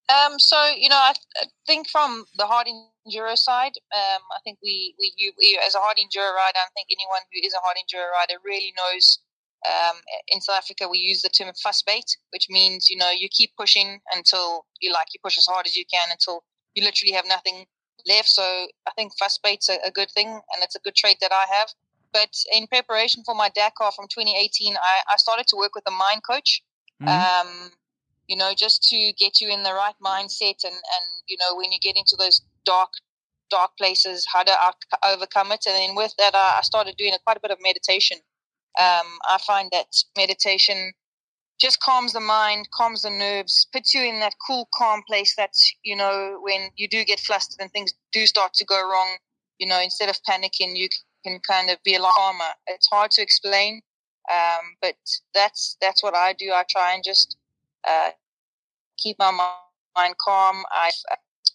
Um, 0.09 0.39
so 0.39 0.57
you 0.77 0.89
know, 0.89 0.97
I, 0.97 1.13
I 1.37 1.47
think 1.67 1.89
from 1.89 2.25
the 2.37 2.47
hard 2.47 2.67
enduro 2.67 3.37
side, 3.37 3.73
um, 3.95 4.23
I 4.33 4.41
think 4.43 4.59
we, 4.63 4.95
we, 4.99 5.13
you, 5.17 5.33
we 5.39 5.61
as 5.67 5.75
a 5.75 5.81
hard 5.81 5.99
enduro 5.99 6.33
rider, 6.33 6.59
I 6.59 6.73
think 6.75 6.89
anyone 6.91 7.21
who 7.31 7.47
is 7.47 7.53
a 7.53 7.61
hard 7.63 7.77
enduro 7.77 8.11
rider 8.13 8.41
really 8.45 8.73
knows. 8.77 9.19
Um, 9.67 9.97
in 10.29 10.41
South 10.41 10.57
Africa, 10.57 10.87
we 10.89 10.99
use 10.99 11.23
the 11.23 11.29
term 11.29 11.53
fuss 11.61 11.83
bait, 11.83 12.05
which 12.31 12.47
means 12.49 12.87
you 12.91 12.97
know 12.97 13.11
you 13.11 13.29
keep 13.29 13.51
pushing 13.59 13.99
until 14.15 14.65
you 14.81 14.93
like 14.93 15.09
you 15.13 15.19
push 15.23 15.37
as 15.37 15.47
hard 15.47 15.67
as 15.67 15.75
you 15.75 15.85
can 15.93 16.09
until 16.13 16.45
you 16.79 16.85
literally 16.85 17.13
have 17.15 17.27
nothing 17.27 17.67
left. 18.07 18.29
So 18.29 18.43
I 18.87 18.91
think 18.97 19.13
fuss 19.19 19.39
bait's 19.43 19.69
a, 19.69 19.79
a 19.87 19.91
good 19.91 20.11
thing, 20.13 20.29
and 20.29 20.63
it's 20.63 20.77
a 20.77 20.81
good 20.81 20.95
trait 20.95 21.19
that 21.21 21.33
I 21.33 21.45
have. 21.57 21.69
But 22.13 22.31
in 22.53 22.67
preparation 22.69 23.23
for 23.25 23.35
my 23.35 23.51
Dakar 23.55 23.93
from 23.93 24.07
2018, 24.09 24.77
I, 24.77 25.13
I 25.13 25.17
started 25.17 25.47
to 25.49 25.57
work 25.57 25.75
with 25.75 25.85
a 25.87 25.91
mind 25.91 26.23
coach 26.29 26.63
Mhm. 27.01 27.09
um, 27.09 27.71
you 28.27 28.37
know, 28.37 28.53
just 28.57 28.83
to 28.89 29.13
get 29.19 29.41
you 29.41 29.49
in 29.51 29.63
the 29.63 29.73
right 29.73 29.95
mindset 30.05 30.65
and, 30.65 30.75
and, 30.75 31.07
you 31.29 31.37
know, 31.41 31.57
when 31.57 31.73
you 31.73 31.79
get 31.81 31.97
into 31.97 32.17
those 32.17 32.43
dark, 32.65 32.91
dark 33.51 33.71
places, 33.79 34.27
how 34.33 34.43
to 34.43 34.53
out- 34.61 34.75
overcome 35.07 35.53
it. 35.53 35.65
And 35.67 35.77
then 35.77 35.95
with 35.95 36.15
that, 36.19 36.35
I, 36.35 36.59
I 36.59 36.63
started 36.63 36.97
doing 36.99 37.15
a, 37.15 37.19
quite 37.25 37.39
a 37.39 37.41
bit 37.41 37.51
of 37.51 37.59
meditation. 37.63 38.19
Um, 38.79 39.19
I 39.29 39.39
find 39.47 39.71
that 39.73 39.87
meditation 40.17 40.93
just 41.61 41.81
calms 41.81 42.13
the 42.13 42.21
mind, 42.21 42.69
calms 42.73 43.03
the 43.03 43.11
nerves, 43.11 43.67
puts 43.73 43.93
you 43.95 44.03
in 44.03 44.21
that 44.21 44.35
cool, 44.47 44.69
calm 44.75 45.03
place 45.07 45.35
that, 45.37 45.51
you 45.83 45.97
know, 45.97 46.39
when 46.43 46.71
you 46.77 46.89
do 46.89 47.05
get 47.05 47.21
flustered 47.21 47.61
and 47.61 47.71
things 47.73 47.93
do 48.13 48.27
start 48.27 48.55
to 48.55 48.65
go 48.65 48.77
wrong, 48.77 49.17
you 49.59 49.67
know, 49.67 49.81
instead 49.81 50.09
of 50.09 50.19
panicking, 50.29 50.77
you 50.77 50.89
can 51.25 51.41
kind 51.49 51.71
of 51.71 51.79
be 51.85 51.95
a 51.95 52.01
lot 52.01 52.13
calmer. 52.17 52.53
It's 52.69 52.89
hard 52.89 53.11
to 53.13 53.23
explain, 53.23 53.83
um, 54.33 54.77
but 54.81 54.95
that's 55.35 55.77
that's 55.81 56.03
what 56.03 56.15
I 56.15 56.33
do. 56.33 56.53
I 56.53 56.65
try 56.69 56.95
and 56.95 57.03
just 57.05 57.37
uh, 57.89 58.11
keep 58.99 59.19
my 59.19 59.33
mind 59.33 60.15
calm. 60.25 60.63
I 60.71 60.91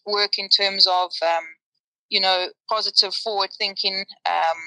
work 0.06 0.38
in 0.38 0.50
terms 0.50 0.86
of 0.86 1.12
um, 1.22 1.44
you 2.10 2.20
know 2.20 2.48
positive 2.70 3.14
forward 3.14 3.52
thinking, 3.58 4.06
um, 4.26 4.58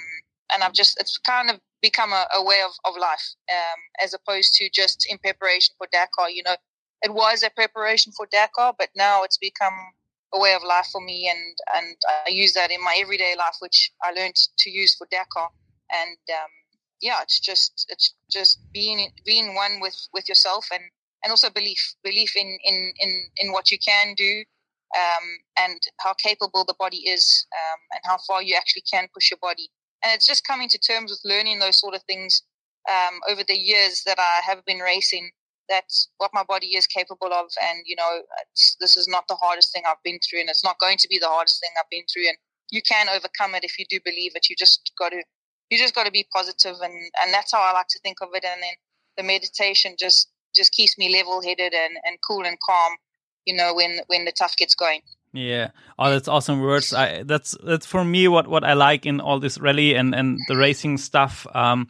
and 0.53 0.63
I've 0.63 0.73
just 0.73 0.99
it's 1.01 1.19
kind 1.19 1.51
of 1.51 1.61
become 1.83 2.13
a, 2.13 2.27
a 2.35 2.45
way 2.45 2.63
of, 2.65 2.73
of 2.85 2.99
life 3.01 3.35
um, 3.53 3.81
as 4.03 4.15
opposed 4.15 4.55
to 4.55 4.69
just 4.73 5.07
in 5.09 5.19
preparation 5.19 5.75
for 5.79 5.87
Dakar. 5.93 6.31
You 6.31 6.43
know, 6.43 6.57
it 7.03 7.13
was 7.13 7.43
a 7.43 7.51
preparation 7.51 8.13
for 8.17 8.27
Dakar, 8.31 8.75
but 8.79 8.89
now 8.97 9.23
it's 9.23 9.39
become 9.39 9.75
a 10.35 10.41
way 10.41 10.55
of 10.55 10.63
life 10.63 10.89
for 10.91 11.01
me, 11.01 11.29
and 11.31 11.57
and 11.77 11.97
I 12.27 12.31
use 12.31 12.55
that 12.55 12.71
in 12.71 12.83
my 12.83 12.97
everyday 13.01 13.35
life, 13.37 13.57
which 13.61 13.93
I 14.03 14.13
learned 14.13 14.37
to 14.59 14.71
use 14.71 14.95
for 14.95 15.07
Dakar, 15.11 15.51
and 15.93 16.19
um, 16.31 16.51
yeah, 17.01 17.23
it's 17.23 17.41
just 17.41 17.87
it's 17.91 18.15
just 18.31 18.61
being 18.73 19.11
being 19.25 19.55
one 19.55 19.81
with 19.81 19.97
with 20.13 20.29
yourself 20.29 20.67
and 20.73 20.83
and 21.23 21.31
also 21.31 21.51
belief 21.51 21.95
belief 22.03 22.35
in 22.37 22.59
in 22.65 22.93
in, 22.99 23.23
in 23.39 23.53
what 23.53 23.71
you 23.71 23.79
can 23.79 24.15
do 24.17 24.45
um, 24.97 25.25
and 25.59 25.81
how 26.01 26.15
capable 26.15 26.65
the 26.65 26.75
body 26.79 26.99
is 26.99 27.47
um, 27.53 27.81
and 27.93 28.01
how 28.05 28.17
far 28.27 28.43
you 28.43 28.55
actually 28.57 28.83
can 28.91 29.09
push 29.13 29.31
your 29.31 29.39
body 29.41 29.69
and 30.05 30.15
it's 30.15 30.27
just 30.27 30.47
coming 30.47 30.69
to 30.69 30.79
terms 30.79 31.11
with 31.11 31.21
learning 31.25 31.59
those 31.59 31.79
sort 31.79 31.95
of 31.95 32.03
things 32.05 32.43
um, 32.89 33.21
over 33.29 33.43
the 33.47 33.59
years 33.59 34.03
that 34.07 34.19
I 34.19 34.41
have 34.45 34.65
been 34.65 34.79
racing 34.79 35.31
That's 35.69 36.09
what 36.19 36.31
my 36.33 36.45
body 36.45 36.77
is 36.77 36.87
capable 36.87 37.33
of. 37.33 37.47
And 37.63 37.83
you 37.87 37.97
know 37.97 38.23
this 38.81 38.97
is 38.97 39.09
not 39.09 39.27
the 39.29 39.37
hardest 39.37 39.73
thing 39.73 39.83
I've 39.87 40.03
been 40.05 40.19
through 40.21 40.41
and 40.41 40.49
it's 40.51 40.65
not 40.65 40.79
going 40.79 40.99
to 40.99 41.09
be 41.09 41.19
the 41.19 41.29
hardest 41.29 41.61
thing 41.61 41.71
I've 41.79 41.91
been 41.91 42.07
through. 42.13 42.29
And 42.29 42.37
you 42.71 42.83
can 42.83 43.09
overcome 43.09 43.55
it 43.55 43.65
if 43.65 43.79
you 43.79 43.87
do 43.89 43.99
believe 44.05 44.33
it. 44.35 44.49
You 44.49 44.57
just 44.57 44.93
got 44.99 45.11
to 45.11 45.23
you 45.71 45.79
just 45.79 45.95
got 45.95 46.07
to 46.07 46.13
be 46.13 46.27
positive 46.33 46.77
and 46.83 46.95
and 47.23 47.35
that's 47.35 47.53
how 47.53 47.61
I 47.61 47.73
like 47.73 47.89
to 47.91 48.01
think 48.01 48.19
of 48.23 48.29
it. 48.35 48.45
And 48.45 48.63
then 48.63 48.75
the 49.17 49.23
meditation 49.23 49.97
just 49.99 50.29
just 50.55 50.73
keeps 50.73 50.97
me 50.99 51.13
level 51.13 51.43
headed 51.43 51.75
and, 51.75 51.97
and 52.05 52.19
cool 52.27 52.45
and 52.47 52.59
calm, 52.65 52.93
you 53.45 53.55
know, 53.55 53.75
when 53.75 54.01
when 54.07 54.25
the 54.25 54.33
tough 54.33 54.57
gets 54.57 54.75
going. 54.75 55.03
Yeah. 55.37 55.71
Oh, 55.99 56.11
that's 56.11 56.29
awesome 56.29 56.61
words. 56.61 56.95
I, 56.95 57.23
that's 57.23 57.57
that's 57.63 57.85
for 57.87 58.05
me 58.05 58.27
what 58.29 58.49
what 58.49 58.65
I 58.65 58.73
like 58.73 59.05
in 59.07 59.21
all 59.21 59.39
this 59.39 59.59
rally 59.59 59.95
and 59.95 60.15
and 60.15 60.39
the 60.49 60.57
racing 60.57 60.99
stuff. 60.99 61.47
Um, 61.55 61.89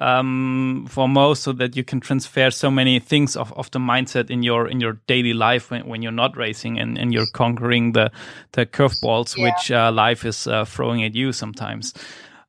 um, 0.00 0.86
for 0.88 1.08
most, 1.08 1.42
so 1.42 1.52
that 1.54 1.76
you 1.76 1.82
can 1.82 1.98
transfer 1.98 2.52
so 2.52 2.70
many 2.70 3.00
things 3.00 3.34
of, 3.34 3.52
of 3.54 3.68
the 3.72 3.80
mindset 3.80 4.30
in 4.30 4.44
your 4.44 4.68
in 4.68 4.80
your 4.80 4.92
daily 5.08 5.32
life 5.34 5.72
when, 5.72 5.86
when 5.88 6.02
you're 6.02 6.12
not 6.12 6.36
racing 6.36 6.78
and, 6.78 6.96
and 6.96 7.12
you're 7.12 7.26
conquering 7.34 7.92
the 7.92 8.12
the 8.52 8.64
curveballs 8.64 9.36
Yeah. 9.36 9.44
which 9.44 9.72
uh, 9.72 9.90
life 9.90 10.24
is 10.24 10.46
uh, 10.46 10.64
throwing 10.64 11.02
at 11.02 11.16
you 11.16 11.32
sometimes. 11.32 11.94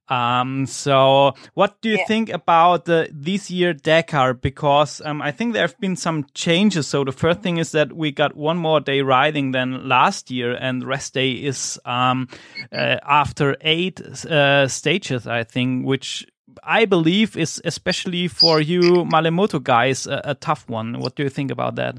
Um, 0.10 0.66
so 0.66 1.34
what 1.54 1.82
do 1.82 1.90
you 1.90 1.98
Yeah. 1.98 2.06
think 2.08 2.30
about 2.30 2.86
the 2.86 3.10
this 3.12 3.50
year 3.52 3.74
Dakar? 3.74 4.34
Because 4.34 5.02
um, 5.06 5.22
I 5.22 5.32
think 5.32 5.54
there 5.54 5.68
have 5.68 5.80
been 5.80 5.96
some 5.96 6.26
changes. 6.34 6.88
So 6.88 7.04
the 7.04 7.12
first 7.12 7.42
thing 7.42 7.58
is 7.58 7.72
that 7.72 7.94
we 7.94 8.12
got 8.12 8.36
one 8.36 8.58
more 8.58 8.80
day 8.80 9.02
riding 9.02 9.52
than 9.52 9.88
last 9.88 10.32
year, 10.32 10.54
and 10.54 10.84
rest 10.84 11.14
day 11.14 11.32
is 11.32 11.80
um, 11.86 12.28
uh, 12.72 12.98
after 13.08 13.56
eight 13.62 14.02
uh, 14.26 14.68
stages, 14.68 15.28
I 15.28 15.44
think, 15.44 15.86
which 15.86 16.26
I 16.64 16.86
believe 16.86 17.38
is 17.38 17.62
especially 17.64 18.28
for 18.28 18.60
you 18.60 19.06
Malemoto 19.06 19.62
guys 19.62 20.08
a, 20.08 20.22
a 20.24 20.36
tough 20.36 20.68
one. 20.68 21.00
What 21.00 21.16
do 21.16 21.24
you 21.24 21.30
think 21.30 21.52
about 21.52 21.76
that? 21.76 21.98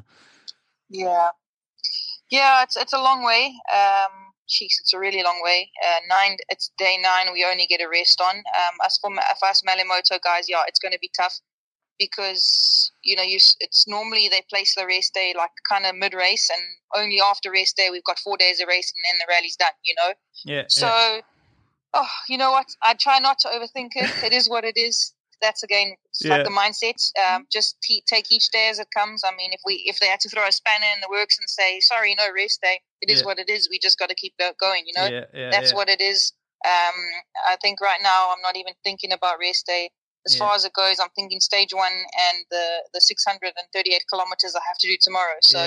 Yeah, 0.89 1.29
yeah, 2.31 2.63
it's 2.63 2.77
it's 2.77 2.93
a 2.93 3.01
long 3.01 3.25
way. 3.25 3.55
Um, 3.73 4.20
jeez, 4.51 4.75
it's 4.81 4.93
a 4.93 4.99
really 4.99 5.23
long 5.23 5.41
way. 5.43 5.71
Uh, 5.87 6.01
nine, 6.09 6.37
it's 6.49 6.71
day 6.77 6.99
nine. 7.01 7.33
We 7.33 7.47
only 7.49 7.67
get 7.67 7.81
a 7.81 7.89
rest 7.89 8.21
on. 8.21 8.37
Um, 8.37 8.75
as 8.85 8.99
for 8.99 9.11
for 9.39 9.49
us 9.49 9.63
Malimoto 9.63 10.19
guys, 10.23 10.47
yeah, 10.49 10.63
it's 10.67 10.81
going 10.81 10.93
to 10.93 10.99
be 11.01 11.11
tough 11.17 11.41
because 11.99 12.91
you 13.03 13.15
know 13.15 13.23
you 13.23 13.39
it's 13.61 13.87
normally 13.87 14.29
they 14.29 14.43
place 14.51 14.75
the 14.75 14.87
rest 14.87 15.15
day 15.15 15.35
like 15.37 15.51
kind 15.69 15.87
of 15.87 15.95
mid 15.95 16.15
race, 16.15 16.51
and 16.51 16.63
only 16.97 17.21
after 17.25 17.51
rest 17.53 17.77
day 17.77 17.89
we've 17.91 18.05
got 18.05 18.19
four 18.19 18.37
days 18.37 18.61
of 18.61 18.69
race, 18.69 18.93
and 18.97 19.05
then 19.07 19.19
the 19.19 19.33
rally's 19.33 19.57
done. 19.57 19.77
You 19.85 19.95
know. 19.97 20.13
Yeah. 20.45 20.65
So, 20.69 21.21
oh, 21.95 22.09
you 22.29 22.39
know 22.39 22.51
what? 22.51 22.67
I 22.83 22.95
try 22.95 23.21
not 23.21 23.39
to 23.41 23.49
overthink 23.49 23.91
it. 23.95 24.25
It 24.25 24.33
is 24.33 24.49
what 24.49 24.65
it 24.65 24.77
is. 24.77 25.15
That's 25.43 25.63
again, 25.63 25.95
Yeah. 26.21 26.37
like 26.37 26.45
the 26.45 26.51
mindset. 26.51 26.99
Um, 27.19 27.47
just 27.51 27.81
t- 27.83 28.03
take 28.07 28.31
each 28.31 28.51
day 28.51 28.69
as 28.69 28.79
it 28.79 28.89
comes. 28.97 29.23
I 29.25 29.35
mean, 29.35 29.53
if 29.53 29.61
we 29.65 29.75
if 29.87 29.99
they 29.99 30.07
had 30.09 30.21
to 30.21 30.29
throw 30.29 30.47
a 30.47 30.53
spanner 30.53 30.87
in 30.95 31.01
the 31.01 31.09
works 31.09 31.39
and 31.39 31.49
say, 31.49 31.81
"Sorry, 31.81 32.15
no 32.15 32.29
rest 32.33 32.61
day," 32.63 32.81
it 33.01 33.11
is 33.11 33.21
Yeah. 33.21 33.27
what 33.27 33.39
it 33.39 33.49
is. 33.49 33.69
We 33.71 33.79
just 33.79 33.99
got 33.99 34.09
to 34.11 34.15
keep 34.15 34.35
go- 34.39 34.55
going. 34.61 34.85
You 34.87 34.93
know, 34.97 35.07
yeah, 35.35 35.51
that's 35.51 35.73
what 35.73 35.89
it 35.89 36.01
is. 36.01 36.33
Um, 36.65 36.95
I 37.49 37.57
think 37.63 37.81
right 37.81 38.03
now 38.03 38.31
I'm 38.31 38.43
not 38.43 38.57
even 38.57 38.75
thinking 38.85 39.13
about 39.13 39.39
rest 39.39 39.67
day. 39.67 39.91
as 40.27 40.37
far 40.37 40.55
as 40.55 40.67
it 40.67 40.75
goes. 40.75 41.01
I'm 41.01 41.09
thinking 41.17 41.41
stage 41.41 41.73
one 41.73 42.05
and 42.27 42.45
the 42.51 42.85
the 42.93 43.01
638 43.01 44.05
kilometers 44.11 44.55
I 44.55 44.61
have 44.69 44.77
to 44.81 44.87
do 44.87 44.97
tomorrow. 45.01 45.37
So 45.41 45.59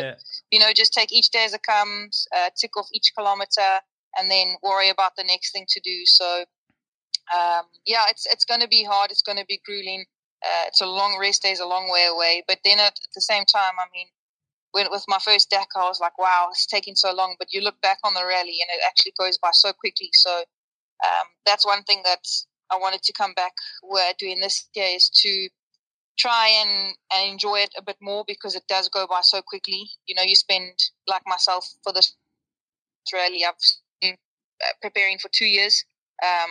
you 0.52 0.60
know, 0.60 0.72
just 0.74 0.94
take 0.94 1.12
each 1.12 1.30
day 1.32 1.44
as 1.46 1.56
it 1.56 1.64
comes, 1.64 2.28
uh, 2.36 2.52
tick 2.56 2.78
off 2.78 2.88
each 2.94 3.12
kilometer, 3.18 3.82
and 4.16 4.30
then 4.30 4.58
worry 4.62 4.90
about 4.90 5.14
the 5.18 5.24
next 5.24 5.52
thing 5.54 5.66
to 5.70 5.80
do. 5.80 6.06
So, 6.06 6.46
um, 7.32 7.66
yeah, 7.86 8.04
it's 8.10 8.26
it's 8.26 8.46
going 8.46 8.62
to 8.62 8.68
be 8.68 8.84
hard. 8.84 9.12
It's 9.12 9.22
going 9.22 9.38
to 9.38 9.46
be 9.48 9.62
grueling. 9.66 10.06
Uh, 10.44 10.68
it's 10.68 10.82
a 10.82 10.86
long 10.86 11.18
rest 11.20 11.44
day, 11.44 11.52
is 11.52 11.62
a 11.62 11.66
long 11.66 11.90
way 11.90 12.06
away. 12.12 12.44
But 12.48 12.60
then 12.66 12.80
at, 12.80 13.00
the 13.16 13.22
same 13.22 13.46
time, 13.46 13.74
I 13.80 13.88
mean, 13.94 14.08
when 14.72 14.88
with 14.92 15.06
my 15.08 15.20
first 15.20 15.50
Dakar, 15.50 15.84
I 15.84 15.88
was 15.88 16.02
like, 16.02 16.18
wow, 16.18 16.50
it's 16.52 16.66
taking 16.66 16.96
so 16.96 17.14
long. 17.14 17.36
But 17.40 17.54
you 17.54 17.62
look 17.62 17.80
back 17.82 18.00
on 18.04 18.14
the 18.14 18.26
rally, 18.26 18.58
and 18.60 18.70
it 18.70 18.84
actually 18.86 19.14
goes 19.18 19.38
by 19.38 19.52
so 19.54 19.72
quickly. 19.72 20.10
So 20.14 20.44
um, 21.06 21.28
that's 21.46 21.66
one 21.66 21.84
thing 21.84 22.02
that 22.04 22.28
I 22.72 22.78
wanted 22.78 23.04
to 23.04 23.14
come 23.14 23.34
back 23.34 23.54
where 23.82 24.14
doing 24.20 24.40
this 24.40 24.68
year 24.74 24.96
is 24.96 25.10
to 25.22 25.50
try 26.18 26.50
and, 26.50 26.96
and 27.16 27.32
enjoy 27.32 27.60
it 27.60 27.72
a 27.78 27.82
bit 27.82 27.98
more 28.02 28.24
because 28.28 28.56
it 28.56 28.64
does 28.68 28.90
go 28.90 29.08
by 29.08 29.22
so 29.22 29.42
quickly. 29.42 29.90
You 30.06 30.16
know, 30.16 30.24
you 30.24 30.36
spend 30.36 30.72
like 31.08 31.24
myself 31.26 31.68
for 31.84 31.94
this 31.94 32.16
rally, 33.14 33.44
I've 33.46 33.56
been 34.02 34.16
uh, 34.64 34.74
preparing 34.82 35.18
for 35.20 35.30
two 35.34 35.46
years, 35.46 35.84
um, 36.24 36.50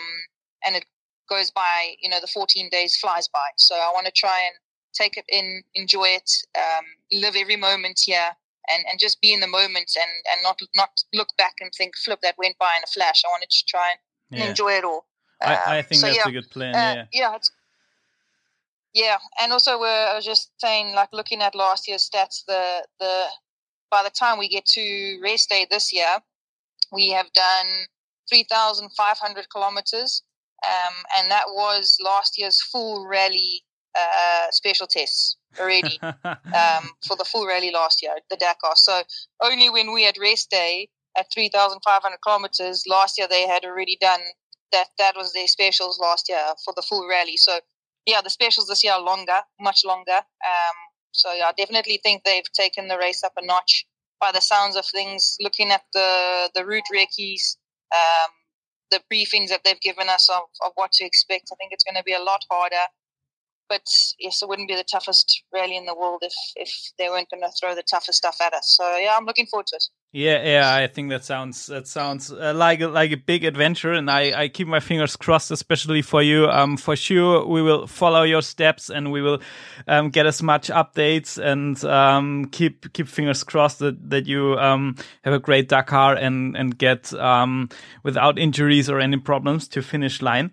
and 0.67 0.77
it 0.77 0.85
goes 1.29 1.51
by. 1.51 1.95
You 2.01 2.11
know, 2.11 2.21
the 2.21 2.27
14 2.27 2.69
days 2.71 2.97
flies 2.97 3.29
by. 3.29 3.47
So 3.57 3.75
I 3.75 3.91
want 3.95 4.07
to 4.07 4.13
try 4.13 4.39
and 4.47 4.55
take 4.95 5.17
it 5.17 5.25
in, 5.29 5.63
enjoy 5.75 6.09
it, 6.09 6.31
um, 6.57 6.85
live 7.13 7.35
every 7.37 7.57
moment 7.57 8.01
here. 8.05 8.31
And, 8.73 8.85
and 8.89 9.01
just 9.01 9.21
be 9.21 9.33
in 9.35 9.41
the 9.41 9.49
moment 9.49 9.91
and, 9.97 10.11
and 10.33 10.43
not 10.45 10.61
not 10.77 10.91
look 11.13 11.29
back 11.37 11.55
and 11.61 11.73
think 11.77 11.97
flip 11.97 12.21
that 12.23 12.37
went 12.39 12.57
by 12.59 12.71
in 12.77 12.83
a 12.85 12.87
flash. 12.87 13.23
I 13.25 13.29
wanted 13.29 13.51
to 13.51 13.65
try 13.67 13.89
and 14.31 14.39
yeah. 14.39 14.49
enjoy 14.51 14.75
it 14.75 14.85
all. 14.85 15.07
I, 15.43 15.55
I 15.57 15.79
Um, 15.81 15.85
think 15.85 16.01
so 16.01 16.07
that's 16.07 16.17
yeah, 16.19 16.29
a 16.29 16.31
good 16.31 16.49
plan. 16.49 16.75
uh, 16.77 17.07
yeah. 17.13 17.35
it's, 17.35 17.51
yeah, 18.95 19.17
and 19.41 19.53
also 19.53 19.81
we're 19.81 19.89
I 19.89 20.15
was 20.15 20.25
just 20.25 20.53
saying, 20.61 20.95
like 20.95 21.09
looking 21.13 21.43
at 21.43 21.55
last 21.55 21.89
year's 21.89 22.09
stats, 22.09 22.45
the 22.47 22.87
the 23.01 23.25
by 23.91 24.03
the 24.05 24.11
time 24.11 24.39
we 24.39 24.49
get 24.49 24.65
to 24.67 25.19
race 25.23 25.47
day 25.47 25.67
this 25.69 25.93
year, 25.93 26.19
we 26.93 27.11
have 27.11 27.33
done 27.33 27.87
three 28.29 28.45
thousand 28.49 28.91
five 28.97 29.19
hundred 29.19 29.49
kilometers, 29.51 30.23
um, 30.67 30.95
and 31.19 31.31
that 31.31 31.47
was 31.49 31.97
last 32.03 32.39
year's 32.39 32.61
full 32.61 33.07
rally 33.07 33.63
uh, 33.99 34.51
special 34.51 34.87
tests 34.87 35.37
already 35.61 35.99
um, 36.03 36.91
for 37.07 37.17
the 37.17 37.27
full 37.31 37.47
rally 37.47 37.71
last 37.71 38.03
year, 38.03 38.13
the 38.31 38.37
Dakar. 38.37 38.75
So 38.77 39.03
only 39.43 39.69
when 39.69 39.93
we 39.93 40.05
had 40.05 40.17
race 40.19 40.47
day 40.47 40.89
at 41.17 41.27
3,500 41.33 42.19
kilometers 42.23 42.85
last 42.89 43.19
year, 43.19 43.29
they 43.29 43.47
had 43.47 43.65
already 43.65 43.99
done 44.01 44.21
that. 44.73 44.89
That 44.99 45.17
was 45.17 45.33
their 45.33 45.47
specials 45.47 45.99
last 46.01 46.29
year 46.29 46.43
for 46.65 46.73
the 46.75 46.83
full 46.83 47.07
rally. 47.09 47.37
So 47.37 47.61
yeah, 48.07 48.21
the 48.23 48.31
specials 48.31 48.69
this 48.69 48.83
year 48.83 48.95
are 48.95 49.03
longer, 49.03 49.41
much 49.61 49.83
longer. 49.85 50.17
Um, 50.17 50.77
so 51.13 51.33
yeah, 51.33 51.47
I 51.47 51.53
definitely 51.57 52.01
think 52.03 52.25
they've 52.25 52.51
taken 52.55 52.89
the 52.89 52.99
race 52.99 53.23
up 53.23 53.33
a 53.37 53.45
notch 53.45 53.87
by 54.21 54.33
the 54.33 54.41
sounds 54.41 54.77
of 54.77 54.87
things. 54.87 55.37
Looking 55.41 55.71
at 55.71 55.83
the 55.93 56.51
the 56.55 56.65
route 56.65 56.89
recce's, 56.93 57.59
um, 57.95 58.31
the 58.93 59.03
briefings 59.13 59.49
that 59.49 59.63
they've 59.65 59.81
given 59.81 60.09
us 60.09 60.29
of, 60.31 60.45
of 60.65 60.73
what 60.77 60.93
to 60.93 61.05
expect, 61.05 61.51
I 61.53 61.57
think 61.57 61.73
it's 61.73 61.85
going 61.85 61.97
to 61.97 62.05
be 62.05 62.15
a 62.15 62.23
lot 62.23 62.45
harder 62.51 62.87
but 63.69 63.87
yes, 64.19 64.43
it 64.43 64.49
wouldn't 64.49 64.69
be 64.69 64.77
the 64.77 64.85
toughest 64.85 65.43
rally 65.53 65.77
in 65.77 65.87
the 65.87 65.95
world 65.95 66.23
if 66.23 66.35
if 66.57 66.71
they 66.99 67.09
weren't 67.09 67.31
going 67.31 67.43
to 67.43 67.51
throw 67.61 67.75
the 67.75 67.83
toughest 67.83 68.19
stuff 68.19 68.37
at 68.41 68.55
us. 68.55 68.75
So 68.77 68.97
yeah, 68.97 69.15
I'm 69.17 69.25
looking 69.25 69.47
forward 69.47 69.67
to 69.69 69.77
it. 69.77 69.85
Yeah, 70.15 70.43
yeah, 70.45 70.75
I 70.75 70.89
think 70.89 71.09
that 71.09 71.25
sounds 71.25 71.67
that 71.69 71.89
sounds 71.89 72.31
uh, 72.31 72.53
like 72.55 72.83
a, 72.83 72.89
like 72.89 73.13
a 73.13 73.17
big 73.17 73.45
adventure, 73.45 73.93
and 73.93 74.11
I, 74.11 74.43
I 74.43 74.49
keep 74.49 74.69
my 74.69 74.81
fingers 74.81 75.17
crossed, 75.17 75.51
especially 75.51 76.03
for 76.03 76.21
you. 76.21 76.51
Um, 76.51 76.77
for 76.77 76.97
sure, 76.97 77.47
we 77.47 77.63
will 77.63 77.87
follow 77.87 78.23
your 78.23 78.43
steps, 78.43 78.91
and 78.91 79.11
we 79.11 79.23
will 79.23 79.41
um, 79.89 80.11
get 80.11 80.27
as 80.27 80.43
much 80.43 80.69
updates, 80.69 81.43
and 81.43 81.83
um, 81.87 82.45
keep 82.53 82.93
keep 82.93 83.09
fingers 83.09 83.43
crossed 83.43 83.79
that 83.79 84.11
that 84.11 84.27
you 84.27 84.55
um 84.59 84.97
have 85.23 85.33
a 85.33 85.39
great 85.39 85.71
Dakar 85.71 86.15
and 86.15 86.59
and 86.59 86.77
get 86.77 87.15
um 87.15 87.71
without 88.03 88.39
injuries 88.39 88.91
or 88.91 89.01
any 89.01 89.17
problems 89.17 89.67
to 89.69 89.81
finish 89.81 90.21
line. 90.21 90.53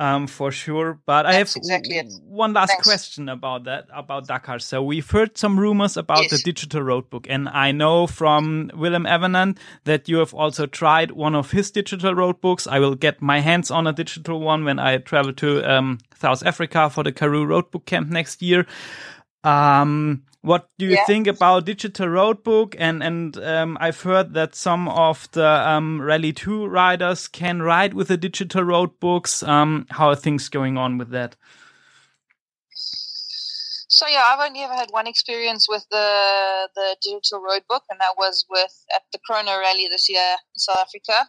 Um, 0.00 0.26
for 0.26 0.50
sure, 0.50 0.98
but 1.04 1.26
I 1.26 1.34
have 1.34 1.52
exactly 1.54 2.00
one 2.24 2.54
last 2.54 2.68
Thanks. 2.70 2.86
question 2.86 3.28
about 3.28 3.64
that 3.64 3.84
about 3.94 4.26
Dakar. 4.26 4.58
So 4.58 4.82
we've 4.82 5.10
heard 5.10 5.36
some 5.36 5.60
rumors 5.60 5.98
about 5.98 6.22
Yes. 6.22 6.30
the 6.30 6.38
digital 6.38 6.80
roadbook, 6.80 7.26
and 7.28 7.50
I 7.50 7.70
know 7.72 8.06
from 8.06 8.70
Willem 8.74 9.04
Evanant 9.04 9.58
that 9.84 10.08
you 10.08 10.16
have 10.20 10.32
also 10.32 10.64
tried 10.64 11.10
one 11.10 11.34
of 11.34 11.50
his 11.50 11.70
digital 11.70 12.14
roadbooks. 12.14 12.66
I 12.66 12.78
will 12.78 12.94
get 12.94 13.20
my 13.20 13.40
hands 13.40 13.70
on 13.70 13.86
a 13.86 13.92
digital 13.92 14.40
one 14.40 14.64
when 14.64 14.78
I 14.78 14.96
travel 14.96 15.34
to 15.34 15.62
um, 15.70 15.98
South 16.18 16.46
Africa 16.46 16.88
for 16.88 17.04
the 17.04 17.12
Karoo 17.12 17.44
Roadbook 17.44 17.84
Camp 17.84 18.08
next 18.08 18.40
year. 18.40 18.66
Um, 19.44 20.22
what 20.42 20.68
do 20.78 20.86
you 20.86 20.96
Yeah. 20.96 21.04
think 21.06 21.26
about 21.26 21.66
digital 21.66 22.06
roadbook? 22.08 22.74
And 22.78 23.02
and 23.02 23.36
um, 23.38 23.78
I've 23.80 24.02
heard 24.02 24.34
that 24.34 24.54
some 24.54 24.88
of 24.88 25.30
the 25.32 25.46
um, 25.46 26.00
Rally 26.00 26.32
Two 26.32 26.66
riders 26.66 27.28
can 27.28 27.62
ride 27.62 27.94
with 27.94 28.08
the 28.08 28.16
digital 28.16 28.62
roadbooks. 28.64 29.46
Um, 29.46 29.86
how 29.90 30.08
are 30.10 30.16
things 30.16 30.48
going 30.48 30.78
on 30.78 30.98
with 30.98 31.10
that? 31.10 31.36
So 33.88 34.06
yeah, 34.08 34.22
I've 34.26 34.40
only 34.46 34.62
ever 34.62 34.74
had 34.74 34.90
one 34.90 35.06
experience 35.06 35.68
with 35.68 35.86
the 35.90 36.68
the 36.74 36.96
digital 37.02 37.40
roadbook, 37.42 37.82
and 37.90 38.00
that 38.00 38.16
was 38.16 38.46
with 38.50 38.84
at 38.94 39.02
the 39.12 39.18
Chrono 39.26 39.58
Rally 39.58 39.88
this 39.90 40.08
year 40.08 40.36
in 40.54 40.58
South 40.58 40.78
Africa. 40.80 41.28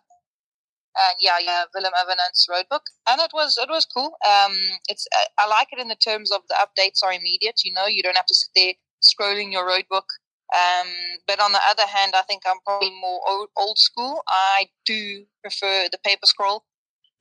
And 0.97 1.15
yeah, 1.19 1.37
yeah, 1.41 1.63
Willem 1.75 1.93
Evanant's 2.01 2.47
road 2.49 2.65
book, 2.69 2.83
and 3.09 3.21
it 3.21 3.31
was 3.33 3.57
it 3.61 3.69
was 3.69 3.85
cool. 3.85 4.13
Um, 4.27 4.53
it's 4.89 5.07
I- 5.13 5.45
I 5.45 5.47
like 5.47 5.69
it 5.71 5.79
in 5.79 5.89
the 5.89 5.95
terms 5.95 6.31
of 6.31 6.41
the 6.49 6.55
updates 6.55 7.03
are 7.03 7.13
immediate. 7.13 7.61
You 7.65 7.73
know, 7.73 7.87
you 7.87 8.03
don't 8.03 8.17
have 8.17 8.27
to 8.27 8.35
sit 8.35 8.51
there 8.55 8.73
scrolling 9.03 9.51
your 9.51 9.67
road 9.67 9.85
book. 9.89 10.05
Um, 10.53 10.87
but 11.27 11.39
on 11.39 11.53
the 11.53 11.61
other 11.69 11.85
hand, 11.87 12.13
I 12.15 12.23
think 12.23 12.43
I'm 12.45 12.59
probably 12.65 12.91
more 12.91 13.21
old, 13.29 13.49
old 13.57 13.79
school. 13.79 14.21
I 14.27 14.69
do 14.85 15.25
prefer 15.41 15.87
the 15.91 15.97
paper 16.03 16.25
scroll. 16.25 16.65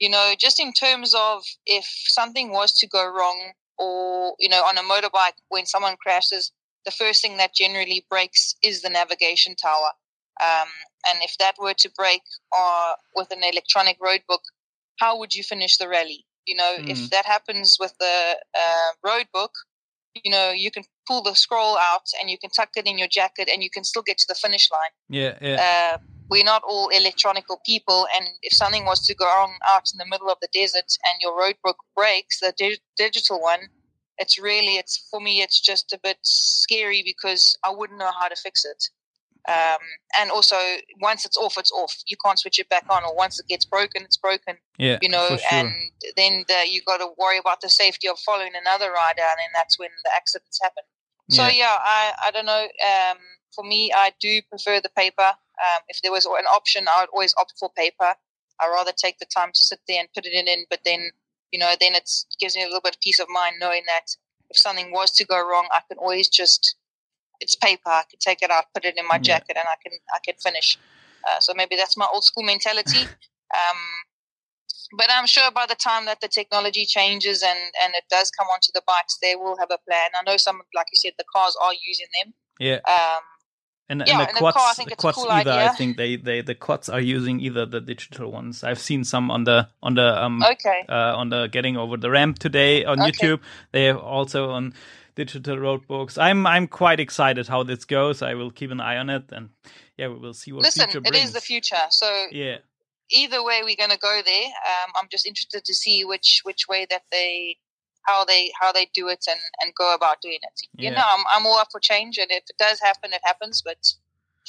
You 0.01 0.09
know, 0.09 0.35
just 0.39 0.59
in 0.59 0.73
terms 0.73 1.15
of 1.15 1.45
if 1.67 1.85
something 1.85 2.51
was 2.51 2.73
to 2.79 2.89
go 2.89 3.07
wrong, 3.07 3.53
or 3.79 4.35
you 4.39 4.49
know, 4.49 4.63
on 4.63 4.79
a 4.79 4.83
motorbike 4.83 5.39
when 5.49 5.67
someone 5.67 5.97
crashes, 6.03 6.53
the 6.85 6.91
first 6.91 7.23
thing 7.23 7.37
that 7.37 7.55
generally 7.55 8.05
breaks 8.11 8.55
is 8.63 8.83
the 8.83 8.89
navigation 8.91 9.55
tower. 9.55 9.93
Um, 10.43 10.69
and 11.09 11.19
if 11.23 11.37
that 11.39 11.57
were 11.59 11.75
to 11.75 11.91
break 11.97 12.23
uh, 12.57 12.95
with 13.15 13.31
an 13.31 13.43
electronic 13.45 13.99
road 14.01 14.23
book, 14.27 14.43
how 14.99 15.19
would 15.19 15.35
you 15.35 15.43
finish 15.43 15.77
the 15.77 15.89
rally? 15.89 16.27
You 16.47 16.57
know, 16.57 16.77
Mm. 16.79 16.89
if 16.91 17.11
that 17.11 17.27
happens 17.27 17.77
with 17.79 17.95
the 17.99 18.39
uh, 18.55 18.91
road 19.05 19.27
book, 19.33 19.53
you 20.15 20.31
know, 20.31 20.51
you 20.51 20.71
can 20.71 20.85
pull 21.07 21.23
the 21.23 21.35
scroll 21.35 21.77
out 21.79 22.07
and 22.21 22.31
you 22.31 22.39
can 22.39 22.51
tuck 22.51 22.71
it 22.77 22.87
in 22.87 22.99
your 22.99 23.09
jacket 23.09 23.49
and 23.53 23.63
you 23.63 23.71
can 23.71 23.85
still 23.85 24.03
get 24.03 24.19
to 24.19 24.27
the 24.29 24.35
finish 24.35 24.71
line. 24.71 24.91
Yeah, 25.09 25.39
yeah, 25.41 25.95
Uh, 25.95 25.99
we're 26.29 26.45
not 26.45 26.63
all 26.63 26.89
electronical 26.89 27.61
people, 27.67 28.07
and 28.17 28.29
if 28.43 28.53
something 28.53 28.85
was 28.85 29.05
to 29.07 29.15
go 29.15 29.27
wrong 29.27 29.55
out 29.69 29.91
in 29.93 29.99
the 29.99 30.07
middle 30.07 30.31
of 30.31 30.39
the 30.41 30.49
desert 30.53 30.87
and 31.11 31.21
your 31.21 31.37
road 31.37 31.57
book 31.65 31.79
breaks, 31.97 32.39
the 32.39 32.55
di- 32.57 32.79
digital 32.97 33.41
one, 33.41 33.69
it's 34.19 34.39
really, 34.39 34.77
it's 34.77 35.09
for 35.11 35.21
me, 35.21 35.43
it's 35.43 35.61
just 35.61 35.93
a 35.93 35.99
bit 36.03 36.19
scary 36.23 37.03
because 37.05 37.57
I 37.65 37.71
wouldn't 37.71 37.99
know 37.99 38.13
how 38.17 38.29
to 38.29 38.37
fix 38.37 38.65
it. 38.65 38.85
Um, 39.51 39.79
and 40.19 40.31
also, 40.31 40.57
once 41.01 41.25
it's 41.25 41.37
off, 41.37 41.59
it's 41.59 41.73
off. 41.73 41.95
You 42.07 42.17
can't 42.25 42.39
switch 42.39 42.59
it 42.59 42.69
back 42.69 42.85
on, 42.89 43.05
or 43.05 43.15
once 43.15 43.39
it 43.41 43.47
gets 43.49 43.65
broken, 43.65 44.03
it's 44.03 44.17
broken 44.17 44.57
yeah. 44.81 44.99
you 45.03 45.09
know, 45.11 45.29
sure. 45.29 45.39
and 45.53 45.73
then 46.17 46.45
the, 46.49 46.65
you 46.69 46.81
got 46.87 46.99
to 46.99 47.09
worry 47.19 47.39
about 47.39 47.61
the 47.61 47.69
safety 47.69 48.09
of 48.09 48.19
following 48.19 48.53
another 48.59 48.91
rider, 48.91 49.21
and 49.21 49.39
then 49.39 49.51
that's 49.55 49.79
when 49.79 49.91
the 50.05 50.11
accidents 50.17 50.59
happen. 50.63 50.85
So 51.31 51.47
Yeah. 51.47 51.53
yeah, 51.53 51.79
I 51.79 52.13
I 52.27 52.31
don't 52.31 52.47
know. 52.47 52.65
Um, 52.65 53.19
for 53.55 53.63
me, 53.63 53.93
I 53.93 54.13
do 54.21 54.41
prefer 54.49 54.81
the 54.81 54.89
paper. 54.89 55.37
Um, 55.67 55.83
if 55.89 56.01
there 56.03 56.11
was 56.11 56.25
an 56.25 56.47
option, 56.47 56.89
I 56.89 57.03
would 57.03 57.11
always 57.13 57.35
opt 57.37 57.55
for 57.59 57.71
paper. 57.77 58.15
I 58.61 58.69
rather 58.69 58.93
take 58.93 59.19
the 59.19 59.27
time 59.27 59.53
to 59.53 59.59
sit 59.59 59.81
there 59.87 60.01
and 60.01 60.09
put 60.15 60.27
it 60.27 60.33
in, 60.33 60.65
but 60.71 60.81
then 60.85 61.11
you 61.53 61.59
know, 61.59 61.75
then 61.79 61.95
it 61.95 62.09
gives 62.39 62.57
me 62.57 62.63
a 62.63 62.67
little 62.67 62.81
bit 62.81 62.95
of 62.95 63.01
peace 63.01 63.19
of 63.19 63.29
mind 63.29 63.57
knowing 63.61 63.83
that 63.87 64.17
if 64.49 64.57
something 64.57 64.93
was 64.93 65.11
to 65.13 65.27
go 65.27 65.37
wrong, 65.37 65.69
I 65.73 65.81
can 65.89 65.99
always 65.99 66.29
just 66.29 66.77
it's 67.41 67.57
paper. 67.57 67.89
I 67.91 68.03
can 68.09 68.19
take 68.21 68.43
it 68.43 68.51
out, 68.51 68.65
put 68.75 68.85
it 68.85 68.97
in 68.97 69.07
my 69.07 69.19
jacket, 69.19 69.57
and 69.57 69.67
I 69.67 69.77
can 69.83 69.99
I 70.15 70.19
can 70.25 70.35
finish. 70.43 70.79
Uh, 71.29 71.41
so 71.41 71.53
maybe 71.55 71.77
that's 71.77 71.97
my 71.97 72.09
old 72.13 72.25
school 72.25 72.45
mentality. 72.45 73.07
Um, 73.51 73.79
but 74.97 75.09
I'm 75.11 75.27
sure 75.27 75.51
by 75.51 75.67
the 75.67 75.75
time 75.75 76.05
that 76.07 76.21
the 76.21 76.29
technology 76.29 76.85
changes 76.85 77.43
and, 77.43 77.59
and 77.83 77.95
it 77.95 78.05
does 78.11 78.31
come 78.31 78.47
onto 78.49 78.71
the 78.75 78.83
bikes, 78.87 79.19
they 79.21 79.35
will 79.35 79.57
have 79.59 79.71
a 79.71 79.79
plan. 79.89 80.11
I 80.15 80.23
know 80.23 80.37
some, 80.37 80.61
like 80.75 80.87
you 80.93 80.97
said, 80.97 81.13
the 81.19 81.25
cars 81.35 81.57
are 81.63 81.73
using 81.75 82.07
them. 82.23 82.35
yeah. 82.59 82.77
Um, 82.89 83.23
And, 83.89 84.05
Yeah, 84.07 84.21
and 84.21 84.31
the 84.31 84.35
the 84.35 84.39
quads, 84.41 84.57
car, 84.57 84.71
I 84.71 84.75
think 84.75 84.91
the 84.91 84.97
quads 84.97 85.17
cool 85.17 85.33
either. 85.33 85.51
I 85.51 85.69
think 85.71 85.97
they, 85.97 86.15
they 86.17 86.43
the 86.43 86.55
quads 86.55 86.89
are 86.89 87.01
using 87.01 87.41
either 87.41 87.67
the 87.67 87.81
digital 87.81 88.31
ones. 88.31 88.63
I've 88.63 88.79
seen 88.79 89.03
some 89.03 89.33
on 89.33 89.45
the 89.45 89.69
on 89.83 89.95
the 89.95 90.25
um 90.25 90.43
okay. 90.53 90.85
uh, 90.89 91.19
on 91.19 91.31
the 91.31 91.49
getting 91.49 91.77
over 91.77 91.97
the 91.97 92.09
ramp 92.09 92.39
today 92.39 92.85
on 92.85 93.01
Okay. 93.01 93.11
YouTube. 93.11 93.41
They 93.73 93.87
have 93.87 93.99
also 93.99 94.51
on 94.51 94.75
digital 95.25 95.59
road 95.59 95.87
books. 95.87 96.19
I'm 96.19 96.47
I'm 96.47 96.67
quite 96.67 97.01
excited 97.01 97.49
how 97.49 97.63
this 97.63 97.85
goes. 97.85 98.23
I 98.23 98.35
will 98.35 98.51
keep 98.51 98.71
an 98.71 98.81
eye 98.81 98.97
on 98.97 99.11
it, 99.11 99.25
and 99.33 99.51
yeah, 99.97 100.09
we 100.09 100.19
will 100.19 100.35
see 100.35 100.53
what 100.53 100.63
Listen, 100.63 100.87
future 100.87 100.99
it 100.99 101.11
brings. 101.11 101.29
is 101.29 101.33
the 101.33 101.41
future. 101.41 101.85
So 101.91 102.27
Yeah, 102.31 102.59
either 103.11 103.43
way, 103.45 103.61
we're 103.63 103.77
going 103.77 103.91
to 103.99 103.99
go 103.99 104.21
there. 104.25 104.47
Um, 104.71 104.93
I'm 104.97 105.09
just 105.11 105.27
interested 105.27 105.65
to 105.65 105.75
see 105.75 106.05
which 106.05 106.41
which 106.45 106.67
way 106.69 106.87
that 106.91 107.03
they 107.13 107.59
how 108.03 108.25
they 108.25 108.53
how 108.61 108.73
they 108.73 108.87
do 108.95 109.09
it 109.09 109.25
and 109.29 109.41
and 109.61 109.75
go 109.75 109.95
about 109.95 110.21
doing 110.23 110.39
it. 110.43 110.57
Yeah. 110.75 110.91
You 110.91 110.97
know, 110.97 111.05
I'm 111.15 111.25
I'm 111.35 111.47
all 111.47 111.59
up 111.59 111.69
for 111.71 111.81
change, 111.81 112.19
and 112.19 112.31
if 112.31 112.45
it 112.49 112.57
does 112.59 112.81
happen, 112.81 113.13
it 113.13 113.21
happens. 113.25 113.63
But 113.63 113.79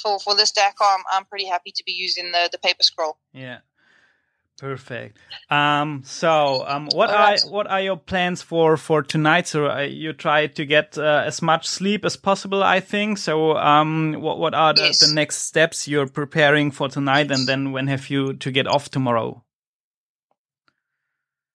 for 0.00 0.18
for 0.18 0.34
this 0.34 0.52
Dakar, 0.52 0.96
I'm, 0.96 1.04
I'm 1.12 1.24
pretty 1.26 1.46
happy 1.46 1.72
to 1.76 1.82
be 1.84 1.92
using 1.92 2.32
the 2.32 2.48
the 2.50 2.58
paper 2.58 2.82
scroll. 2.82 3.18
Yeah. 3.32 3.58
Perfect. 4.62 5.18
Um, 5.50 6.04
so, 6.04 6.64
um, 6.68 6.86
what 6.92 7.10
are 7.10 7.36
what 7.50 7.66
are 7.66 7.80
your 7.80 7.96
plans 7.96 8.42
for 8.42 8.76
for 8.76 9.02
tonight? 9.02 9.48
So, 9.48 9.66
uh, 9.68 9.80
you 9.80 10.12
try 10.12 10.46
to 10.46 10.64
get 10.64 10.96
uh, 10.96 11.24
as 11.26 11.42
much 11.42 11.66
sleep 11.66 12.04
as 12.04 12.16
possible, 12.16 12.62
I 12.62 12.78
think. 12.78 13.18
So, 13.18 13.56
um, 13.56 14.12
what 14.20 14.38
what 14.38 14.54
are 14.54 14.72
the, 14.72 14.84
Yes. 14.84 15.00
the 15.00 15.12
next 15.12 15.38
steps 15.38 15.88
you're 15.88 16.06
preparing 16.06 16.70
for 16.70 16.88
tonight, 16.88 17.32
and 17.32 17.48
then 17.48 17.72
when 17.72 17.88
have 17.88 18.08
you 18.08 18.34
to 18.34 18.52
get 18.52 18.68
off 18.68 18.88
tomorrow? 18.88 19.42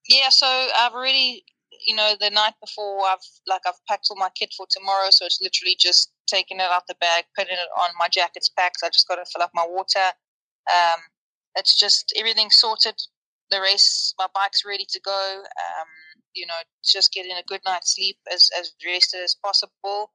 Yeah, 0.10 0.28
so 0.28 0.45
I've 0.76 0.91
already, 0.91 1.45
you 1.88 1.95
know, 1.95 2.16
the 2.20 2.30
night 2.30 2.55
before, 2.60 3.08
I've 3.08 3.24
like 3.45 3.62
I've 3.66 3.80
packed 3.88 4.08
all 4.10 4.18
my 4.18 4.32
kit 4.38 4.53
for 4.58 4.68
tomorrow, 4.70 5.12
so 5.12 5.26
it's 5.26 5.39
literally 5.41 5.78
just 5.80 6.12
taking 6.28 6.60
it 6.60 6.64
out 6.70 6.88
the 6.89 6.95
bag, 6.99 7.24
putting 7.38 7.53
it 7.53 7.70
on. 7.80 7.89
My 7.97 8.10
jacket's 8.10 8.49
packed. 8.49 8.80
I 8.84 8.89
just 8.89 9.08
got 9.08 9.16
to 9.16 9.24
fill 9.32 9.43
up 9.43 9.51
my 9.53 9.66
water. 9.66 10.12
Um, 10.68 10.99
it's 11.58 11.78
just 11.78 12.14
everything 12.16 12.49
sorted. 12.49 12.95
The 13.49 13.62
race, 13.62 14.14
my 14.20 14.28
bike's 14.34 14.64
ready 14.66 14.86
to 14.89 14.99
go. 15.03 15.41
Um, 15.41 15.88
you 16.34 16.45
know, 16.45 16.62
just 16.84 17.14
getting 17.14 17.32
a 17.32 17.43
good 17.47 17.62
night's 17.66 17.95
sleep 17.95 18.18
as 18.32 18.49
as 18.58 18.74
rested 18.86 19.22
as 19.24 19.36
possible. 19.43 20.12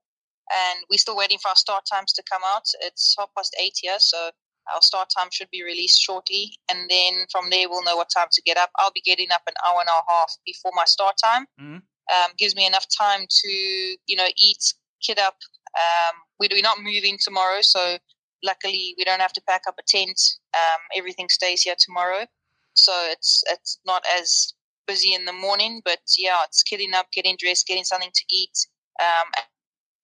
And 0.53 0.85
we're 0.91 0.99
still 0.99 1.17
waiting 1.17 1.39
for 1.39 1.49
our 1.49 1.57
start 1.57 1.85
times 1.91 2.13
to 2.15 2.23
come 2.31 2.43
out. 2.55 2.65
It's 2.81 3.15
half 3.19 3.31
past 3.37 3.57
eight 3.59 3.79
here, 3.81 3.99
so 3.99 4.31
our 4.73 4.83
start 4.83 5.09
time 5.17 5.29
should 5.33 5.51
be 5.51 5.63
released 5.65 6.01
shortly, 6.01 6.59
and 6.71 6.89
then 6.91 7.27
from 7.33 7.51
there 7.51 7.69
we'll 7.69 7.85
know 7.85 7.97
what 7.97 8.11
time 8.15 8.29
to 8.31 8.43
get 8.43 8.57
up. 8.59 8.71
I'll 8.79 8.93
be 8.93 9.01
getting 9.01 9.31
up 9.33 9.43
an 9.49 9.55
hour 9.67 9.81
and 9.81 9.89
a 9.89 10.13
half 10.13 10.37
before 10.45 10.73
my 10.75 10.85
start 10.85 11.17
time. 11.23 11.47
Mhm. 11.59 11.83
Um, 12.13 12.33
gives 12.37 12.55
me 12.55 12.67
enough 12.67 12.87
time 12.97 13.27
to 13.29 13.49
you 13.51 14.17
know 14.17 14.29
eat, 14.37 14.75
kit 15.01 15.19
up. 15.19 15.39
Um, 15.79 16.17
we're 16.39 16.61
not 16.61 16.81
moving 16.81 17.19
tomorrow, 17.19 17.63
so 17.63 17.99
luckily 18.43 18.95
we 18.99 19.05
don't 19.05 19.21
have 19.21 19.33
to 19.35 19.43
pack 19.49 19.63
up 19.69 19.77
a 19.79 19.83
tent. 19.87 20.21
Um, 20.55 20.81
everything 20.97 21.29
stays 21.29 21.63
here 21.63 21.77
tomorrow, 21.79 22.27
so 22.75 22.93
it's 23.11 23.43
it's 23.51 23.79
not 23.87 24.03
as 24.19 24.55
busy 24.87 25.15
in 25.15 25.25
the 25.25 25.33
morning. 25.33 25.83
But 25.85 26.01
yeah, 26.19 26.41
it's 26.45 26.63
getting 26.63 26.95
up, 26.95 27.07
getting 27.13 27.37
dressed, 27.39 27.67
getting 27.67 27.85
something 27.85 28.11
to 28.13 28.25
eat. 28.31 28.67
Um, 29.01 29.31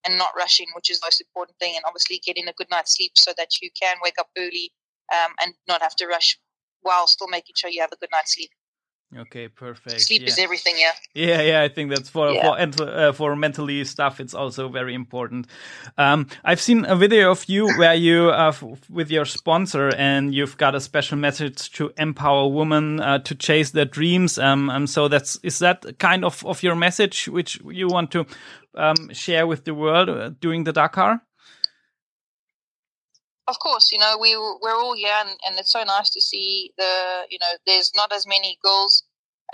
and 0.06 0.16
not 0.16 0.30
rushing, 0.36 0.66
which 0.74 0.90
is 0.90 1.00
the 1.00 1.06
most 1.06 1.20
important 1.20 1.58
thing, 1.58 1.74
and 1.76 1.84
obviously 1.86 2.20
getting 2.24 2.48
a 2.48 2.52
good 2.52 2.68
night's 2.70 2.96
sleep 2.96 3.12
so 3.16 3.32
that 3.36 3.60
you 3.60 3.68
can 3.80 3.96
wake 4.02 4.14
up 4.18 4.28
early 4.38 4.72
um, 5.12 5.32
and 5.42 5.54
not 5.66 5.82
have 5.82 5.94
to 5.96 6.06
rush 6.06 6.38
while 6.80 7.06
still 7.06 7.28
making 7.28 7.54
sure 7.56 7.70
you 7.70 7.80
have 7.80 7.92
a 7.92 7.96
good 7.96 8.08
night's 8.12 8.34
sleep. 8.34 8.50
Okay, 9.16 9.48
perfect. 9.48 10.02
Sleep 10.02 10.20
yeah. 10.22 10.28
is 10.28 10.38
everything, 10.38 10.74
yeah. 10.76 10.92
Yeah, 11.14 11.40
yeah, 11.40 11.62
I 11.62 11.68
think 11.68 11.88
that's 11.90 12.10
for 12.10 12.30
Yeah. 12.30 12.42
for 12.42 12.58
and 12.58 12.80
uh, 12.80 13.12
for 13.12 13.34
mentally 13.36 13.82
stuff. 13.84 14.20
It's 14.20 14.34
also 14.34 14.68
very 14.68 14.94
important. 14.94 15.46
Um, 15.96 16.26
I've 16.44 16.60
seen 16.60 16.84
a 16.84 16.94
video 16.94 17.30
of 17.30 17.48
you 17.48 17.68
where 17.78 17.94
you 17.94 18.28
uh, 18.30 18.48
f- 18.48 18.90
with 18.90 19.10
your 19.10 19.24
sponsor, 19.24 19.88
and 19.96 20.34
you've 20.34 20.58
got 20.58 20.74
a 20.74 20.80
special 20.80 21.16
message 21.16 21.72
to 21.72 21.90
empower 21.96 22.48
women 22.48 23.00
uh, 23.00 23.18
to 23.20 23.34
chase 23.34 23.70
their 23.70 23.86
dreams. 23.86 24.38
Um, 24.38 24.68
um, 24.68 24.86
so 24.86 25.08
that's 25.08 25.36
is 25.42 25.58
that 25.60 25.98
kind 25.98 26.22
of 26.22 26.44
of 26.44 26.62
your 26.62 26.74
message 26.76 27.28
which 27.28 27.58
you 27.64 27.88
want 27.88 28.10
to 28.10 28.26
um, 28.74 29.10
share 29.14 29.46
with 29.46 29.64
the 29.64 29.72
world 29.72 30.10
uh, 30.10 30.30
during 30.40 30.64
the 30.64 30.72
Dakar? 30.72 31.22
Of 33.48 33.58
course, 33.60 33.90
you 33.90 33.98
know 33.98 34.18
we 34.20 34.36
we're 34.36 34.76
all 34.76 34.94
here, 34.94 35.14
and, 35.20 35.30
and 35.46 35.58
it's 35.58 35.72
so 35.72 35.82
nice 35.82 36.10
to 36.10 36.20
see 36.20 36.70
the 36.76 37.22
you 37.30 37.38
know 37.40 37.56
there's 37.66 37.90
not 37.96 38.12
as 38.12 38.26
many 38.26 38.58
girls 38.62 39.04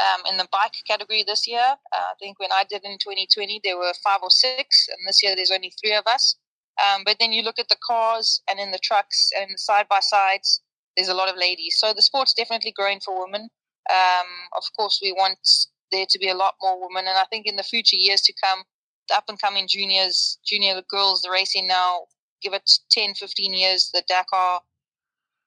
um, 0.01 0.23
in 0.29 0.37
the 0.37 0.49
bike 0.51 0.75
category 0.85 1.23
this 1.25 1.47
year. 1.47 1.63
Uh, 1.63 2.11
I 2.11 2.15
think 2.21 2.41
when 2.41 2.51
I 2.51 2.65
did 2.69 2.83
in 2.85 2.99
2020 2.99 3.61
there 3.63 3.79
were 3.79 3.93
five 4.03 4.19
or 4.21 4.31
six, 4.31 4.89
and 4.89 4.99
this 5.07 5.23
year 5.23 5.37
there's 5.37 5.53
only 5.53 5.73
three 5.81 5.95
of 5.95 6.05
us. 6.09 6.35
Um, 6.83 7.03
but 7.05 7.19
then 7.21 7.33
you 7.33 7.43
look 7.43 7.61
at 7.61 7.69
the 7.69 7.77
cars 7.87 8.43
and 8.51 8.59
in 8.59 8.73
the 8.73 8.81
trucks 8.83 9.31
and 9.39 9.49
the 9.55 9.59
side 9.59 9.87
by 9.89 10.01
sides, 10.01 10.61
there's 10.97 11.09
a 11.09 11.15
lot 11.15 11.29
of 11.29 11.37
ladies. 11.37 11.77
So 11.79 11.93
the 11.95 12.03
sport's 12.03 12.35
definitely 12.35 12.73
growing 12.73 12.99
for 12.99 13.25
women. 13.25 13.43
Um, 13.91 14.27
of 14.57 14.65
course, 14.77 14.99
we 15.01 15.13
want 15.13 15.39
there 15.93 16.07
to 16.09 16.19
be 16.19 16.31
a 16.31 16.35
lot 16.35 16.55
more 16.61 16.81
women, 16.81 17.07
and 17.07 17.17
I 17.17 17.25
think 17.31 17.47
in 17.47 17.55
the 17.55 17.63
future 17.63 17.97
years 17.97 18.23
to 18.23 18.35
come, 18.43 18.65
the 19.09 19.17
up 19.17 19.25
and 19.29 19.41
coming 19.41 19.69
juniors, 19.69 20.39
junior 20.45 20.83
girls, 20.91 21.23
the 21.23 21.31
racing 21.31 21.69
now, 21.69 22.07
give 22.45 22.53
it 22.53 22.71
10, 22.91 23.15
15 23.15 23.55
years, 23.55 23.91
the 23.93 24.03
Dakar, 24.09 24.61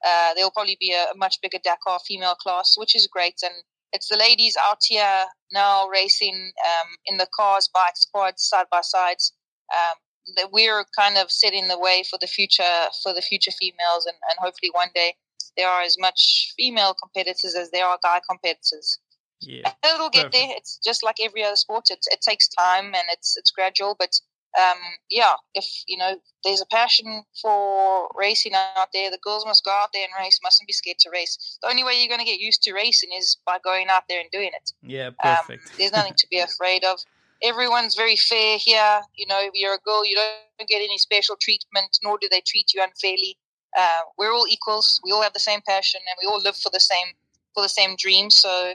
uh, 0.05 0.33
there'll 0.35 0.51
probably 0.51 0.77
be 0.79 0.91
a, 0.91 1.11
a 1.13 1.17
much 1.17 1.37
bigger 1.41 1.59
Dakar 1.63 1.99
female 2.05 2.35
class, 2.35 2.75
which 2.77 2.95
is 2.95 3.07
great. 3.07 3.39
And 3.43 3.53
it's 3.93 4.09
the 4.09 4.17
ladies 4.17 4.57
out 4.61 4.79
here 4.81 5.23
now 5.51 5.87
racing 5.87 6.51
um, 6.65 6.87
in 7.05 7.17
the 7.17 7.27
cars, 7.35 7.69
bikes, 7.73 8.05
quads, 8.11 8.43
side 8.43 8.65
by 8.71 8.81
sides. 8.81 9.33
Um, 9.73 9.97
that 10.35 10.51
we're 10.51 10.83
kind 10.97 11.17
of 11.17 11.31
setting 11.31 11.67
the 11.69 11.79
way 11.79 12.03
for 12.09 12.19
the 12.19 12.27
future 12.27 12.63
for 13.01 13.13
the 13.13 13.21
future 13.21 13.51
females, 13.51 14.05
and, 14.05 14.17
and 14.29 14.37
hopefully 14.39 14.71
one 14.73 14.89
day 14.93 15.15
there 15.55 15.69
are 15.69 15.81
as 15.81 15.97
much 15.99 16.53
female 16.57 16.93
competitors 16.93 17.55
as 17.55 17.71
there 17.71 17.85
are 17.85 17.97
guy 18.03 18.19
competitors. 18.29 18.99
Yeah, 19.39 19.71
It'll 19.85 20.09
get 20.09 20.31
Perfect. 20.31 20.33
there. 20.33 20.57
It's 20.57 20.79
just 20.83 21.03
like 21.03 21.17
every 21.21 21.43
other 21.43 21.55
sport. 21.55 21.85
It, 21.89 21.99
it 22.11 22.21
takes 22.21 22.47
time 22.47 22.85
and 22.87 23.05
it's 23.11 23.37
it's 23.37 23.51
gradual. 23.51 23.95
But 23.97 24.19
um, 24.57 24.77
yeah, 25.09 25.35
if 25.53 25.65
you 25.87 25.97
know 25.97 26.19
there's 26.43 26.61
a 26.61 26.65
passion 26.65 27.23
for 27.41 28.09
racing 28.15 28.53
out 28.53 28.89
there, 28.93 29.11
the 29.11 29.19
girls 29.23 29.45
must 29.45 29.63
go 29.63 29.71
out 29.71 29.89
there 29.93 30.03
and 30.03 30.13
race. 30.23 30.39
Mustn't 30.43 30.67
be 30.67 30.73
scared 30.73 30.99
to 30.99 31.09
race. 31.11 31.59
The 31.61 31.69
only 31.69 31.83
way 31.83 31.93
you're 31.97 32.07
going 32.07 32.25
to 32.25 32.25
get 32.25 32.39
used 32.39 32.63
to 32.63 32.73
racing 32.73 33.09
is 33.15 33.37
by 33.45 33.57
going 33.63 33.87
out 33.89 34.03
there 34.09 34.19
and 34.19 34.29
doing 34.31 34.51
it. 34.53 34.71
yeah, 34.81 35.07
Um, 35.23 35.37
perfect. 35.37 35.71
there's 35.77 35.91
nothing 35.97 36.15
to 36.17 36.27
be 36.29 36.39
afraid 36.39 36.83
of. 36.83 36.99
Everyone's 37.43 37.95
very 37.95 38.15
fair 38.15 38.57
here. 38.57 39.01
You 39.15 39.27
know, 39.27 39.39
if 39.41 39.51
you're 39.53 39.75
a 39.75 39.79
girl, 39.79 40.03
you 40.03 40.15
don't 40.15 40.67
get 40.67 40.81
any 40.81 40.97
special 40.97 41.35
treatment, 41.39 41.99
nor 42.03 42.17
do 42.19 42.27
they 42.29 42.41
treat 42.41 42.73
you 42.73 42.81
unfairly. 42.81 43.37
Uh, 43.77 44.01
we're 44.17 44.33
all 44.33 44.47
equals. 44.49 44.99
We 45.03 45.11
all 45.11 45.21
have 45.21 45.33
the 45.33 45.39
same 45.39 45.59
passion, 45.67 46.01
and 46.09 46.17
we 46.21 46.27
all 46.27 46.41
live 46.41 46.55
for 46.55 46.71
the 46.73 46.79
same 46.79 47.13
for 47.53 47.61
the 47.61 47.69
same 47.69 47.95
dream. 47.95 48.31
So 48.31 48.73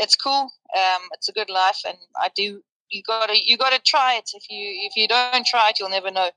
it's 0.00 0.16
cool. 0.16 0.50
Um, 0.76 1.02
it's 1.12 1.28
a 1.28 1.32
good 1.32 1.48
life, 1.48 1.78
and 1.86 1.98
I 2.16 2.28
do. 2.34 2.62
You 2.92 3.02
gotta 3.02 3.34
you 3.42 3.56
gotta 3.56 3.80
try 3.82 4.16
it. 4.16 4.30
If 4.34 4.44
you 4.50 4.64
if 4.86 4.96
you 4.96 5.08
don't 5.08 5.46
try 5.46 5.70
it, 5.70 5.80
you'll 5.80 5.88
never 5.88 6.10
know. 6.10 6.30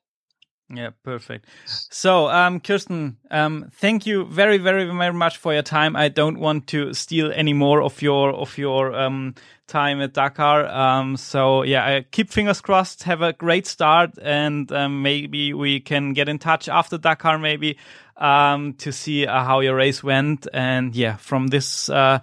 Yeah, 0.74 0.92
perfect. 1.04 1.46
So, 1.92 2.28
um, 2.28 2.60
Kirsten, 2.60 3.18
um, 3.30 3.70
thank 3.72 4.08
you 4.08 4.26
very, 4.26 4.58
very, 4.58 4.86
very 4.86 5.14
much 5.14 5.38
for 5.38 5.54
your 5.54 5.62
time. 5.62 5.96
I 5.96 6.10
don't 6.10 6.40
want 6.40 6.66
to 6.68 6.92
steal 6.96 7.32
any 7.32 7.54
more 7.54 7.84
of 7.84 8.02
your 8.02 8.32
of 8.32 8.58
your 8.58 8.96
um, 8.96 9.36
time 9.68 10.02
at 10.02 10.14
Dakar. 10.14 10.66
Um, 10.66 11.18
so, 11.18 11.62
yeah, 11.62 11.86
I 11.86 12.06
keep 12.10 12.32
fingers 12.32 12.62
crossed. 12.62 13.04
Have 13.04 13.22
a 13.22 13.34
great 13.34 13.68
start, 13.68 14.18
and 14.20 14.72
um, 14.72 15.04
maybe 15.04 15.54
we 15.54 15.82
can 15.82 16.14
get 16.14 16.28
in 16.30 16.40
touch 16.40 16.68
after 16.68 16.98
Dakar, 16.98 17.38
maybe 17.38 17.78
um, 18.18 18.74
to 18.76 18.92
see 18.92 19.28
uh, 19.28 19.44
how 19.44 19.60
your 19.60 19.76
race 19.76 20.04
went. 20.04 20.48
And 20.52 20.96
yeah, 20.96 21.18
from 21.18 21.48
this 21.48 21.90
uh, 21.90 22.22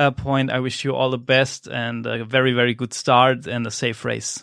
uh, 0.00 0.10
point, 0.10 0.50
I 0.50 0.60
wish 0.60 0.82
you 0.82 0.94
all 0.96 1.10
the 1.10 1.18
best 1.18 1.66
and 1.68 2.06
a 2.06 2.24
very, 2.24 2.52
very 2.52 2.74
good 2.74 2.94
start 2.94 3.46
and 3.46 3.66
a 3.66 3.70
safe 3.70 4.02
race. 4.04 4.42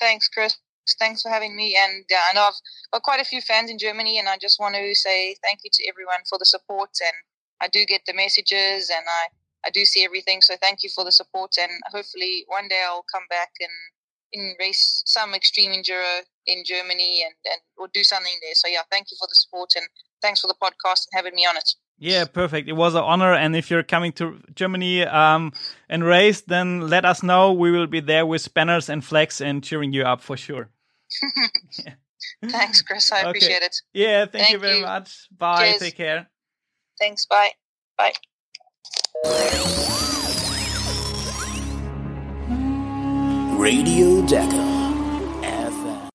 Thanks, 0.00 0.28
Chris. 0.28 0.56
Thanks 0.98 1.20
for 1.20 1.28
having 1.28 1.54
me. 1.54 1.76
And 1.76 2.04
uh, 2.10 2.16
I 2.30 2.34
know 2.34 2.48
I've 2.48 2.60
got 2.90 3.02
quite 3.02 3.20
a 3.20 3.24
few 3.24 3.42
fans 3.42 3.70
in 3.70 3.78
Germany, 3.78 4.18
and 4.18 4.28
I 4.28 4.38
just 4.40 4.58
want 4.58 4.76
to 4.76 4.94
say 4.94 5.36
thank 5.44 5.60
you 5.62 5.70
to 5.74 5.88
everyone 5.88 6.24
for 6.26 6.38
the 6.38 6.46
support. 6.46 6.88
And 7.02 7.12
I 7.60 7.68
do 7.68 7.84
get 7.84 8.00
the 8.06 8.14
messages, 8.14 8.88
and 8.88 9.04
I, 9.06 9.68
I 9.68 9.70
do 9.70 9.84
see 9.84 10.04
everything. 10.04 10.40
So 10.40 10.56
thank 10.56 10.82
you 10.82 10.88
for 10.88 11.04
the 11.04 11.12
support. 11.12 11.52
And 11.60 11.70
hopefully 11.92 12.44
one 12.48 12.66
day 12.66 12.82
I'll 12.88 13.04
come 13.12 13.24
back 13.28 13.50
and 13.60 13.70
in 14.32 14.54
race 14.58 15.02
some 15.06 15.34
extreme 15.34 15.72
enduro 15.72 16.20
in 16.46 16.62
Germany 16.64 17.22
and, 17.26 17.34
and 17.44 17.60
or 17.76 17.88
do 17.92 18.02
something 18.04 18.32
there. 18.40 18.54
So 18.54 18.68
yeah, 18.68 18.82
thank 18.90 19.10
you 19.10 19.16
for 19.18 19.26
the 19.28 19.34
support 19.34 19.72
and 19.76 19.84
thanks 20.22 20.40
for 20.40 20.46
the 20.46 20.54
podcast 20.54 21.06
and 21.10 21.14
having 21.14 21.34
me 21.34 21.44
on 21.44 21.56
it. 21.56 21.68
Yeah, 22.02 22.24
perfect. 22.24 22.66
It 22.68 22.72
was 22.72 22.94
an 22.94 23.02
honor. 23.02 23.34
And 23.34 23.54
if 23.54 23.70
you're 23.70 23.82
coming 23.82 24.12
to 24.12 24.40
Germany 24.54 25.02
um, 25.02 25.52
and 25.88 26.02
race, 26.02 26.40
then 26.40 26.88
let 26.88 27.04
us 27.04 27.22
know. 27.22 27.52
We 27.52 27.70
will 27.70 27.86
be 27.86 28.00
there 28.00 28.24
with 28.24 28.52
banners 28.54 28.88
and 28.88 29.04
flags 29.04 29.40
and 29.42 29.62
cheering 29.62 29.92
you 29.92 30.02
up 30.02 30.22
for 30.22 30.36
sure. 30.36 30.70
Thanks, 32.48 32.80
Chris. 32.80 33.12
I 33.12 33.20
Okay. 33.20 33.28
appreciate 33.28 33.62
it. 33.62 33.76
Yeah, 33.92 34.24
thank, 34.24 34.50
you 34.50 34.58
very 34.58 34.78
you. 34.78 34.84
much. 34.86 35.28
Bye. 35.36 35.68
Cheers. 35.72 35.80
Take 35.80 35.96
care. 35.96 36.30
Thanks. 36.98 37.26
Bye. 37.26 37.50
Bye. 37.98 38.12
Radio 43.58 44.24
Dakar. 44.26 44.79